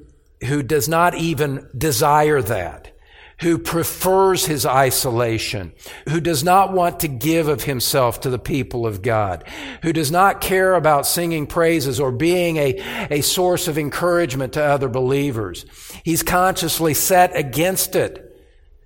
who 0.44 0.62
does 0.62 0.88
not 0.88 1.14
even 1.14 1.68
desire 1.76 2.42
that 2.42 2.96
who 3.40 3.58
prefers 3.58 4.46
his 4.46 4.64
isolation, 4.64 5.72
who 6.08 6.20
does 6.20 6.42
not 6.42 6.72
want 6.72 7.00
to 7.00 7.08
give 7.08 7.48
of 7.48 7.64
himself 7.64 8.20
to 8.20 8.30
the 8.30 8.38
people 8.38 8.86
of 8.86 9.02
God, 9.02 9.44
who 9.82 9.92
does 9.92 10.10
not 10.10 10.40
care 10.40 10.74
about 10.74 11.06
singing 11.06 11.46
praises 11.46 12.00
or 12.00 12.10
being 12.10 12.56
a, 12.56 12.80
a 13.10 13.20
source 13.20 13.68
of 13.68 13.76
encouragement 13.76 14.54
to 14.54 14.62
other 14.62 14.88
believers. 14.88 15.66
He's 16.02 16.22
consciously 16.22 16.94
set 16.94 17.36
against 17.36 17.94
it 17.94 18.22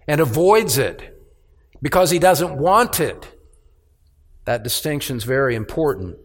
and 0.09 0.21
avoids 0.21 0.79
it 0.79 1.17
because 1.81 2.11
he 2.11 2.19
doesn't 2.19 2.57
want 2.57 2.99
it. 2.99 3.40
That 4.45 4.63
distinction 4.63 5.17
is 5.17 5.25
very 5.25 5.55
important. 5.55 6.17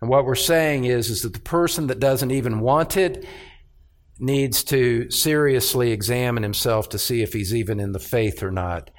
And 0.00 0.10
what 0.10 0.24
we're 0.24 0.34
saying 0.34 0.84
is, 0.84 1.10
is 1.10 1.22
that 1.22 1.32
the 1.32 1.40
person 1.40 1.86
that 1.88 2.00
doesn't 2.00 2.30
even 2.30 2.60
want 2.60 2.96
it 2.96 3.24
needs 4.18 4.64
to 4.64 5.10
seriously 5.10 5.90
examine 5.90 6.42
himself 6.42 6.88
to 6.90 6.98
see 6.98 7.22
if 7.22 7.32
he's 7.32 7.54
even 7.54 7.80
in 7.80 7.92
the 7.92 7.98
faith 7.98 8.42
or 8.42 8.50
not. 8.50 8.90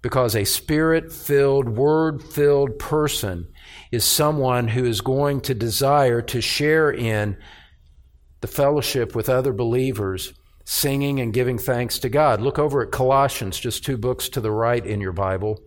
Because 0.00 0.36
a 0.36 0.44
spirit 0.44 1.12
filled, 1.12 1.68
word 1.68 2.22
filled 2.22 2.78
person 2.78 3.48
is 3.90 4.04
someone 4.04 4.68
who 4.68 4.84
is 4.84 5.00
going 5.00 5.40
to 5.42 5.54
desire 5.54 6.22
to 6.22 6.40
share 6.40 6.90
in 6.92 7.36
the 8.40 8.46
fellowship 8.46 9.16
with 9.16 9.28
other 9.28 9.52
believers, 9.52 10.32
singing 10.64 11.18
and 11.18 11.32
giving 11.32 11.58
thanks 11.58 11.98
to 11.98 12.08
God. 12.08 12.40
Look 12.40 12.60
over 12.60 12.82
at 12.82 12.92
Colossians, 12.92 13.58
just 13.58 13.84
two 13.84 13.96
books 13.96 14.28
to 14.30 14.40
the 14.40 14.52
right 14.52 14.84
in 14.84 15.00
your 15.00 15.12
Bible 15.12 15.60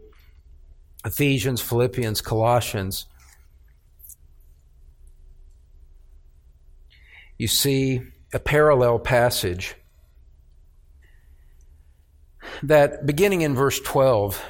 Ephesians, 1.06 1.62
Philippians, 1.62 2.22
Colossians. 2.22 3.06
You 7.38 7.47
see 7.47 8.02
a 8.34 8.39
parallel 8.39 8.99
passage 8.99 9.76
that 12.64 13.06
beginning 13.06 13.41
in 13.41 13.56
verse 13.56 13.80
12, 13.80 14.43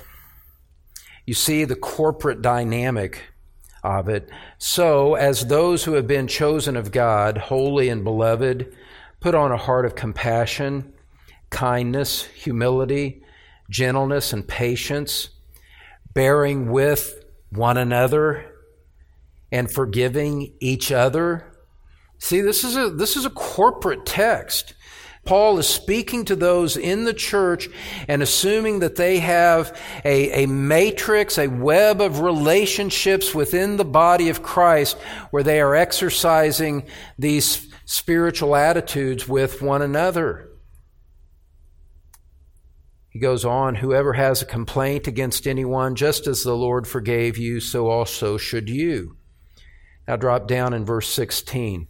you 1.25 1.33
see 1.33 1.63
the 1.63 1.75
corporate 1.75 2.41
dynamic 2.41 3.21
of 3.83 4.09
it. 4.09 4.29
So, 4.57 5.15
as 5.15 5.47
those 5.47 5.83
who 5.83 5.93
have 5.93 6.07
been 6.07 6.27
chosen 6.27 6.75
of 6.75 6.91
God, 6.91 7.37
holy 7.37 7.89
and 7.89 8.03
beloved, 8.03 8.75
put 9.19 9.35
on 9.35 9.51
a 9.51 9.57
heart 9.57 9.85
of 9.85 9.95
compassion, 9.95 10.93
kindness, 11.49 12.23
humility, 12.23 13.23
gentleness, 13.69 14.33
and 14.33 14.47
patience, 14.47 15.29
bearing 16.13 16.71
with 16.71 17.25
one 17.49 17.77
another 17.77 18.45
and 19.51 19.71
forgiving 19.71 20.53
each 20.59 20.91
other 20.91 21.51
See, 22.21 22.41
this 22.41 22.63
is 22.63 22.77
a, 22.77 22.91
this 22.91 23.17
is 23.17 23.25
a 23.25 23.31
corporate 23.31 24.05
text. 24.05 24.75
Paul 25.25 25.57
is 25.57 25.67
speaking 25.67 26.23
to 26.25 26.35
those 26.35 26.77
in 26.77 27.03
the 27.03 27.15
church 27.15 27.67
and 28.07 28.21
assuming 28.21 28.79
that 28.79 28.95
they 28.95 29.17
have 29.19 29.75
a, 30.05 30.43
a 30.43 30.47
matrix, 30.47 31.39
a 31.39 31.47
web 31.47 31.99
of 31.99 32.19
relationships 32.19 33.33
within 33.33 33.77
the 33.77 33.85
body 33.85 34.29
of 34.29 34.43
Christ 34.43 34.97
where 35.31 35.41
they 35.41 35.59
are 35.59 35.75
exercising 35.75 36.85
these 37.17 37.67
spiritual 37.85 38.55
attitudes 38.55 39.27
with 39.27 39.63
one 39.63 39.81
another. 39.81 40.50
He 43.11 43.19
goes 43.19 43.45
on, 43.45 43.75
whoever 43.75 44.13
has 44.13 44.41
a 44.41 44.45
complaint 44.45 45.05
against 45.05 45.45
anyone, 45.45 45.95
just 45.95 46.25
as 46.25 46.41
the 46.41 46.55
Lord 46.55 46.87
forgave 46.87 47.37
you, 47.37 47.59
so 47.59 47.89
also 47.89 48.37
should 48.37 48.69
you. 48.69 49.17
Now 50.07 50.15
drop 50.15 50.47
down 50.47 50.73
in 50.73 50.85
verse 50.85 51.07
16 51.09 51.87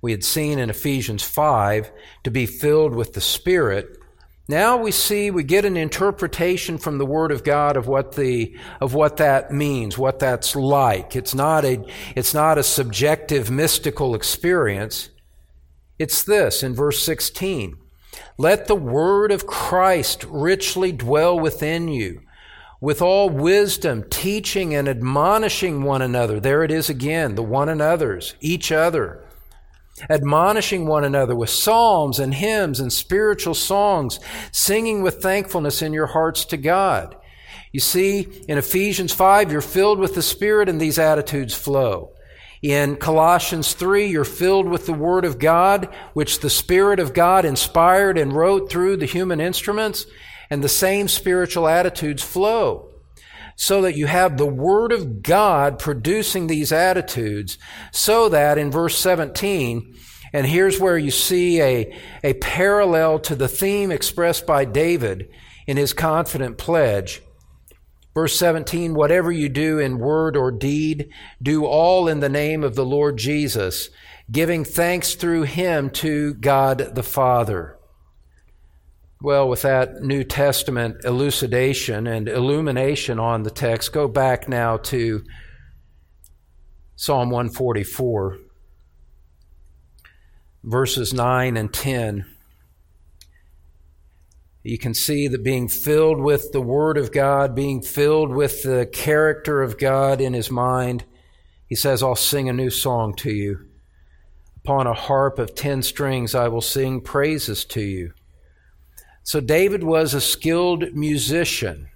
we 0.00 0.12
had 0.12 0.24
seen 0.24 0.58
in 0.58 0.70
Ephesians 0.70 1.22
5 1.22 1.90
to 2.24 2.30
be 2.30 2.46
filled 2.46 2.94
with 2.94 3.14
the 3.14 3.20
Spirit. 3.20 3.96
Now 4.48 4.76
we 4.78 4.92
see, 4.92 5.30
we 5.30 5.42
get 5.42 5.64
an 5.64 5.76
interpretation 5.76 6.78
from 6.78 6.98
the 6.98 7.06
Word 7.06 7.32
of 7.32 7.44
God 7.44 7.76
of 7.76 7.86
what 7.86 8.12
the, 8.12 8.56
of 8.80 8.94
what 8.94 9.16
that 9.18 9.52
means, 9.52 9.98
what 9.98 10.20
that's 10.20 10.54
like. 10.54 11.16
It's 11.16 11.34
not 11.34 11.64
a, 11.64 11.84
it's 12.14 12.32
not 12.32 12.58
a 12.58 12.62
subjective 12.62 13.50
mystical 13.50 14.14
experience. 14.14 15.10
It's 15.98 16.22
this 16.22 16.62
in 16.62 16.74
verse 16.74 17.02
16. 17.02 17.76
Let 18.36 18.66
the 18.66 18.76
Word 18.76 19.32
of 19.32 19.46
Christ 19.46 20.24
richly 20.28 20.92
dwell 20.92 21.38
within 21.38 21.88
you 21.88 22.22
with 22.80 23.02
all 23.02 23.28
wisdom, 23.28 24.04
teaching 24.08 24.74
and 24.74 24.88
admonishing 24.88 25.82
one 25.82 26.02
another. 26.02 26.38
There 26.38 26.62
it 26.62 26.70
is 26.70 26.88
again, 26.88 27.34
the 27.34 27.42
one 27.42 27.68
another's, 27.68 28.34
each 28.40 28.70
other 28.70 29.24
admonishing 30.10 30.86
one 30.86 31.04
another 31.04 31.34
with 31.34 31.50
psalms 31.50 32.18
and 32.18 32.34
hymns 32.34 32.80
and 32.80 32.92
spiritual 32.92 33.54
songs, 33.54 34.20
singing 34.52 35.02
with 35.02 35.22
thankfulness 35.22 35.82
in 35.82 35.92
your 35.92 36.06
hearts 36.06 36.44
to 36.46 36.56
God. 36.56 37.16
You 37.72 37.80
see, 37.80 38.20
in 38.48 38.58
Ephesians 38.58 39.12
5, 39.12 39.52
you're 39.52 39.60
filled 39.60 39.98
with 39.98 40.14
the 40.14 40.22
Spirit 40.22 40.68
and 40.68 40.80
these 40.80 40.98
attitudes 40.98 41.54
flow. 41.54 42.12
In 42.62 42.96
Colossians 42.96 43.72
3, 43.74 44.06
you're 44.06 44.24
filled 44.24 44.68
with 44.68 44.86
the 44.86 44.92
Word 44.92 45.24
of 45.24 45.38
God, 45.38 45.88
which 46.12 46.40
the 46.40 46.50
Spirit 46.50 46.98
of 46.98 47.14
God 47.14 47.44
inspired 47.44 48.18
and 48.18 48.32
wrote 48.32 48.70
through 48.70 48.96
the 48.96 49.06
human 49.06 49.40
instruments, 49.40 50.06
and 50.50 50.62
the 50.62 50.68
same 50.68 51.08
spiritual 51.08 51.68
attitudes 51.68 52.22
flow 52.22 52.88
so 53.60 53.82
that 53.82 53.96
you 53.96 54.06
have 54.06 54.36
the 54.36 54.46
Word 54.46 54.92
of 54.92 55.20
God 55.20 55.80
producing 55.80 56.46
these 56.46 56.70
attitudes, 56.70 57.58
so 57.90 58.28
that 58.28 58.56
in 58.56 58.70
verse 58.70 58.96
17, 58.96 59.96
and 60.32 60.46
here's 60.46 60.78
where 60.78 60.96
you 60.96 61.10
see 61.10 61.60
a, 61.60 61.98
a 62.22 62.34
parallel 62.34 63.18
to 63.18 63.34
the 63.34 63.48
theme 63.48 63.90
expressed 63.90 64.46
by 64.46 64.64
David 64.64 65.28
in 65.66 65.76
his 65.76 65.92
confident 65.92 66.56
pledge. 66.56 67.20
Verse 68.18 68.36
17, 68.36 68.94
whatever 68.94 69.30
you 69.30 69.48
do 69.48 69.78
in 69.78 70.00
word 70.00 70.36
or 70.36 70.50
deed, 70.50 71.08
do 71.40 71.64
all 71.64 72.08
in 72.08 72.18
the 72.18 72.28
name 72.28 72.64
of 72.64 72.74
the 72.74 72.84
Lord 72.84 73.16
Jesus, 73.16 73.90
giving 74.28 74.64
thanks 74.64 75.14
through 75.14 75.44
him 75.44 75.88
to 75.90 76.34
God 76.34 76.96
the 76.96 77.04
Father. 77.04 77.78
Well, 79.22 79.48
with 79.48 79.62
that 79.62 80.02
New 80.02 80.24
Testament 80.24 80.96
elucidation 81.04 82.08
and 82.08 82.28
illumination 82.28 83.20
on 83.20 83.44
the 83.44 83.52
text, 83.52 83.92
go 83.92 84.08
back 84.08 84.48
now 84.48 84.78
to 84.78 85.22
Psalm 86.96 87.30
144, 87.30 88.36
verses 90.64 91.14
9 91.14 91.56
and 91.56 91.72
10. 91.72 92.24
You 94.68 94.76
can 94.76 94.92
see 94.92 95.28
that 95.28 95.42
being 95.42 95.66
filled 95.66 96.20
with 96.20 96.52
the 96.52 96.60
Word 96.60 96.98
of 96.98 97.10
God, 97.10 97.54
being 97.54 97.80
filled 97.80 98.30
with 98.30 98.64
the 98.64 98.84
character 98.84 99.62
of 99.62 99.78
God 99.78 100.20
in 100.20 100.34
his 100.34 100.50
mind, 100.50 101.06
he 101.66 101.74
says, 101.74 102.02
I'll 102.02 102.14
sing 102.14 102.50
a 102.50 102.52
new 102.52 102.68
song 102.68 103.14
to 103.14 103.32
you. 103.32 103.66
Upon 104.58 104.86
a 104.86 104.92
harp 104.92 105.38
of 105.38 105.54
ten 105.54 105.80
strings, 105.80 106.34
I 106.34 106.48
will 106.48 106.60
sing 106.60 107.00
praises 107.00 107.64
to 107.64 107.80
you. 107.80 108.12
So 109.22 109.40
David 109.40 109.84
was 109.84 110.12
a 110.12 110.20
skilled 110.20 110.92
musician. 110.92 111.88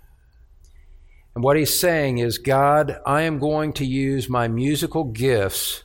And 1.35 1.45
what 1.45 1.59
he's 1.59 1.79
saying 1.79 2.18
is, 2.18 2.39
God, 2.39 2.99
I 3.05 3.23
am 3.23 3.39
going 3.39 3.75
to 3.75 3.85
use 3.85 4.31
my 4.31 4.49
musical 4.49 5.05
gifts 5.05 5.85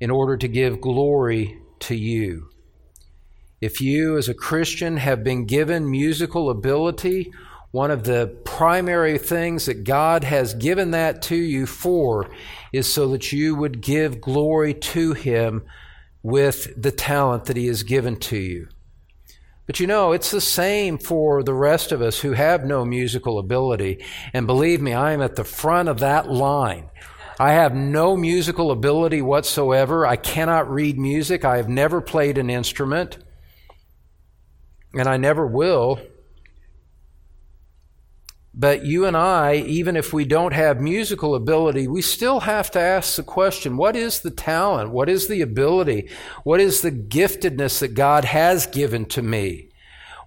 in 0.00 0.10
order 0.10 0.38
to 0.38 0.48
give 0.48 0.80
glory 0.80 1.58
to 1.80 1.94
you. 1.94 2.49
If 3.60 3.82
you, 3.82 4.16
as 4.16 4.28
a 4.28 4.34
Christian, 4.34 4.96
have 4.96 5.22
been 5.22 5.44
given 5.44 5.90
musical 5.90 6.48
ability, 6.48 7.30
one 7.72 7.90
of 7.90 8.04
the 8.04 8.34
primary 8.44 9.18
things 9.18 9.66
that 9.66 9.84
God 9.84 10.24
has 10.24 10.54
given 10.54 10.92
that 10.92 11.20
to 11.22 11.36
you 11.36 11.66
for 11.66 12.30
is 12.72 12.90
so 12.90 13.08
that 13.08 13.32
you 13.32 13.54
would 13.54 13.82
give 13.82 14.20
glory 14.20 14.72
to 14.72 15.12
Him 15.12 15.62
with 16.22 16.72
the 16.80 16.90
talent 16.90 17.44
that 17.44 17.56
He 17.58 17.66
has 17.66 17.82
given 17.82 18.16
to 18.20 18.38
you. 18.38 18.68
But 19.66 19.78
you 19.78 19.86
know, 19.86 20.12
it's 20.12 20.30
the 20.30 20.40
same 20.40 20.96
for 20.96 21.42
the 21.42 21.54
rest 21.54 21.92
of 21.92 22.00
us 22.00 22.18
who 22.18 22.32
have 22.32 22.64
no 22.64 22.86
musical 22.86 23.38
ability. 23.38 24.02
And 24.32 24.46
believe 24.46 24.80
me, 24.80 24.94
I 24.94 25.12
am 25.12 25.20
at 25.20 25.36
the 25.36 25.44
front 25.44 25.90
of 25.90 26.00
that 26.00 26.30
line. 26.30 26.90
I 27.38 27.52
have 27.52 27.74
no 27.74 28.16
musical 28.16 28.70
ability 28.70 29.22
whatsoever. 29.22 30.06
I 30.06 30.16
cannot 30.16 30.70
read 30.70 30.98
music. 30.98 31.44
I 31.44 31.58
have 31.58 31.68
never 31.68 32.00
played 32.00 32.38
an 32.38 32.50
instrument. 32.50 33.18
And 34.94 35.08
I 35.08 35.16
never 35.16 35.46
will. 35.46 36.00
But 38.52 38.84
you 38.84 39.06
and 39.06 39.16
I, 39.16 39.54
even 39.54 39.96
if 39.96 40.12
we 40.12 40.24
don't 40.24 40.52
have 40.52 40.80
musical 40.80 41.34
ability, 41.34 41.86
we 41.86 42.02
still 42.02 42.40
have 42.40 42.70
to 42.72 42.80
ask 42.80 43.16
the 43.16 43.22
question 43.22 43.76
what 43.76 43.94
is 43.94 44.20
the 44.20 44.30
talent? 44.30 44.90
What 44.90 45.08
is 45.08 45.28
the 45.28 45.40
ability? 45.40 46.10
What 46.42 46.60
is 46.60 46.82
the 46.82 46.90
giftedness 46.90 47.78
that 47.78 47.94
God 47.94 48.24
has 48.24 48.66
given 48.66 49.06
to 49.06 49.22
me? 49.22 49.69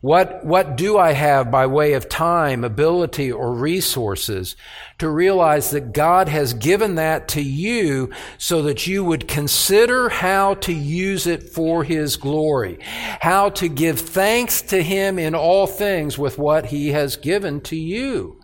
What, 0.03 0.43
what 0.43 0.75
do 0.75 0.97
I 0.97 1.13
have 1.13 1.49
by 1.49 1.65
way 1.65 1.93
of 1.93 2.09
time, 2.09 2.65
ability, 2.65 3.31
or 3.31 3.53
resources 3.53 4.57
to 4.97 5.07
realize 5.07 5.69
that 5.69 5.93
God 5.93 6.27
has 6.27 6.53
given 6.53 6.95
that 6.95 7.29
to 7.29 7.41
you 7.41 8.11
so 8.37 8.63
that 8.63 8.85
you 8.85 9.05
would 9.05 9.29
consider 9.29 10.09
how 10.09 10.55
to 10.55 10.73
use 10.73 11.25
it 11.25 11.43
for 11.43 11.85
His 11.85 12.17
glory, 12.17 12.79
how 12.81 13.51
to 13.51 13.69
give 13.69 13.97
thanks 13.97 14.61
to 14.63 14.83
Him 14.83 15.17
in 15.17 15.35
all 15.35 15.67
things 15.67 16.17
with 16.17 16.37
what 16.37 16.65
He 16.65 16.89
has 16.89 17.15
given 17.15 17.61
to 17.61 17.77
you. 17.77 18.41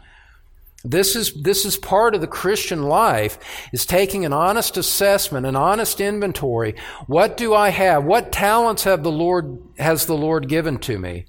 This 0.85 1.13
is, 1.13 1.33
this 1.33 1.65
is 1.65 1.75
part 1.75 2.15
of 2.15 2.21
the 2.21 2.27
Christian 2.27 2.83
life, 2.83 3.37
is 3.73 3.85
taking 3.85 4.23
an 4.23 4.31
honest 4.31 4.77
assessment, 4.77 5.45
an 5.45 5.57
honest 5.57 5.99
inventory. 5.99 6.75
What 7.07 7.35
do 7.35 7.53
I 7.53 7.67
have? 7.67 8.05
What 8.05 8.31
talents 8.31 8.85
have 8.85 9.03
the 9.03 9.11
Lord, 9.11 9.61
has 9.77 10.05
the 10.05 10.15
Lord 10.15 10.47
given 10.47 10.77
to 10.77 10.97
me? 10.97 11.25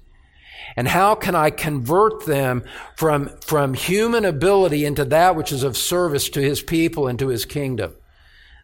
And 0.75 0.87
how 0.87 1.15
can 1.15 1.35
I 1.35 1.49
convert 1.49 2.25
them 2.25 2.63
from, 2.95 3.29
from 3.41 3.73
human 3.73 4.25
ability 4.25 4.85
into 4.85 5.05
that 5.05 5.35
which 5.35 5.51
is 5.51 5.63
of 5.63 5.77
service 5.77 6.29
to 6.29 6.41
his 6.41 6.61
people 6.61 7.07
and 7.07 7.19
to 7.19 7.27
his 7.27 7.45
kingdom? 7.45 7.95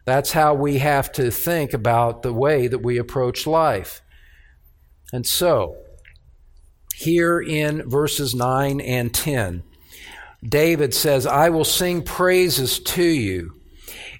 That's 0.04 0.32
how 0.32 0.54
we 0.54 0.78
have 0.78 1.12
to 1.12 1.30
think 1.30 1.74
about 1.74 2.22
the 2.22 2.32
way 2.32 2.66
that 2.66 2.78
we 2.78 2.96
approach 2.96 3.46
life. 3.46 4.00
And 5.12 5.26
so, 5.26 5.76
here 6.94 7.40
in 7.40 7.88
verses 7.88 8.34
9 8.34 8.80
and 8.80 9.12
10, 9.12 9.62
David 10.42 10.94
says, 10.94 11.26
I 11.26 11.50
will 11.50 11.64
sing 11.64 12.02
praises 12.02 12.78
to 12.80 13.02
you. 13.02 13.60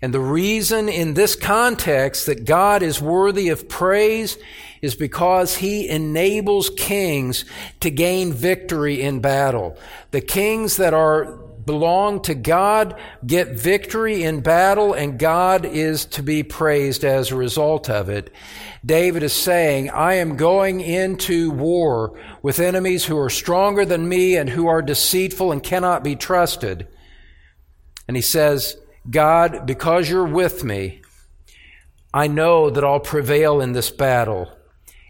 And 0.00 0.14
the 0.14 0.20
reason 0.20 0.88
in 0.88 1.14
this 1.14 1.34
context 1.34 2.26
that 2.26 2.44
God 2.44 2.82
is 2.82 3.00
worthy 3.00 3.48
of 3.48 3.68
praise 3.68 4.36
is 4.82 4.94
because 4.94 5.56
he 5.56 5.88
enables 5.88 6.70
kings 6.70 7.44
to 7.80 7.90
gain 7.90 8.32
victory 8.32 9.00
in 9.02 9.20
battle. 9.20 9.76
The 10.10 10.20
kings 10.20 10.76
that 10.76 10.94
are 10.94 11.38
belong 11.68 12.22
to 12.22 12.34
God 12.34 12.98
get 13.26 13.48
victory 13.48 14.24
in 14.24 14.40
battle 14.40 14.94
and 14.94 15.18
God 15.18 15.66
is 15.66 16.06
to 16.06 16.22
be 16.22 16.42
praised 16.42 17.04
as 17.04 17.30
a 17.30 17.36
result 17.36 17.90
of 17.90 18.08
it. 18.08 18.32
David 18.84 19.22
is 19.22 19.34
saying, 19.34 19.90
I 19.90 20.14
am 20.14 20.36
going 20.36 20.80
into 20.80 21.50
war 21.50 22.18
with 22.40 22.58
enemies 22.58 23.04
who 23.04 23.18
are 23.18 23.28
stronger 23.28 23.84
than 23.84 24.08
me 24.08 24.34
and 24.34 24.48
who 24.48 24.66
are 24.66 24.80
deceitful 24.80 25.52
and 25.52 25.62
cannot 25.62 26.02
be 26.02 26.16
trusted. 26.16 26.88
And 28.08 28.16
he 28.16 28.22
says, 28.22 28.78
God, 29.10 29.66
because 29.66 30.08
you're 30.08 30.24
with 30.24 30.64
me, 30.64 31.02
I 32.14 32.28
know 32.28 32.70
that 32.70 32.82
I'll 32.82 32.98
prevail 32.98 33.60
in 33.60 33.72
this 33.72 33.90
battle. 33.90 34.50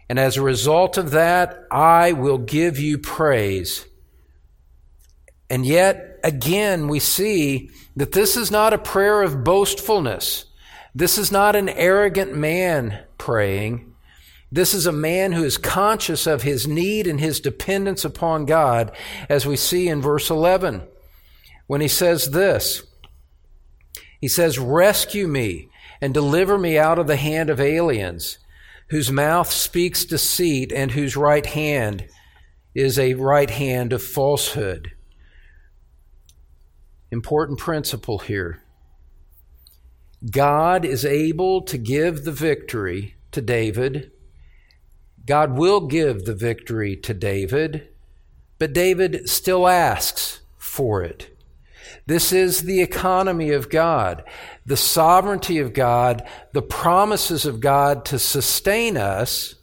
And 0.09 0.17
as 0.17 0.37
a 0.37 0.41
result 0.41 0.97
of 0.97 1.11
that, 1.11 1.65
I 1.69 2.13
will 2.13 2.39
give 2.39 2.79
you 2.79 2.97
praise. 2.97 3.85
And 5.51 5.65
yet, 5.65 6.19
again, 6.23 6.87
we 6.87 6.99
see 6.99 7.69
that 7.95 8.11
this 8.11 8.35
is 8.35 8.49
not 8.49 8.73
a 8.73 8.79
prayer 8.79 9.21
of 9.21 9.43
boastfulness. 9.43 10.45
This 10.95 11.19
is 11.19 11.31
not 11.31 11.55
an 11.55 11.69
arrogant 11.69 12.35
man 12.35 13.03
praying. 13.19 13.93
This 14.51 14.73
is 14.73 14.87
a 14.87 14.91
man 14.91 15.33
who 15.33 15.43
is 15.43 15.57
conscious 15.57 16.25
of 16.25 16.41
his 16.41 16.67
need 16.67 17.05
and 17.05 17.19
his 17.19 17.39
dependence 17.39 18.03
upon 18.03 18.45
God, 18.45 18.91
as 19.29 19.45
we 19.45 19.55
see 19.55 19.87
in 19.87 20.01
verse 20.01 20.31
11, 20.31 20.87
when 21.67 21.81
he 21.81 21.87
says 21.87 22.31
this 22.31 22.81
He 24.19 24.27
says, 24.27 24.57
Rescue 24.57 25.27
me 25.27 25.69
and 26.01 26.15
deliver 26.15 26.57
me 26.57 26.79
out 26.79 26.97
of 26.97 27.05
the 27.05 27.15
hand 27.15 27.51
of 27.51 27.59
aliens 27.59 28.39
whose 28.89 29.11
mouth 29.11 29.51
speaks 29.51 30.05
deceit 30.05 30.71
and 30.71 30.91
whose 30.91 31.15
right 31.15 31.45
hand 31.45 32.07
is 32.73 32.97
a 32.97 33.13
right 33.15 33.49
hand 33.49 33.93
of 33.93 34.03
falsehood. 34.03 34.91
Important 37.11 37.59
principle 37.59 38.19
here. 38.19 38.63
God 40.31 40.85
is 40.85 41.05
able 41.05 41.61
to 41.63 41.77
give 41.77 42.23
the 42.23 42.31
victory 42.31 43.15
to 43.31 43.41
David. 43.41 44.11
God 45.25 45.57
will 45.57 45.87
give 45.87 46.25
the 46.25 46.35
victory 46.35 46.95
to 46.97 47.13
David, 47.13 47.89
but 48.57 48.73
David 48.73 49.29
still 49.29 49.67
asks 49.67 50.41
for 50.57 51.03
it. 51.03 51.38
This 52.05 52.31
is 52.31 52.61
the 52.61 52.81
economy 52.81 53.51
of 53.51 53.69
God, 53.69 54.23
the 54.65 54.77
sovereignty 54.77 55.59
of 55.59 55.73
God, 55.73 56.27
the 56.53 56.61
promises 56.61 57.45
of 57.45 57.59
God 57.59 58.05
to 58.05 58.19
sustain 58.19 58.97
us 58.97 59.55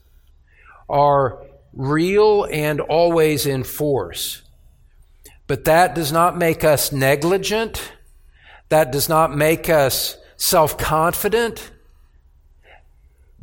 are 0.88 1.42
real 1.72 2.46
and 2.50 2.80
always 2.80 3.46
in 3.46 3.64
force. 3.64 4.42
But 5.46 5.64
that 5.64 5.94
does 5.94 6.12
not 6.12 6.36
make 6.36 6.64
us 6.64 6.92
negligent. 6.92 7.92
That 8.68 8.90
does 8.90 9.08
not 9.08 9.36
make 9.36 9.68
us 9.68 10.16
self 10.36 10.76
confident 10.76 11.70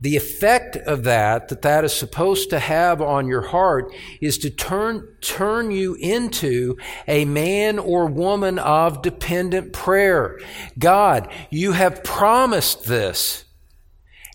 the 0.03 0.17
effect 0.17 0.75
of 0.75 1.05
that 1.05 1.47
that 1.47 1.61
that 1.61 1.85
is 1.85 1.93
supposed 1.93 2.49
to 2.49 2.59
have 2.59 3.01
on 3.01 3.25
your 3.25 3.41
heart 3.41 3.89
is 4.19 4.37
to 4.37 4.49
turn 4.49 5.07
turn 5.21 5.71
you 5.71 5.95
into 5.95 6.75
a 7.07 7.23
man 7.23 7.79
or 7.79 8.05
woman 8.05 8.59
of 8.59 9.01
dependent 9.01 9.71
prayer. 9.71 10.37
God 10.77 11.31
you 11.49 11.71
have 11.71 12.03
promised 12.03 12.83
this 12.83 13.45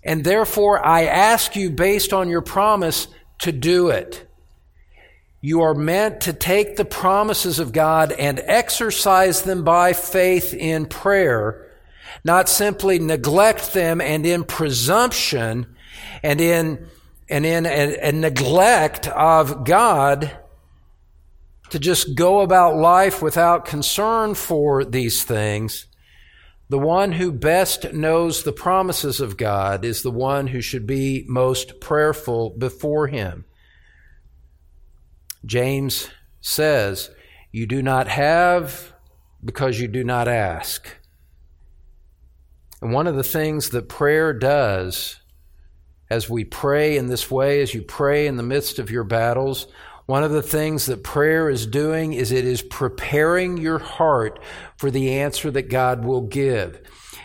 and 0.03 0.25
therefore 0.25 0.85
i 0.85 1.05
ask 1.05 1.55
you 1.55 1.69
based 1.69 2.15
on 2.15 2.31
your 2.31 2.41
promise 2.41 3.07
to 3.41 3.53
do 3.53 3.91
it. 3.91 4.27
You 5.43 5.61
are 5.61 5.75
meant 5.75 6.23
to 6.23 6.33
take 6.33 6.77
the 6.77 6.87
promises 6.87 7.59
of 7.59 7.73
god 7.73 8.13
and 8.13 8.41
exercise 8.43 9.43
them 9.43 9.65
by 9.65 9.93
faith 9.93 10.55
in 10.55 10.87
prayer 10.87 11.68
not 12.25 12.49
simply 12.49 12.99
neglect 12.99 13.73
them 13.73 14.01
and 14.01 14.25
in 14.27 14.45
presumption 14.45 15.75
and 16.23 16.41
in 16.41 16.89
and 17.29 17.45
in 17.45 17.67
a, 17.67 18.09
a 18.09 18.13
neglect 18.13 19.07
of 19.09 19.65
God 19.65 20.39
to 21.71 21.79
just 21.79 22.15
go 22.15 22.41
about 22.41 22.77
life 22.77 23.21
without 23.21 23.65
concern 23.65 24.35
for 24.35 24.85
these 24.85 25.23
things. 25.23 25.87
The 26.71 26.79
one 26.79 27.13
who 27.13 27.33
best 27.33 27.93
knows 27.93 28.43
the 28.43 28.53
promises 28.53 29.21
of 29.21 29.37
God 29.37 29.85
is 29.85 30.03
the 30.03 30.11
one 30.11 30.49
who 30.49 30.61
should 30.61 30.87
be 30.87 31.25
most 31.27 31.81
prayerful 31.81 32.51
before 32.59 33.07
Him. 33.07 33.45
James 35.47 36.09
says, 36.41 37.11
You 37.53 37.67
do 37.67 37.83
not 37.83 38.09
have 38.09 38.93
because 39.43 39.81
you 39.81 39.89
do 39.89 40.05
not 40.05 40.29
ask. 40.29 40.89
And 42.81 42.93
one 42.93 43.07
of 43.07 43.17
the 43.17 43.25
things 43.25 43.71
that 43.71 43.89
prayer 43.89 44.33
does 44.33 45.21
as 46.11 46.31
we 46.31 46.45
pray 46.45 46.97
in 46.97 47.09
this 47.09 47.31
way, 47.31 47.61
as 47.61 47.75
you 47.75 47.83
pray 47.83 48.27
in 48.27 48.37
the 48.37 48.43
midst 48.43 48.79
of 48.79 48.91
your 48.91 49.05
battles, 49.05 49.67
one 50.07 50.25
of 50.25 50.31
the 50.31 50.43
things 50.43 50.87
that 50.87 51.05
prayer 51.05 51.51
is 51.51 51.67
doing 51.67 52.15
is 52.15 52.33
it 52.33 52.47
is 52.47 52.63
preparing 52.63 53.59
your 53.59 53.79
heart 53.79 54.39
for 54.79 54.91
the 54.91 55.13
answer 55.15 55.51
that 55.51 55.69
God 55.69 56.03
will 56.05 56.23
give. 56.23 56.81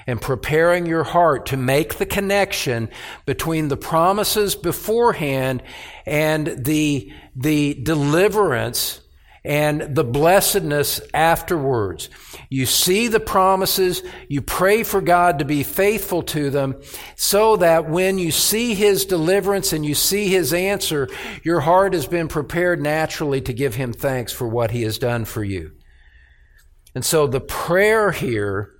And 0.05 0.19
preparing 0.19 0.85
your 0.85 1.05
heart 1.05 1.45
to 1.45 1.55
make 1.55 1.95
the 1.95 2.05
connection 2.05 2.89
between 3.25 3.69
the 3.69 3.77
promises 3.77 4.53
beforehand 4.53 5.63
and 6.05 6.65
the, 6.65 7.13
the 7.37 7.75
deliverance 7.75 8.99
and 9.45 9.95
the 9.95 10.03
blessedness 10.03 11.01
afterwards. 11.13 12.09
You 12.49 12.65
see 12.65 13.09
the 13.09 13.19
promises, 13.19 14.01
you 14.29 14.41
pray 14.41 14.83
for 14.83 15.01
God 15.01 15.39
to 15.39 15.45
be 15.45 15.63
faithful 15.63 16.23
to 16.23 16.49
them, 16.49 16.81
so 17.15 17.57
that 17.57 17.89
when 17.89 18.17
you 18.17 18.31
see 18.31 18.73
His 18.73 19.05
deliverance 19.05 19.73
and 19.73 19.85
you 19.85 19.95
see 19.95 20.29
His 20.29 20.53
answer, 20.53 21.09
your 21.43 21.59
heart 21.59 21.93
has 21.93 22.07
been 22.07 22.29
prepared 22.29 22.81
naturally 22.81 23.41
to 23.41 23.53
give 23.53 23.75
Him 23.75 23.91
thanks 23.91 24.31
for 24.31 24.47
what 24.47 24.71
He 24.71 24.83
has 24.83 24.97
done 24.97 25.25
for 25.25 25.43
you. 25.43 25.73
And 26.95 27.03
so 27.03 27.27
the 27.27 27.41
prayer 27.41 28.11
here 28.11 28.71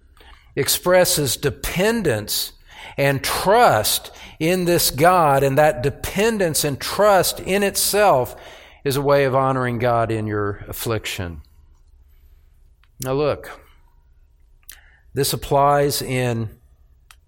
expresses 0.55 1.35
dependence 1.35 2.53
and 2.95 3.23
trust 3.23 4.11
in 4.39 4.65
this 4.65 4.91
God, 4.91 5.43
and 5.43 5.57
that 5.57 5.83
dependence 5.83 6.63
and 6.63 6.79
trust 6.79 7.39
in 7.39 7.63
itself 7.63 8.35
is 8.83 8.95
a 8.95 9.01
way 9.01 9.25
of 9.25 9.35
honoring 9.35 9.79
God 9.79 10.11
in 10.11 10.27
your 10.27 10.65
affliction. 10.67 11.41
Now, 13.01 13.13
look, 13.13 13.49
this 15.13 15.33
applies 15.33 16.01
in 16.01 16.49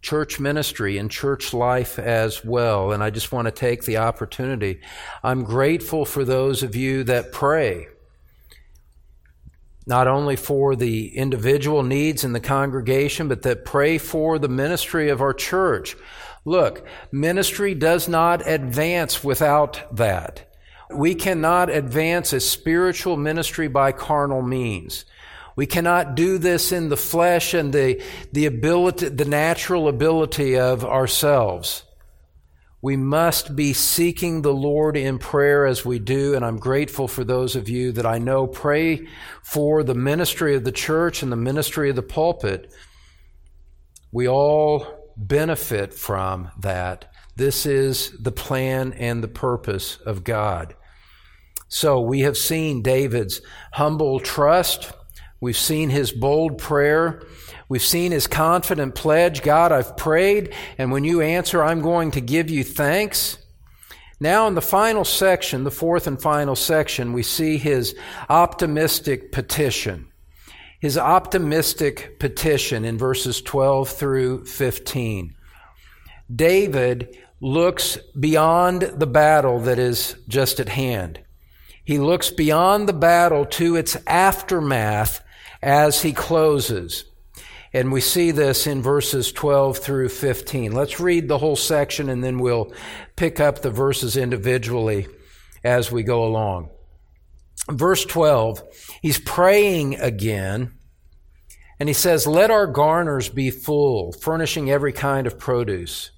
church 0.01 0.39
ministry 0.39 0.97
and 0.97 1.09
church 1.09 1.53
life 1.53 1.97
as 1.97 2.45
well. 2.45 2.91
And 2.91 3.03
I 3.03 3.09
just 3.09 3.31
want 3.31 3.45
to 3.47 3.51
take 3.51 3.85
the 3.85 3.97
opportunity. 3.97 4.81
I'm 5.23 5.43
grateful 5.43 6.05
for 6.05 6.23
those 6.23 6.61
of 6.61 6.75
you 6.75 7.03
that 7.05 7.31
pray. 7.31 7.87
not 9.87 10.07
only 10.07 10.35
for 10.35 10.75
the 10.75 11.15
individual 11.15 11.83
needs 11.83 12.23
in 12.23 12.33
the 12.33 12.39
congregation, 12.39 13.27
but 13.27 13.43
that 13.43 13.65
pray 13.65 13.97
for 13.97 14.39
the 14.39 14.49
ministry 14.49 15.09
of 15.09 15.21
our 15.21 15.33
church. 15.33 15.95
Look, 16.43 16.85
ministry 17.11 17.75
does 17.75 18.07
not 18.07 18.47
advance 18.47 19.23
without 19.23 19.95
that. 19.95 20.51
We 20.91 21.15
cannot 21.15 21.69
advance 21.69 22.33
a 22.33 22.39
spiritual 22.39 23.17
ministry 23.17 23.67
by 23.67 23.91
carnal 23.91 24.41
means. 24.41 25.05
We 25.55 25.65
cannot 25.65 26.15
do 26.15 26.37
this 26.37 26.71
in 26.71 26.89
the 26.89 26.97
flesh 26.97 27.53
and 27.53 27.73
the, 27.73 28.01
the 28.33 28.45
ability, 28.45 29.09
the 29.09 29.25
natural 29.25 29.87
ability 29.87 30.57
of 30.57 30.83
ourselves. 30.83 31.83
We 32.81 32.97
must 32.97 33.55
be 33.55 33.73
seeking 33.73 34.41
the 34.41 34.53
Lord 34.53 34.95
in 34.95 35.17
prayer 35.17 35.65
as 35.65 35.83
we 35.83 35.97
do, 35.97 36.35
and 36.35 36.45
I'm 36.45 36.57
grateful 36.57 37.07
for 37.07 37.23
those 37.23 37.55
of 37.55 37.67
you 37.67 37.91
that 37.93 38.05
I 38.05 38.19
know 38.19 38.45
pray 38.45 39.07
for 39.41 39.81
the 39.81 39.95
ministry 39.95 40.55
of 40.55 40.65
the 40.65 40.71
church 40.71 41.23
and 41.23 41.31
the 41.31 41.37
ministry 41.37 41.89
of 41.89 41.95
the 41.95 42.03
pulpit. 42.03 42.71
We 44.11 44.27
all 44.27 44.85
benefit 45.17 45.95
from 45.95 46.51
that. 46.59 47.11
This 47.35 47.65
is 47.65 48.11
the 48.19 48.31
plan 48.31 48.93
and 48.93 49.23
the 49.23 49.27
purpose 49.27 49.97
of 50.05 50.23
God. 50.23 50.75
So 51.67 51.99
we 51.99 52.21
have 52.21 52.37
seen 52.37 52.81
David's 52.81 53.41
humble 53.73 54.19
trust. 54.19 54.91
We've 55.41 55.57
seen 55.57 55.89
his 55.89 56.11
bold 56.11 56.57
prayer. 56.57 57.23
We've 57.67 57.83
seen 57.83 58.11
his 58.11 58.27
confident 58.27 58.95
pledge 58.95 59.41
God, 59.41 59.71
I've 59.71 59.97
prayed, 59.97 60.53
and 60.77 60.91
when 60.91 61.03
you 61.03 61.21
answer, 61.21 61.63
I'm 61.63 61.81
going 61.81 62.11
to 62.11 62.21
give 62.21 62.49
you 62.49 62.63
thanks. 62.63 63.39
Now, 64.19 64.47
in 64.47 64.55
the 64.55 64.61
final 64.61 65.03
section, 65.03 65.63
the 65.63 65.71
fourth 65.71 66.07
and 66.07 66.21
final 66.21 66.55
section, 66.55 67.11
we 67.11 67.23
see 67.23 67.57
his 67.57 67.95
optimistic 68.29 69.31
petition. 69.31 70.07
His 70.79 70.97
optimistic 70.97 72.19
petition 72.19 72.85
in 72.85 72.97
verses 72.97 73.41
12 73.41 73.89
through 73.89 74.45
15. 74.45 75.35
David 76.33 77.17
looks 77.41 77.97
beyond 78.19 78.81
the 78.81 79.07
battle 79.07 79.59
that 79.61 79.79
is 79.79 80.15
just 80.27 80.59
at 80.59 80.69
hand. 80.69 81.19
He 81.83 81.99
looks 81.99 82.29
beyond 82.31 82.89
the 82.89 82.93
battle 82.93 83.45
to 83.45 83.75
its 83.75 83.95
aftermath 84.07 85.23
as 85.61 86.01
he 86.01 86.13
closes. 86.13 87.05
And 87.73 87.91
we 87.91 87.99
see 87.99 88.31
this 88.31 88.67
in 88.67 88.81
verses 88.81 89.31
12 89.31 89.77
through 89.79 90.09
15. 90.09 90.71
Let's 90.71 90.99
read 90.99 91.27
the 91.27 91.37
whole 91.37 91.57
section 91.57 92.09
and 92.09 92.23
then 92.23 92.39
we'll 92.39 92.73
pick 93.15 93.39
up 93.39 93.61
the 93.61 93.69
verses 93.69 94.15
individually 94.15 95.07
as 95.63 95.91
we 95.91 96.01
go 96.03 96.23
along. 96.23 96.69
Verse 97.69 98.05
12, 98.05 98.63
he's 99.01 99.19
praying 99.19 99.95
again. 99.95 100.71
And 101.79 101.89
he 101.89 101.93
says, 101.93 102.25
Let 102.25 102.51
our 102.51 102.67
garners 102.67 103.27
be 103.27 103.49
full, 103.49 104.13
furnishing 104.13 104.71
every 104.71 104.93
kind 104.93 105.27
of 105.27 105.37
produce, 105.37 106.11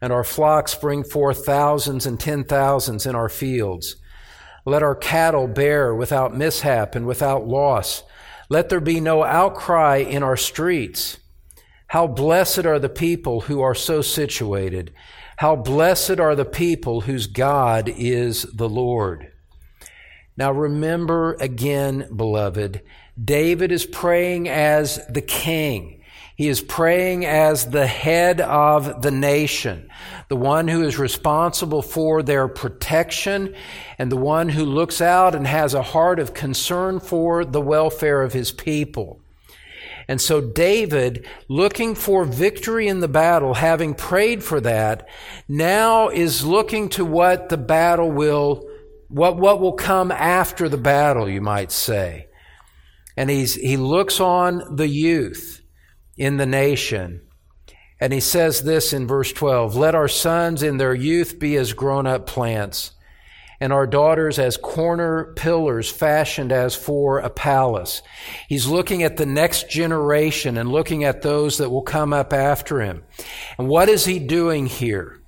and 0.00 0.12
our 0.12 0.24
flocks 0.24 0.74
bring 0.74 1.04
forth 1.04 1.44
thousands 1.44 2.06
and 2.06 2.18
ten 2.18 2.44
thousands 2.44 3.06
in 3.06 3.14
our 3.14 3.28
fields. 3.28 3.96
Let 4.64 4.82
our 4.82 4.96
cattle 4.96 5.46
bear 5.46 5.94
without 5.94 6.36
mishap 6.36 6.94
and 6.94 7.06
without 7.06 7.46
loss 7.46 8.02
let 8.48 8.68
there 8.68 8.80
be 8.80 9.00
no 9.00 9.24
outcry 9.24 9.96
in 9.96 10.22
our 10.22 10.36
streets. 10.36 11.18
How 11.88 12.06
blessed 12.06 12.66
are 12.66 12.78
the 12.78 12.88
people 12.88 13.42
who 13.42 13.60
are 13.60 13.74
so 13.74 14.02
situated. 14.02 14.92
How 15.38 15.56
blessed 15.56 16.20
are 16.20 16.34
the 16.34 16.44
people 16.44 17.02
whose 17.02 17.26
God 17.26 17.88
is 17.88 18.42
the 18.42 18.68
Lord. 18.68 19.32
Now 20.36 20.52
remember 20.52 21.34
again, 21.34 22.08
beloved, 22.14 22.82
David 23.22 23.72
is 23.72 23.86
praying 23.86 24.48
as 24.48 25.04
the 25.08 25.22
king. 25.22 25.95
He 26.36 26.48
is 26.48 26.60
praying 26.60 27.24
as 27.24 27.70
the 27.70 27.86
head 27.86 28.42
of 28.42 29.00
the 29.00 29.10
nation, 29.10 29.88
the 30.28 30.36
one 30.36 30.68
who 30.68 30.82
is 30.82 30.98
responsible 30.98 31.80
for 31.80 32.22
their 32.22 32.46
protection 32.46 33.54
and 33.98 34.12
the 34.12 34.18
one 34.18 34.50
who 34.50 34.66
looks 34.66 35.00
out 35.00 35.34
and 35.34 35.46
has 35.46 35.72
a 35.72 35.82
heart 35.82 36.18
of 36.18 36.34
concern 36.34 37.00
for 37.00 37.42
the 37.42 37.62
welfare 37.62 38.22
of 38.22 38.34
his 38.34 38.52
people. 38.52 39.22
And 40.08 40.20
so 40.20 40.42
David, 40.42 41.26
looking 41.48 41.94
for 41.94 42.26
victory 42.26 42.86
in 42.86 43.00
the 43.00 43.08
battle, 43.08 43.54
having 43.54 43.94
prayed 43.94 44.44
for 44.44 44.60
that, 44.60 45.08
now 45.48 46.10
is 46.10 46.44
looking 46.44 46.90
to 46.90 47.04
what 47.06 47.48
the 47.48 47.56
battle 47.56 48.12
will, 48.12 48.68
what, 49.08 49.38
what 49.38 49.58
will 49.58 49.72
come 49.72 50.12
after 50.12 50.68
the 50.68 50.76
battle, 50.76 51.30
you 51.30 51.40
might 51.40 51.72
say. 51.72 52.28
And 53.16 53.30
he's, 53.30 53.54
he 53.54 53.78
looks 53.78 54.20
on 54.20 54.76
the 54.76 54.86
youth 54.86 55.62
in 56.16 56.36
the 56.36 56.46
nation. 56.46 57.20
And 58.00 58.12
he 58.12 58.20
says 58.20 58.62
this 58.62 58.92
in 58.92 59.06
verse 59.06 59.32
12 59.32 59.76
Let 59.76 59.94
our 59.94 60.08
sons 60.08 60.62
in 60.62 60.76
their 60.76 60.94
youth 60.94 61.38
be 61.38 61.56
as 61.56 61.72
grown 61.72 62.06
up 62.06 62.26
plants, 62.26 62.92
and 63.58 63.72
our 63.72 63.86
daughters 63.86 64.38
as 64.38 64.58
corner 64.58 65.32
pillars 65.34 65.90
fashioned 65.90 66.52
as 66.52 66.74
for 66.74 67.18
a 67.18 67.30
palace. 67.30 68.02
He's 68.48 68.66
looking 68.66 69.02
at 69.02 69.16
the 69.16 69.26
next 69.26 69.70
generation 69.70 70.58
and 70.58 70.70
looking 70.70 71.04
at 71.04 71.22
those 71.22 71.58
that 71.58 71.70
will 71.70 71.82
come 71.82 72.12
up 72.12 72.32
after 72.34 72.80
him. 72.80 73.02
And 73.58 73.68
what 73.68 73.88
is 73.88 74.04
he 74.04 74.18
doing 74.18 74.66
here? 74.66 75.22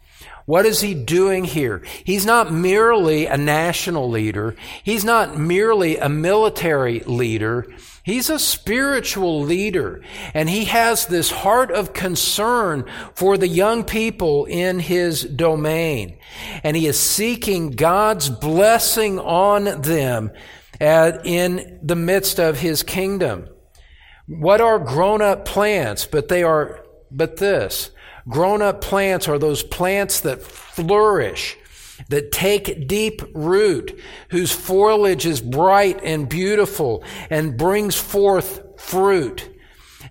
What 0.45 0.65
is 0.65 0.81
he 0.81 0.95
doing 0.95 1.45
here? 1.45 1.83
He's 2.05 2.25
not 2.25 2.51
merely 2.51 3.27
a 3.27 3.37
national 3.37 4.09
leader. 4.09 4.57
He's 4.83 5.05
not 5.05 5.39
merely 5.39 5.99
a 5.99 6.09
military 6.09 7.01
leader. 7.01 7.67
He's 8.09 8.31
a 8.31 8.39
spiritual 8.39 9.43
leader 9.43 10.03
and 10.33 10.49
he 10.49 10.65
has 10.65 11.05
this 11.05 11.31
heart 11.31 11.71
of 11.71 11.93
concern 11.93 12.87
for 13.13 13.37
the 13.37 13.47
young 13.47 13.85
people 13.85 14.47
in 14.47 14.79
his 14.79 15.25
domain. 15.25 16.17
And 16.63 16.75
he 16.75 16.87
is 16.87 16.99
seeking 16.99 17.73
God's 17.73 18.31
blessing 18.31 19.19
on 19.19 19.83
them 19.83 20.31
in 20.81 21.81
the 21.83 21.97
midst 21.97 22.41
of 22.41 22.61
his 22.61 22.83
kingdom. 22.83 23.47
What 24.27 24.63
are 24.63 24.79
grown 24.79 25.21
up 25.21 25.45
plants? 25.45 26.07
But 26.07 26.29
they 26.29 26.43
are, 26.43 26.83
but 27.11 27.37
this, 27.37 27.91
grown 28.27 28.63
up 28.63 28.81
plants 28.81 29.29
are 29.29 29.39
those 29.39 29.63
plants 29.63 30.21
that 30.21 30.41
flourish 30.41 31.58
that 32.09 32.33
take 32.33 32.89
deep 32.89 33.23
root, 33.35 33.99
whose 34.31 34.53
foliage 34.53 35.27
is 35.27 35.41
bright 35.41 36.01
and 36.03 36.29
beautiful 36.29 37.05
and 37.31 37.59
brings 37.59 37.97
forth 37.97 38.81
fruit. 38.81 39.49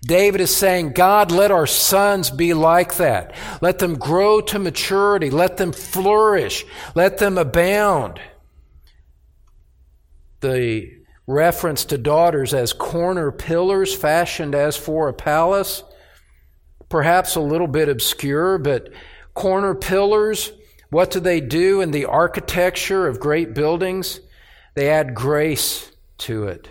David 0.05 0.41
is 0.41 0.55
saying, 0.55 0.93
God, 0.93 1.31
let 1.31 1.51
our 1.51 1.65
sons 1.65 2.29
be 2.29 2.53
like 2.53 2.95
that. 2.95 3.33
Let 3.61 3.79
them 3.79 3.95
grow 3.95 4.41
to 4.41 4.59
maturity. 4.59 5.29
Let 5.29 5.57
them 5.57 5.71
flourish. 5.71 6.65
Let 6.95 7.17
them 7.17 7.37
abound. 7.37 8.19
The 10.41 10.91
reference 11.25 11.85
to 11.85 11.97
daughters 11.97 12.53
as 12.53 12.73
corner 12.73 13.31
pillars 13.31 13.93
fashioned 13.93 14.55
as 14.55 14.77
for 14.77 15.09
a 15.09 15.13
palace, 15.13 15.83
perhaps 16.89 17.35
a 17.35 17.41
little 17.41 17.67
bit 17.67 17.89
obscure, 17.89 18.57
but 18.57 18.89
corner 19.33 19.75
pillars 19.75 20.51
what 20.89 21.11
do 21.11 21.19
they 21.19 21.41
do 21.41 21.81
in 21.81 21.91
the 21.91 22.05
architecture 22.05 23.07
of 23.07 23.19
great 23.19 23.53
buildings? 23.53 24.19
They 24.75 24.89
add 24.89 25.15
grace 25.15 25.91
to 26.19 26.45
it. 26.45 26.69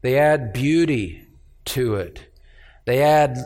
They 0.00 0.18
add 0.18 0.52
beauty 0.52 1.26
to 1.66 1.96
it. 1.96 2.26
They 2.84 3.02
add 3.02 3.36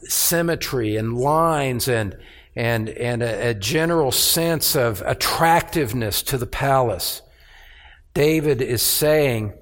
symmetry 0.00 0.96
and 0.96 1.16
lines 1.16 1.88
and, 1.88 2.16
and, 2.54 2.88
and 2.88 3.22
a, 3.22 3.50
a 3.50 3.54
general 3.54 4.10
sense 4.10 4.74
of 4.74 5.02
attractiveness 5.02 6.22
to 6.24 6.38
the 6.38 6.46
palace. 6.46 7.22
David 8.14 8.62
is 8.62 8.82
saying, 8.82 9.52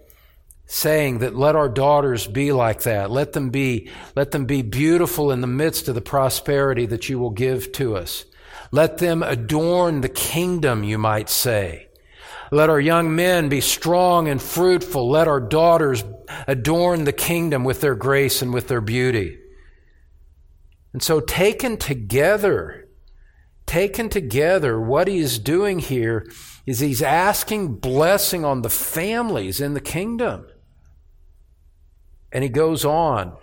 saying 0.67 1.19
that 1.19 1.37
let 1.37 1.57
our 1.57 1.69
daughters 1.69 2.27
be 2.27 2.53
like 2.53 2.83
that. 2.83 3.11
Let 3.11 3.33
them 3.33 3.51
be, 3.51 3.91
let 4.17 4.31
them 4.31 4.47
be 4.47 4.63
beautiful 4.63 5.31
in 5.31 5.41
the 5.41 5.47
midst 5.47 5.89
of 5.89 5.95
the 5.95 6.01
prosperity 6.01 6.87
that 6.87 7.09
you 7.09 7.19
will 7.19 7.31
give 7.31 7.71
to 7.73 7.97
us. 7.97 8.25
Let 8.75 8.99
them 8.99 9.23
adorn 9.23 10.01
the 10.01 10.09
kingdom, 10.09 10.83
you 10.83 10.99
might 10.99 11.31
say. 11.31 11.87
Let 12.51 12.71
our 12.71 12.81
young 12.81 13.15
men 13.15 13.49
be 13.49 13.61
strong 13.61 14.27
and 14.27 14.43
fruitful. 14.43 15.09
Let 15.09 15.29
our 15.29 15.39
daughters 15.39 16.03
adorn 16.49 17.05
the 17.05 17.13
kingdom 17.13 17.63
with 17.63 17.81
their 17.81 17.95
grace 17.95 18.43
and 18.43 18.53
with 18.53 18.67
their 18.67 18.81
beauty. 18.81 19.39
And 20.93 21.01
so, 21.01 21.21
taken 21.21 21.77
together, 21.77 22.89
taken 23.65 24.09
together, 24.09 24.81
what 24.81 25.07
he 25.07 25.19
is 25.19 25.39
doing 25.39 25.79
here 25.79 26.27
is 26.67 26.81
he's 26.81 27.01
asking 27.01 27.77
blessing 27.77 28.45
on 28.45 28.63
the 28.63 28.71
families 28.71 29.61
in 29.61 29.75
the 29.75 29.81
kingdom. 29.81 30.49
And 32.33 32.43
he 32.43 32.51
goes 32.51 32.85
on. 32.85 33.37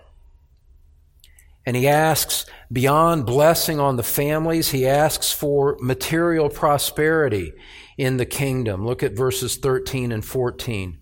And 1.65 1.75
he 1.75 1.87
asks, 1.87 2.45
beyond 2.71 3.25
blessing 3.25 3.79
on 3.79 3.95
the 3.95 4.03
families, 4.03 4.71
he 4.71 4.87
asks 4.87 5.31
for 5.31 5.77
material 5.79 6.49
prosperity 6.49 7.53
in 7.97 8.17
the 8.17 8.25
kingdom. 8.25 8.85
Look 8.85 9.03
at 9.03 9.13
verses 9.13 9.57
13 9.57 10.11
and 10.11 10.25
14. 10.25 11.01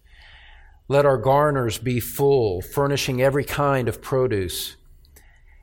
Let 0.89 1.05
our 1.05 1.18
garners 1.18 1.78
be 1.78 1.99
full, 1.99 2.62
furnishing 2.62 3.22
every 3.22 3.45
kind 3.45 3.88
of 3.88 4.01
produce. 4.01 4.76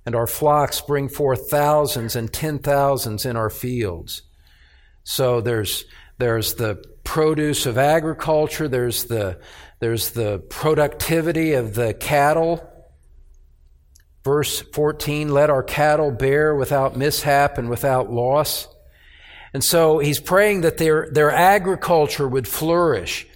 And 0.06 0.14
our 0.14 0.26
flocks 0.26 0.80
bring 0.80 1.08
forth 1.08 1.50
thousands 1.50 2.14
and 2.14 2.32
ten 2.32 2.60
thousands 2.60 3.26
in 3.26 3.36
our 3.36 3.50
fields. 3.50 4.22
So 5.02 5.40
there's, 5.40 5.84
there's 6.18 6.54
the 6.54 6.82
produce 7.04 7.66
of 7.66 7.76
agriculture, 7.76 8.68
there's 8.68 9.04
the, 9.04 9.40
there's 9.80 10.10
the 10.10 10.38
productivity 10.48 11.52
of 11.52 11.74
the 11.74 11.92
cattle. 11.92 12.72
Verse 14.26 14.60
14, 14.60 15.28
let 15.28 15.50
our 15.50 15.62
cattle 15.62 16.10
bear 16.10 16.52
without 16.56 16.96
mishap 16.96 17.58
and 17.58 17.70
without 17.70 18.10
loss. 18.10 18.66
And 19.54 19.62
so 19.62 20.00
he's 20.00 20.18
praying 20.18 20.62
that 20.62 20.78
their, 20.78 21.08
their 21.12 21.30
agriculture 21.30 22.26
would 22.26 22.48
flourish 22.48 23.28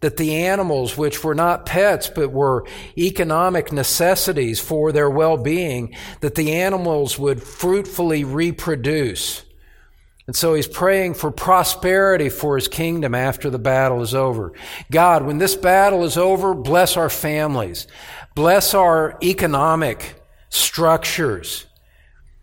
that 0.00 0.16
the 0.16 0.36
animals, 0.36 0.96
which 0.96 1.22
were 1.22 1.34
not 1.34 1.66
pets 1.66 2.08
but 2.08 2.32
were 2.32 2.64
economic 2.96 3.72
necessities 3.72 4.58
for 4.58 4.90
their 4.90 5.10
well 5.10 5.36
being, 5.36 5.94
that 6.22 6.34
the 6.34 6.54
animals 6.54 7.18
would 7.18 7.42
fruitfully 7.42 8.24
reproduce. 8.24 9.42
And 10.26 10.34
so 10.34 10.54
he's 10.54 10.66
praying 10.66 11.12
for 11.12 11.30
prosperity 11.30 12.30
for 12.30 12.56
his 12.56 12.68
kingdom 12.68 13.14
after 13.14 13.50
the 13.50 13.58
battle 13.58 14.00
is 14.00 14.14
over. 14.14 14.54
God, 14.90 15.26
when 15.26 15.36
this 15.36 15.56
battle 15.56 16.04
is 16.04 16.16
over, 16.16 16.54
bless 16.54 16.96
our 16.96 17.10
families, 17.10 17.86
bless 18.34 18.72
our 18.72 19.18
economic 19.22 20.17
structures. 20.48 21.66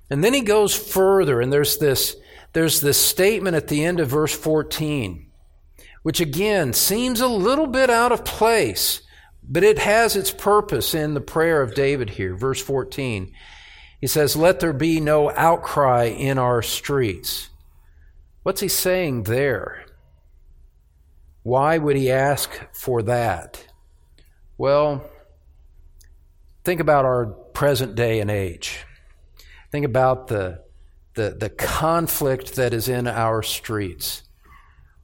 And 0.09 0.23
then 0.23 0.33
he 0.33 0.41
goes 0.41 0.75
further, 0.75 1.41
and 1.41 1.51
there's 1.51 1.77
this, 1.77 2.15
there's 2.53 2.81
this 2.81 2.97
statement 2.97 3.55
at 3.55 3.67
the 3.67 3.83
end 3.83 3.99
of 3.99 4.09
verse 4.09 4.33
14 4.33 5.25
which 6.05 6.21
again 6.21 6.71
seems 6.71 7.19
a 7.19 7.27
little 7.27 7.65
bit 7.65 7.89
out 7.89 8.11
of 8.11 8.23
place, 8.23 9.01
but 9.41 9.63
it 9.63 9.79
has 9.79 10.15
its 10.15 10.29
purpose 10.29 10.93
in 10.93 11.15
the 11.15 11.19
prayer 11.19 11.63
of 11.63 11.73
David 11.73 12.11
here. 12.11 12.35
Verse 12.35 12.61
14. 12.61 13.31
He 13.99 14.05
says, 14.05 14.35
Let 14.35 14.59
there 14.59 14.71
be 14.71 14.99
no 14.99 15.31
outcry 15.31 16.03
in 16.03 16.37
our 16.37 16.61
streets. 16.61 17.49
What's 18.43 18.61
he 18.61 18.67
saying 18.67 19.23
there? 19.23 19.83
Why 21.41 21.79
would 21.79 21.95
he 21.95 22.11
ask 22.11 22.51
for 22.71 23.01
that? 23.01 23.65
Well, 24.59 25.09
think 26.63 26.81
about 26.81 27.05
our 27.05 27.35
present 27.55 27.95
day 27.95 28.19
and 28.19 28.29
age. 28.29 28.85
Think 29.71 29.85
about 29.85 30.27
the, 30.27 30.61
the, 31.15 31.35
the 31.39 31.49
conflict 31.49 32.55
that 32.55 32.73
is 32.73 32.87
in 32.87 33.07
our 33.07 33.41
streets. 33.41 34.21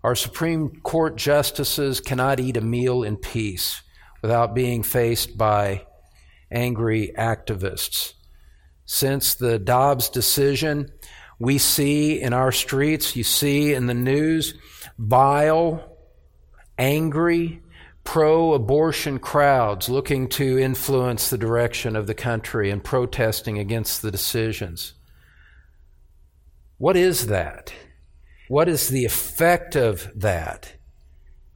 Our 0.03 0.15
Supreme 0.15 0.81
Court 0.81 1.15
justices 1.15 2.01
cannot 2.01 2.39
eat 2.39 2.57
a 2.57 2.61
meal 2.61 3.03
in 3.03 3.17
peace 3.17 3.81
without 4.21 4.53
being 4.53 4.83
faced 4.83 5.37
by 5.37 5.87
angry 6.51 7.13
activists. 7.17 8.13
Since 8.85 9.35
the 9.35 9.57
Dobbs 9.57 10.09
decision, 10.09 10.91
we 11.39 11.57
see 11.57 12.21
in 12.21 12.33
our 12.33 12.51
streets, 12.51 13.15
you 13.15 13.23
see 13.23 13.73
in 13.73 13.87
the 13.87 13.93
news, 13.93 14.53
vile, 14.97 15.97
angry, 16.77 17.61
pro 18.03 18.53
abortion 18.53 19.19
crowds 19.19 19.89
looking 19.89 20.27
to 20.27 20.57
influence 20.57 21.29
the 21.29 21.37
direction 21.37 21.95
of 21.95 22.07
the 22.07 22.13
country 22.13 22.69
and 22.69 22.83
protesting 22.83 23.59
against 23.59 24.01
the 24.01 24.11
decisions. 24.11 24.93
What 26.77 26.97
is 26.97 27.27
that? 27.27 27.73
What 28.47 28.67
is 28.67 28.89
the 28.89 29.05
effect 29.05 29.75
of 29.75 30.11
that? 30.15 30.73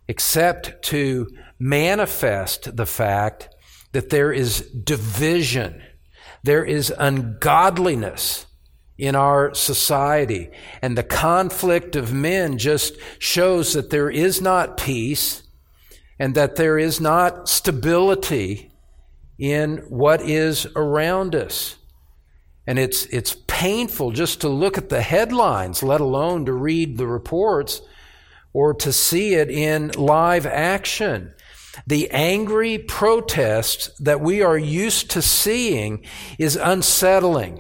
Except 0.07 0.83
to 0.83 1.27
manifest 1.57 2.75
the 2.75 2.85
fact 2.85 3.49
that 3.91 4.11
there 4.11 4.31
is 4.31 4.61
division, 4.71 5.81
there 6.43 6.63
is 6.63 6.93
ungodliness 6.97 8.45
in 8.97 9.15
our 9.15 9.53
society, 9.53 10.51
and 10.81 10.97
the 10.97 11.03
conflict 11.03 11.95
of 11.95 12.13
men 12.13 12.57
just 12.57 12.95
shows 13.19 13.73
that 13.73 13.89
there 13.89 14.09
is 14.09 14.41
not 14.41 14.77
peace 14.77 15.41
and 16.19 16.35
that 16.35 16.55
there 16.55 16.77
is 16.77 17.01
not 17.01 17.49
stability 17.49 18.71
in 19.37 19.77
what 19.89 20.21
is 20.21 20.65
around 20.75 21.35
us. 21.35 21.75
And 22.67 22.79
it's, 22.79 23.05
it's 23.07 23.35
painful 23.47 24.11
just 24.11 24.41
to 24.41 24.49
look 24.49 24.77
at 24.77 24.89
the 24.89 25.01
headlines, 25.01 25.83
let 25.83 26.01
alone 26.01 26.45
to 26.45 26.53
read 26.53 26.97
the 26.97 27.07
reports 27.07 27.81
or 28.53 28.73
to 28.73 28.91
see 28.91 29.35
it 29.35 29.51
in 29.51 29.89
live 29.91 30.45
action. 30.45 31.33
The 31.85 32.09
angry 32.11 32.77
protest 32.77 34.03
that 34.03 34.21
we 34.21 34.41
are 34.41 34.57
used 34.57 35.11
to 35.11 35.21
seeing 35.21 36.05
is 36.39 36.55
unsettling. 36.55 37.59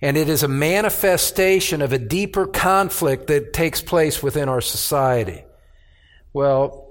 And 0.00 0.16
it 0.16 0.28
is 0.28 0.44
a 0.44 0.48
manifestation 0.48 1.82
of 1.82 1.92
a 1.92 1.98
deeper 1.98 2.46
conflict 2.46 3.26
that 3.26 3.52
takes 3.52 3.82
place 3.82 4.22
within 4.22 4.48
our 4.48 4.60
society. 4.60 5.44
Well, 6.32 6.87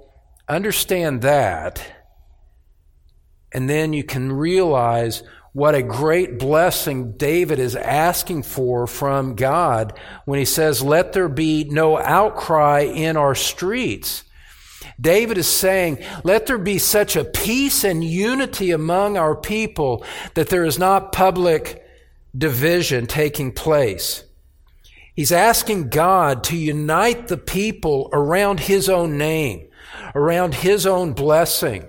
understand 0.47 1.21
that. 1.21 1.85
And 3.51 3.69
then 3.69 3.93
you 3.93 4.03
can 4.03 4.31
realize 4.31 5.23
what 5.53 5.73
a 5.73 5.81
great 5.81 6.37
blessing 6.37 7.13
David 7.13 7.57
is 7.57 7.75
asking 7.75 8.43
for 8.43 8.85
from 8.85 9.35
God 9.35 9.97
when 10.25 10.37
he 10.37 10.45
says, 10.45 10.83
Let 10.83 11.13
there 11.13 11.29
be 11.29 11.63
no 11.63 11.97
outcry 11.97 12.81
in 12.81 13.17
our 13.17 13.33
streets. 13.33 14.23
David 14.99 15.37
is 15.37 15.47
saying, 15.47 16.03
Let 16.23 16.45
there 16.45 16.57
be 16.57 16.77
such 16.77 17.15
a 17.15 17.23
peace 17.25 17.83
and 17.83 18.03
unity 18.03 18.71
among 18.71 19.17
our 19.17 19.35
people 19.35 20.05
that 20.35 20.49
there 20.49 20.65
is 20.65 20.77
not 20.77 21.11
public 21.11 21.83
division 22.37 23.07
taking 23.07 23.51
place. 23.51 24.23
He's 25.15 25.31
asking 25.31 25.89
God 25.89 26.43
to 26.45 26.57
unite 26.57 27.27
the 27.27 27.37
people 27.37 28.09
around 28.13 28.59
his 28.59 28.87
own 28.87 29.17
name, 29.17 29.66
around 30.17 30.55
his 30.55 30.85
own 30.85 31.13
blessing. 31.13 31.87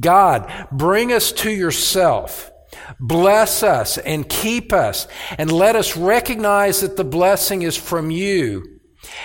God, 0.00 0.50
bring 0.72 1.12
us 1.12 1.32
to 1.32 1.50
yourself. 1.50 2.50
Bless 3.00 3.62
us 3.62 3.98
and 3.98 4.28
keep 4.28 4.72
us, 4.72 5.08
and 5.38 5.50
let 5.50 5.76
us 5.76 5.96
recognize 5.96 6.80
that 6.80 6.96
the 6.96 7.04
blessing 7.04 7.62
is 7.62 7.76
from 7.76 8.10
you. 8.10 8.64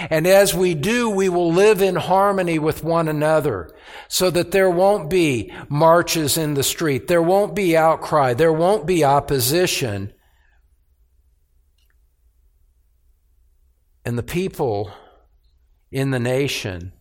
And 0.09 0.27
as 0.27 0.53
we 0.53 0.73
do, 0.73 1.09
we 1.09 1.29
will 1.29 1.51
live 1.51 1.81
in 1.81 1.95
harmony 1.95 2.59
with 2.59 2.83
one 2.83 3.07
another 3.07 3.75
so 4.07 4.29
that 4.29 4.51
there 4.51 4.69
won't 4.69 5.09
be 5.09 5.51
marches 5.69 6.37
in 6.37 6.53
the 6.53 6.63
street. 6.63 7.07
There 7.07 7.21
won't 7.21 7.55
be 7.55 7.75
outcry. 7.75 8.33
There 8.33 8.53
won't 8.53 8.85
be 8.85 9.03
opposition. 9.03 10.13
And 14.05 14.17
the 14.17 14.23
people 14.23 14.91
in 15.91 16.11
the 16.11 16.19
nation, 16.19 16.93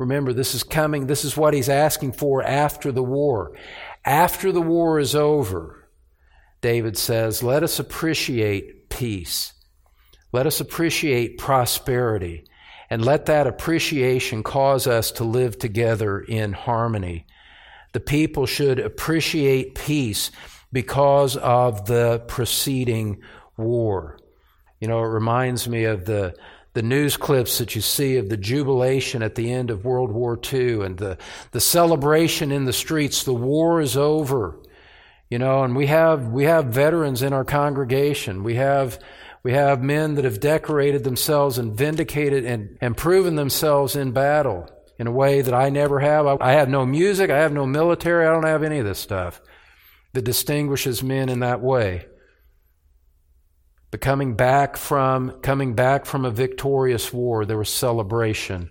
remember, 0.00 0.32
this 0.32 0.54
is 0.54 0.62
coming, 0.62 1.06
this 1.06 1.26
is 1.26 1.36
what 1.36 1.52
he's 1.52 1.68
asking 1.68 2.12
for 2.12 2.42
after 2.42 2.90
the 2.90 3.02
war. 3.02 3.52
After 4.02 4.50
the 4.50 4.62
war 4.62 4.98
is 4.98 5.14
over, 5.14 5.90
David 6.62 6.96
says, 6.96 7.42
let 7.42 7.62
us 7.62 7.78
appreciate 7.78 8.88
peace. 8.88 9.52
Let 10.32 10.46
us 10.46 10.58
appreciate 10.58 11.36
prosperity. 11.36 12.46
And 12.88 13.04
let 13.04 13.26
that 13.26 13.46
appreciation 13.46 14.42
cause 14.42 14.86
us 14.86 15.12
to 15.12 15.24
live 15.24 15.58
together 15.58 16.18
in 16.18 16.54
harmony. 16.54 17.26
The 17.92 18.00
people 18.00 18.46
should 18.46 18.78
appreciate 18.78 19.74
peace 19.74 20.30
because 20.72 21.36
of 21.36 21.84
the 21.84 22.24
preceding 22.26 23.20
war. 23.58 24.18
You 24.80 24.88
know, 24.88 25.00
it 25.00 25.08
reminds 25.08 25.68
me 25.68 25.84
of 25.84 26.06
the 26.06 26.34
the 26.72 26.82
news 26.82 27.16
clips 27.16 27.58
that 27.58 27.74
you 27.74 27.80
see 27.80 28.16
of 28.16 28.28
the 28.28 28.36
jubilation 28.36 29.22
at 29.22 29.34
the 29.34 29.52
end 29.52 29.70
of 29.70 29.84
World 29.84 30.12
War 30.12 30.38
II 30.52 30.84
and 30.84 30.96
the, 30.96 31.18
the 31.50 31.60
celebration 31.60 32.52
in 32.52 32.64
the 32.64 32.72
streets. 32.72 33.24
The 33.24 33.34
war 33.34 33.80
is 33.80 33.96
over. 33.96 34.58
You 35.28 35.38
know, 35.38 35.62
and 35.62 35.76
we 35.76 35.86
have, 35.86 36.28
we 36.28 36.44
have 36.44 36.66
veterans 36.66 37.22
in 37.22 37.32
our 37.32 37.44
congregation. 37.44 38.42
We 38.42 38.56
have, 38.56 38.98
we 39.42 39.52
have 39.52 39.82
men 39.82 40.14
that 40.16 40.24
have 40.24 40.40
decorated 40.40 41.04
themselves 41.04 41.58
and 41.58 41.76
vindicated 41.76 42.44
and, 42.44 42.76
and 42.80 42.96
proven 42.96 43.36
themselves 43.36 43.94
in 43.96 44.12
battle 44.12 44.68
in 44.98 45.06
a 45.06 45.12
way 45.12 45.40
that 45.40 45.54
I 45.54 45.70
never 45.70 46.00
have. 46.00 46.26
I, 46.26 46.36
I 46.40 46.52
have 46.52 46.68
no 46.68 46.84
music. 46.84 47.30
I 47.30 47.38
have 47.38 47.52
no 47.52 47.64
military. 47.64 48.26
I 48.26 48.32
don't 48.32 48.44
have 48.44 48.62
any 48.62 48.78
of 48.78 48.84
this 48.84 48.98
stuff 48.98 49.40
that 50.12 50.22
distinguishes 50.22 51.02
men 51.02 51.28
in 51.28 51.40
that 51.40 51.60
way. 51.60 52.06
But 53.90 54.00
coming 54.00 54.34
back 54.34 54.76
from 54.76 55.40
coming 55.40 55.74
back 55.74 56.06
from 56.06 56.24
a 56.24 56.30
victorious 56.30 57.12
war, 57.12 57.44
there 57.44 57.58
was 57.58 57.68
celebration. 57.68 58.70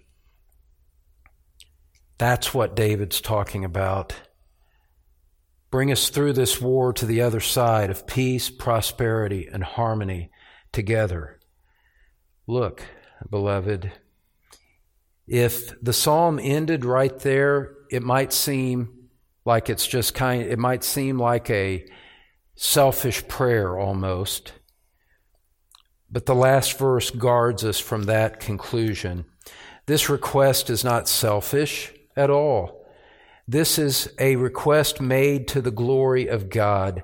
That's 2.18 2.54
what 2.54 2.76
David's 2.76 3.22
talking 3.22 3.66
about. 3.66 4.14
Bring 5.72 5.92
us 5.92 6.10
through 6.10 6.34
this 6.34 6.60
war 6.60 6.94
to 6.94 7.06
the 7.06 7.22
other 7.22 7.40
side 7.40 7.90
of 7.90 8.08
peace, 8.08 8.50
prosperity, 8.50 9.48
and 9.52 9.64
harmony 9.64 10.32
together. 10.72 11.40
Look, 12.48 12.84
beloved, 13.30 13.92
if 15.28 15.80
the 15.82 15.94
psalm 15.94 16.40
ended 16.42 16.86
right 16.86 17.18
there, 17.20 17.76
it 17.92 18.02
might 18.02 18.34
seem 18.34 19.10
like 19.46 19.70
it's 19.70 19.88
just 19.88 20.14
kind 20.14 20.44
it 20.44 20.60
might 20.60 20.84
seem 20.84 21.20
like 21.20 21.50
a 21.50 21.86
selfish 22.56 23.28
prayer 23.28 23.78
almost. 23.78 24.54
But 26.12 26.26
the 26.26 26.36
last 26.36 26.78
verse 26.78 27.12
guards 27.12 27.64
us 27.64 27.80
from 27.80 28.04
that 28.04 28.40
conclusion. 28.40 29.26
This 29.86 30.10
request 30.10 30.70
is 30.70 30.84
not 30.84 31.08
selfish 31.08 31.94
at 32.16 32.30
all. 32.30 32.86
This 33.48 33.80
is 33.80 34.14
a 34.20 34.36
request 34.36 35.02
made 35.02 35.48
to 35.50 35.62
the 35.62 35.72
glory 35.72 36.28
of 36.28 36.50
God. 36.50 37.04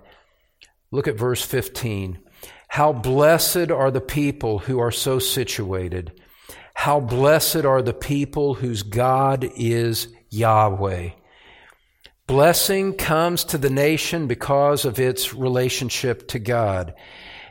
Look 0.91 1.07
at 1.07 1.17
verse 1.17 1.41
15. 1.41 2.19
How 2.67 2.93
blessed 2.93 3.71
are 3.71 3.91
the 3.91 4.01
people 4.01 4.59
who 4.59 4.79
are 4.79 4.91
so 4.91 5.17
situated. 5.17 6.21
How 6.73 6.99
blessed 6.99 7.65
are 7.65 7.81
the 7.81 7.93
people 7.93 8.55
whose 8.55 8.83
God 8.83 9.49
is 9.55 10.07
Yahweh. 10.29 11.11
Blessing 12.27 12.93
comes 12.95 13.43
to 13.45 13.57
the 13.57 13.69
nation 13.69 14.27
because 14.27 14.83
of 14.83 14.99
its 14.99 15.33
relationship 15.33 16.27
to 16.29 16.39
God. 16.39 16.93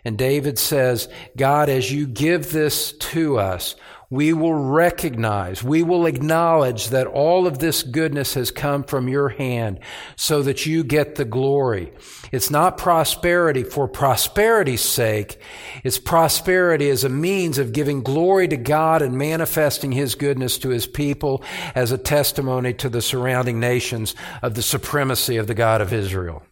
And 0.04 0.18
David 0.18 0.58
says, 0.58 1.08
God, 1.36 1.68
as 1.68 1.90
you 1.90 2.06
give 2.06 2.52
this 2.52 2.92
to 2.92 3.38
us, 3.38 3.74
we 4.10 4.32
will 4.32 4.54
recognize, 4.54 5.64
we 5.64 5.82
will 5.82 6.06
acknowledge 6.06 6.90
that 6.90 7.06
all 7.06 7.48
of 7.48 7.58
this 7.58 7.82
goodness 7.82 8.34
has 8.34 8.50
come 8.50 8.84
from 8.84 9.08
your 9.08 9.30
hand 9.30 9.80
so 10.14 10.42
that 10.42 10.66
you 10.66 10.84
get 10.84 11.16
the 11.16 11.24
glory. 11.24 11.92
It's 12.30 12.50
not 12.50 12.78
prosperity 12.78 13.64
for 13.64 13.88
prosperity's 13.88 14.82
sake. 14.82 15.40
It's 15.82 15.98
prosperity 15.98 16.90
as 16.90 17.02
a 17.02 17.08
means 17.08 17.58
of 17.58 17.72
giving 17.72 18.02
glory 18.02 18.46
to 18.48 18.56
God 18.56 19.02
and 19.02 19.18
manifesting 19.18 19.90
his 19.90 20.14
goodness 20.14 20.58
to 20.58 20.68
his 20.68 20.86
people 20.86 21.42
as 21.74 21.90
a 21.90 21.98
testimony 21.98 22.72
to 22.74 22.88
the 22.88 23.02
surrounding 23.02 23.58
nations 23.58 24.14
of 24.42 24.54
the 24.54 24.62
supremacy 24.62 25.38
of 25.38 25.48
the 25.48 25.54
God 25.54 25.80
of 25.80 25.92
Israel. 25.92 26.42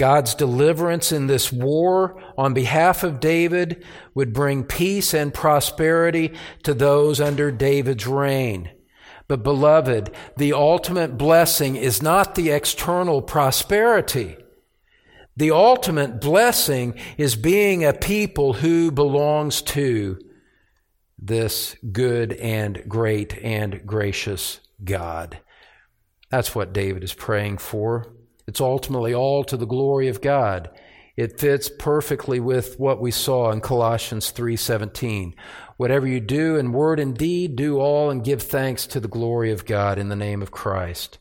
God's 0.00 0.34
deliverance 0.34 1.12
in 1.12 1.26
this 1.26 1.52
war 1.52 2.18
on 2.38 2.54
behalf 2.54 3.04
of 3.04 3.20
David 3.20 3.84
would 4.14 4.32
bring 4.32 4.64
peace 4.64 5.12
and 5.12 5.34
prosperity 5.34 6.32
to 6.62 6.72
those 6.72 7.20
under 7.20 7.50
David's 7.50 8.06
reign. 8.06 8.70
But 9.28 9.42
beloved, 9.42 10.10
the 10.38 10.54
ultimate 10.54 11.18
blessing 11.18 11.76
is 11.76 12.00
not 12.00 12.34
the 12.34 12.48
external 12.48 13.20
prosperity. 13.20 14.38
The 15.36 15.50
ultimate 15.50 16.18
blessing 16.18 16.98
is 17.18 17.36
being 17.36 17.84
a 17.84 17.92
people 17.92 18.54
who 18.54 18.90
belongs 18.90 19.60
to 19.76 20.18
this 21.18 21.76
good 21.92 22.32
and 22.32 22.84
great 22.88 23.36
and 23.36 23.84
gracious 23.84 24.60
God. 24.82 25.40
That's 26.30 26.54
what 26.54 26.72
David 26.72 27.04
is 27.04 27.12
praying 27.12 27.58
for. 27.58 28.14
It's 28.50 28.60
ultimately 28.60 29.14
all 29.14 29.44
to 29.44 29.56
the 29.56 29.64
glory 29.64 30.08
of 30.08 30.20
God. 30.20 30.70
It 31.16 31.38
fits 31.38 31.70
perfectly 31.70 32.40
with 32.40 32.80
what 32.80 33.00
we 33.00 33.12
saw 33.12 33.52
in 33.52 33.60
Colossians 33.60 34.32
3:17. 34.32 35.36
Whatever 35.76 36.08
you 36.08 36.18
do 36.18 36.56
in 36.56 36.72
word 36.72 36.98
and 36.98 37.16
deed, 37.16 37.54
do 37.54 37.78
all 37.78 38.10
and 38.10 38.24
give 38.24 38.42
thanks 38.42 38.88
to 38.88 38.98
the 38.98 39.06
glory 39.06 39.52
of 39.52 39.66
God 39.66 40.00
in 40.00 40.08
the 40.08 40.16
name 40.16 40.42
of 40.42 40.50
Christ. 40.50 41.18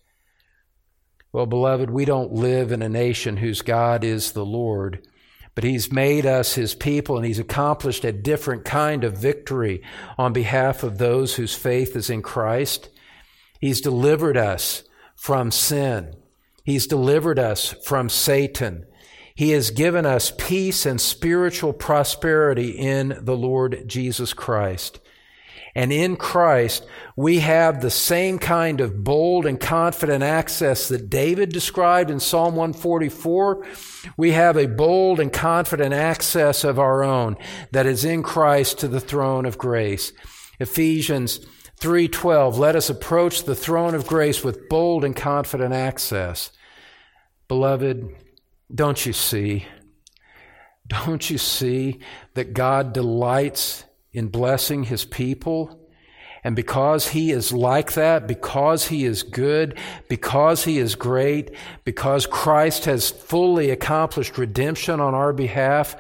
Well, 1.32 1.46
beloved, 1.46 1.92
we 1.92 2.04
don't 2.04 2.34
live 2.34 2.72
in 2.72 2.82
a 2.82 2.90
nation 2.90 3.38
whose 3.38 3.62
God 3.62 4.04
is 4.04 4.32
the 4.32 4.44
Lord, 4.44 5.08
but 5.54 5.64
he's 5.64 5.92
made 5.92 6.26
us 6.26 6.56
his 6.56 6.74
people 6.74 7.16
and 7.16 7.28
he's 7.28 7.38
accomplished 7.38 8.04
a 8.04 8.12
different 8.12 8.66
kind 8.66 9.04
of 9.04 9.20
victory 9.20 9.84
on 10.18 10.34
behalf 10.34 10.82
of 10.82 10.98
those 10.98 11.36
whose 11.36 11.54
faith 11.54 11.96
is 11.96 12.10
in 12.10 12.24
Christ. 12.24 12.90
He's 13.62 13.82
delivered 13.82 14.36
us 14.36 14.82
from 15.16 15.52
sin. 15.52 16.16
He's 16.70 16.86
delivered 16.86 17.40
us 17.40 17.74
from 17.84 18.10
Satan. 18.10 18.86
He 19.34 19.50
has 19.54 19.72
given 19.72 20.06
us 20.06 20.32
peace 20.38 20.86
and 20.86 21.02
spiritual 21.02 21.74
prosperity 21.74 22.70
in 22.70 23.18
the 23.22 23.36
Lord 23.36 23.86
Jesus 23.88 24.36
Christ. 24.36 25.00
And 25.74 25.92
in 25.92 26.16
Christ, 26.16 26.86
we 27.16 27.40
have 27.40 27.82
the 27.82 27.90
same 27.90 28.38
kind 28.38 28.82
of 28.82 29.04
bold 29.04 29.48
and 29.48 29.60
confident 29.60 30.24
access 30.24 30.88
that 30.90 31.10
David 31.10 31.50
described 31.50 32.12
in 32.12 32.20
Psalm 32.20 32.56
144. 32.56 33.66
We 34.16 34.34
have 34.34 34.56
a 34.56 34.68
bold 34.68 35.20
and 35.20 35.34
confident 35.34 35.96
access 35.96 36.64
of 36.64 36.78
our 36.78 37.04
own 37.04 37.36
that 37.72 37.88
is 37.88 38.06
in 38.06 38.22
Christ 38.22 38.78
to 38.82 38.88
the 38.88 39.00
throne 39.00 39.48
of 39.48 39.58
grace. 39.58 40.14
Ephesians 40.60 41.40
3:12 41.80 42.60
Let 42.60 42.76
us 42.76 42.92
approach 42.92 43.46
the 43.46 43.56
throne 43.56 43.96
of 43.96 44.06
grace 44.06 44.44
with 44.44 44.70
bold 44.70 45.04
and 45.04 45.16
confident 45.16 45.74
access. 45.74 46.52
Beloved, 47.50 48.16
don't 48.74 49.06
you 49.08 49.12
see? 49.12 49.66
Don't 50.88 51.30
you 51.30 51.40
see 51.40 52.00
that 52.36 52.54
God 52.54 52.94
delights 52.94 53.86
in 54.14 54.28
blessing 54.28 54.84
his 54.84 55.04
people? 55.04 55.80
And 56.44 56.56
because 56.56 57.10
he 57.10 57.32
is 57.32 57.52
like 57.52 57.94
that, 57.94 58.28
because 58.28 58.88
he 58.88 59.04
is 59.04 59.24
good, 59.24 59.78
because 60.08 60.64
he 60.64 60.78
is 60.78 60.94
great, 60.94 61.50
because 61.84 62.28
Christ 62.28 62.86
has 62.86 63.10
fully 63.10 63.72
accomplished 63.72 64.38
redemption 64.38 65.00
on 65.00 65.16
our 65.16 65.34
behalf, 65.34 65.96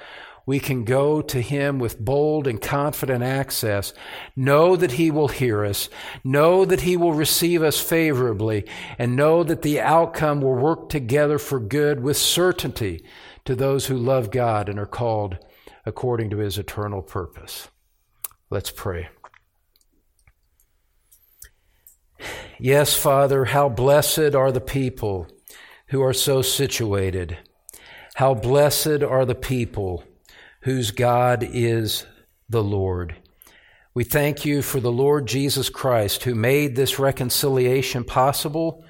we 0.49 0.59
can 0.59 0.83
go 0.83 1.21
to 1.21 1.41
Him 1.41 1.77
with 1.77 2.03
bold 2.03 2.47
and 2.47 2.59
confident 2.59 3.23
access. 3.23 3.93
Know 4.35 4.75
that 4.75 4.93
He 4.93 5.11
will 5.11 5.27
hear 5.27 5.63
us. 5.63 5.89
Know 6.23 6.65
that 6.65 6.81
He 6.81 6.97
will 6.97 7.13
receive 7.13 7.61
us 7.61 7.79
favorably. 7.79 8.65
And 8.97 9.15
know 9.15 9.43
that 9.43 9.61
the 9.61 9.79
outcome 9.79 10.41
will 10.41 10.55
work 10.55 10.89
together 10.89 11.37
for 11.37 11.59
good 11.59 11.99
with 11.99 12.17
certainty 12.17 13.05
to 13.45 13.53
those 13.53 13.85
who 13.85 13.95
love 13.95 14.31
God 14.31 14.69
and 14.69 14.79
are 14.79 14.87
called 14.87 15.37
according 15.85 16.31
to 16.31 16.37
His 16.37 16.57
eternal 16.57 17.03
purpose. 17.03 17.67
Let's 18.49 18.71
pray. 18.71 19.09
Yes, 22.57 22.95
Father, 22.95 23.45
how 23.45 23.69
blessed 23.69 24.33
are 24.33 24.51
the 24.51 24.59
people 24.61 25.27
who 25.89 26.01
are 26.01 26.11
so 26.11 26.41
situated. 26.41 27.37
How 28.15 28.33
blessed 28.33 29.03
are 29.03 29.25
the 29.25 29.35
people 29.35 30.05
whose 30.69 30.91
God 30.91 31.43
is 31.51 32.05
the 32.47 32.61
Lord. 32.61 33.15
We 33.95 34.03
thank 34.03 34.45
you 34.45 34.61
for 34.61 34.79
the 34.79 34.91
Lord 34.91 35.25
Jesus 35.25 35.67
Christ 35.67 36.25
who 36.25 36.35
made 36.35 36.75
this 36.75 36.99
reconciliation 36.99 38.03
possible. 38.03 38.83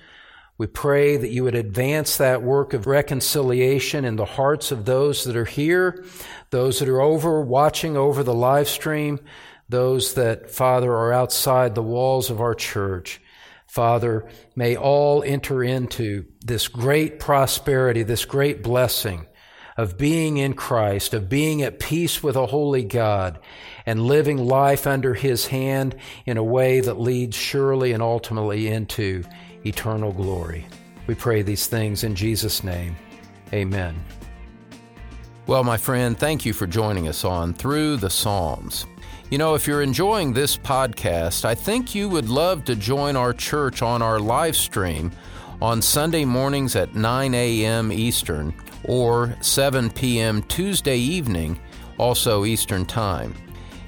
We 0.57 0.67
pray 0.67 1.15
that 1.15 1.29
you 1.29 1.45
would 1.45 1.55
advance 1.55 2.17
that 2.17 2.43
work 2.43 2.73
of 2.73 2.85
reconciliation 2.85 4.03
in 4.03 4.17
the 4.17 4.25
hearts 4.25 4.73
of 4.73 4.83
those 4.83 5.23
that 5.23 5.37
are 5.37 5.45
here, 5.45 6.03
those 6.49 6.79
that 6.79 6.89
are 6.89 6.99
over 6.99 7.39
watching 7.41 7.95
over 7.95 8.23
the 8.23 8.33
live 8.33 8.67
stream, 8.67 9.17
those 9.69 10.15
that, 10.15 10.51
Father, 10.51 10.91
are 10.91 11.13
outside 11.13 11.75
the 11.75 11.81
walls 11.81 12.29
of 12.29 12.41
our 12.41 12.55
church. 12.55 13.21
Father, 13.67 14.27
may 14.53 14.75
all 14.75 15.23
enter 15.23 15.63
into 15.63 16.25
this 16.41 16.67
great 16.67 17.21
prosperity, 17.21 18.03
this 18.03 18.25
great 18.25 18.61
blessing 18.61 19.27
of 19.79 19.97
being 19.97 20.35
in 20.35 20.53
Christ, 20.55 21.13
of 21.13 21.29
being 21.29 21.61
at 21.61 21.79
peace 21.79 22.21
with 22.21 22.35
a 22.35 22.45
holy 22.45 22.83
God, 22.83 23.39
and 23.85 24.01
living 24.01 24.35
life 24.45 24.85
under 24.85 25.13
His 25.13 25.47
hand 25.47 25.95
in 26.25 26.35
a 26.35 26.43
way 26.43 26.81
that 26.81 26.99
leads 26.99 27.37
surely 27.37 27.93
and 27.93 28.03
ultimately 28.03 28.67
into 28.67 29.23
eternal 29.65 30.11
glory. 30.11 30.65
We 31.07 31.15
pray 31.15 31.43
these 31.43 31.67
things 31.67 32.03
in 32.03 32.13
Jesus' 32.13 32.61
name. 32.61 32.97
Amen. 33.53 33.95
Well, 35.47 35.63
my 35.63 35.77
friend, 35.77 36.19
thank 36.19 36.45
you 36.45 36.51
for 36.51 36.67
joining 36.67 37.07
us 37.07 37.23
on 37.23 37.53
Through 37.53 37.97
the 37.97 38.09
Psalms. 38.09 38.85
You 39.29 39.37
know, 39.37 39.55
if 39.55 39.65
you're 39.65 39.81
enjoying 39.81 40.33
this 40.33 40.57
podcast, 40.57 41.45
I 41.45 41.55
think 41.55 41.95
you 41.95 42.09
would 42.09 42.27
love 42.27 42.65
to 42.65 42.75
join 42.75 43.15
our 43.15 43.31
church 43.31 43.81
on 43.81 44.01
our 44.01 44.19
live 44.19 44.57
stream 44.57 45.13
on 45.61 45.81
Sunday 45.81 46.25
mornings 46.25 46.75
at 46.75 46.95
9 46.95 47.33
a.m. 47.33 47.93
Eastern 47.93 48.53
or 48.83 49.35
7 49.41 49.89
p.m. 49.91 50.41
Tuesday 50.43 50.97
evening, 50.97 51.59
also 51.97 52.45
Eastern 52.45 52.85
Time. 52.85 53.33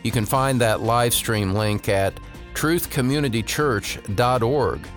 You 0.04 0.12
can 0.12 0.26
find 0.26 0.60
that 0.62 0.82
live 0.82 1.14
stream 1.14 1.54
link 1.54 1.88
at 1.90 2.18
truthcommunitychurch.org. 2.54 4.88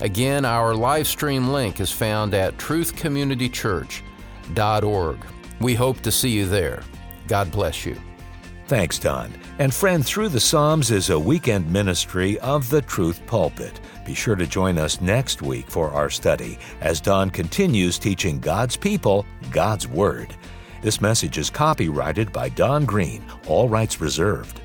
Again, 0.00 0.44
our 0.44 0.74
live 0.74 1.06
stream 1.06 1.48
link 1.48 1.78
is 1.80 1.90
found 1.90 2.34
at 2.34 2.56
truthcommunitychurch.org. 2.56 5.26
We 5.60 5.74
hope 5.74 6.00
to 6.00 6.10
see 6.10 6.30
you 6.30 6.46
there. 6.46 6.82
God 7.26 7.52
bless 7.52 7.84
you. 7.84 8.00
Thanks, 8.66 8.98
Don. 8.98 9.30
And 9.58 9.74
friend, 9.74 10.06
Through 10.06 10.30
the 10.30 10.40
Psalms 10.40 10.90
is 10.90 11.10
a 11.10 11.18
weekend 11.18 11.70
ministry 11.70 12.38
of 12.38 12.70
the 12.70 12.80
Truth 12.80 13.20
Pulpit. 13.26 13.78
Be 14.04 14.14
sure 14.14 14.36
to 14.36 14.46
join 14.46 14.78
us 14.78 15.00
next 15.00 15.42
week 15.42 15.70
for 15.70 15.90
our 15.90 16.10
study 16.10 16.58
as 16.80 17.00
Don 17.00 17.30
continues 17.30 17.98
teaching 17.98 18.40
God's 18.40 18.76
people 18.76 19.26
God's 19.50 19.86
Word. 19.86 20.34
This 20.82 21.00
message 21.00 21.36
is 21.36 21.50
copyrighted 21.50 22.32
by 22.32 22.48
Don 22.48 22.84
Green, 22.84 23.22
all 23.46 23.68
rights 23.68 24.00
reserved. 24.00 24.60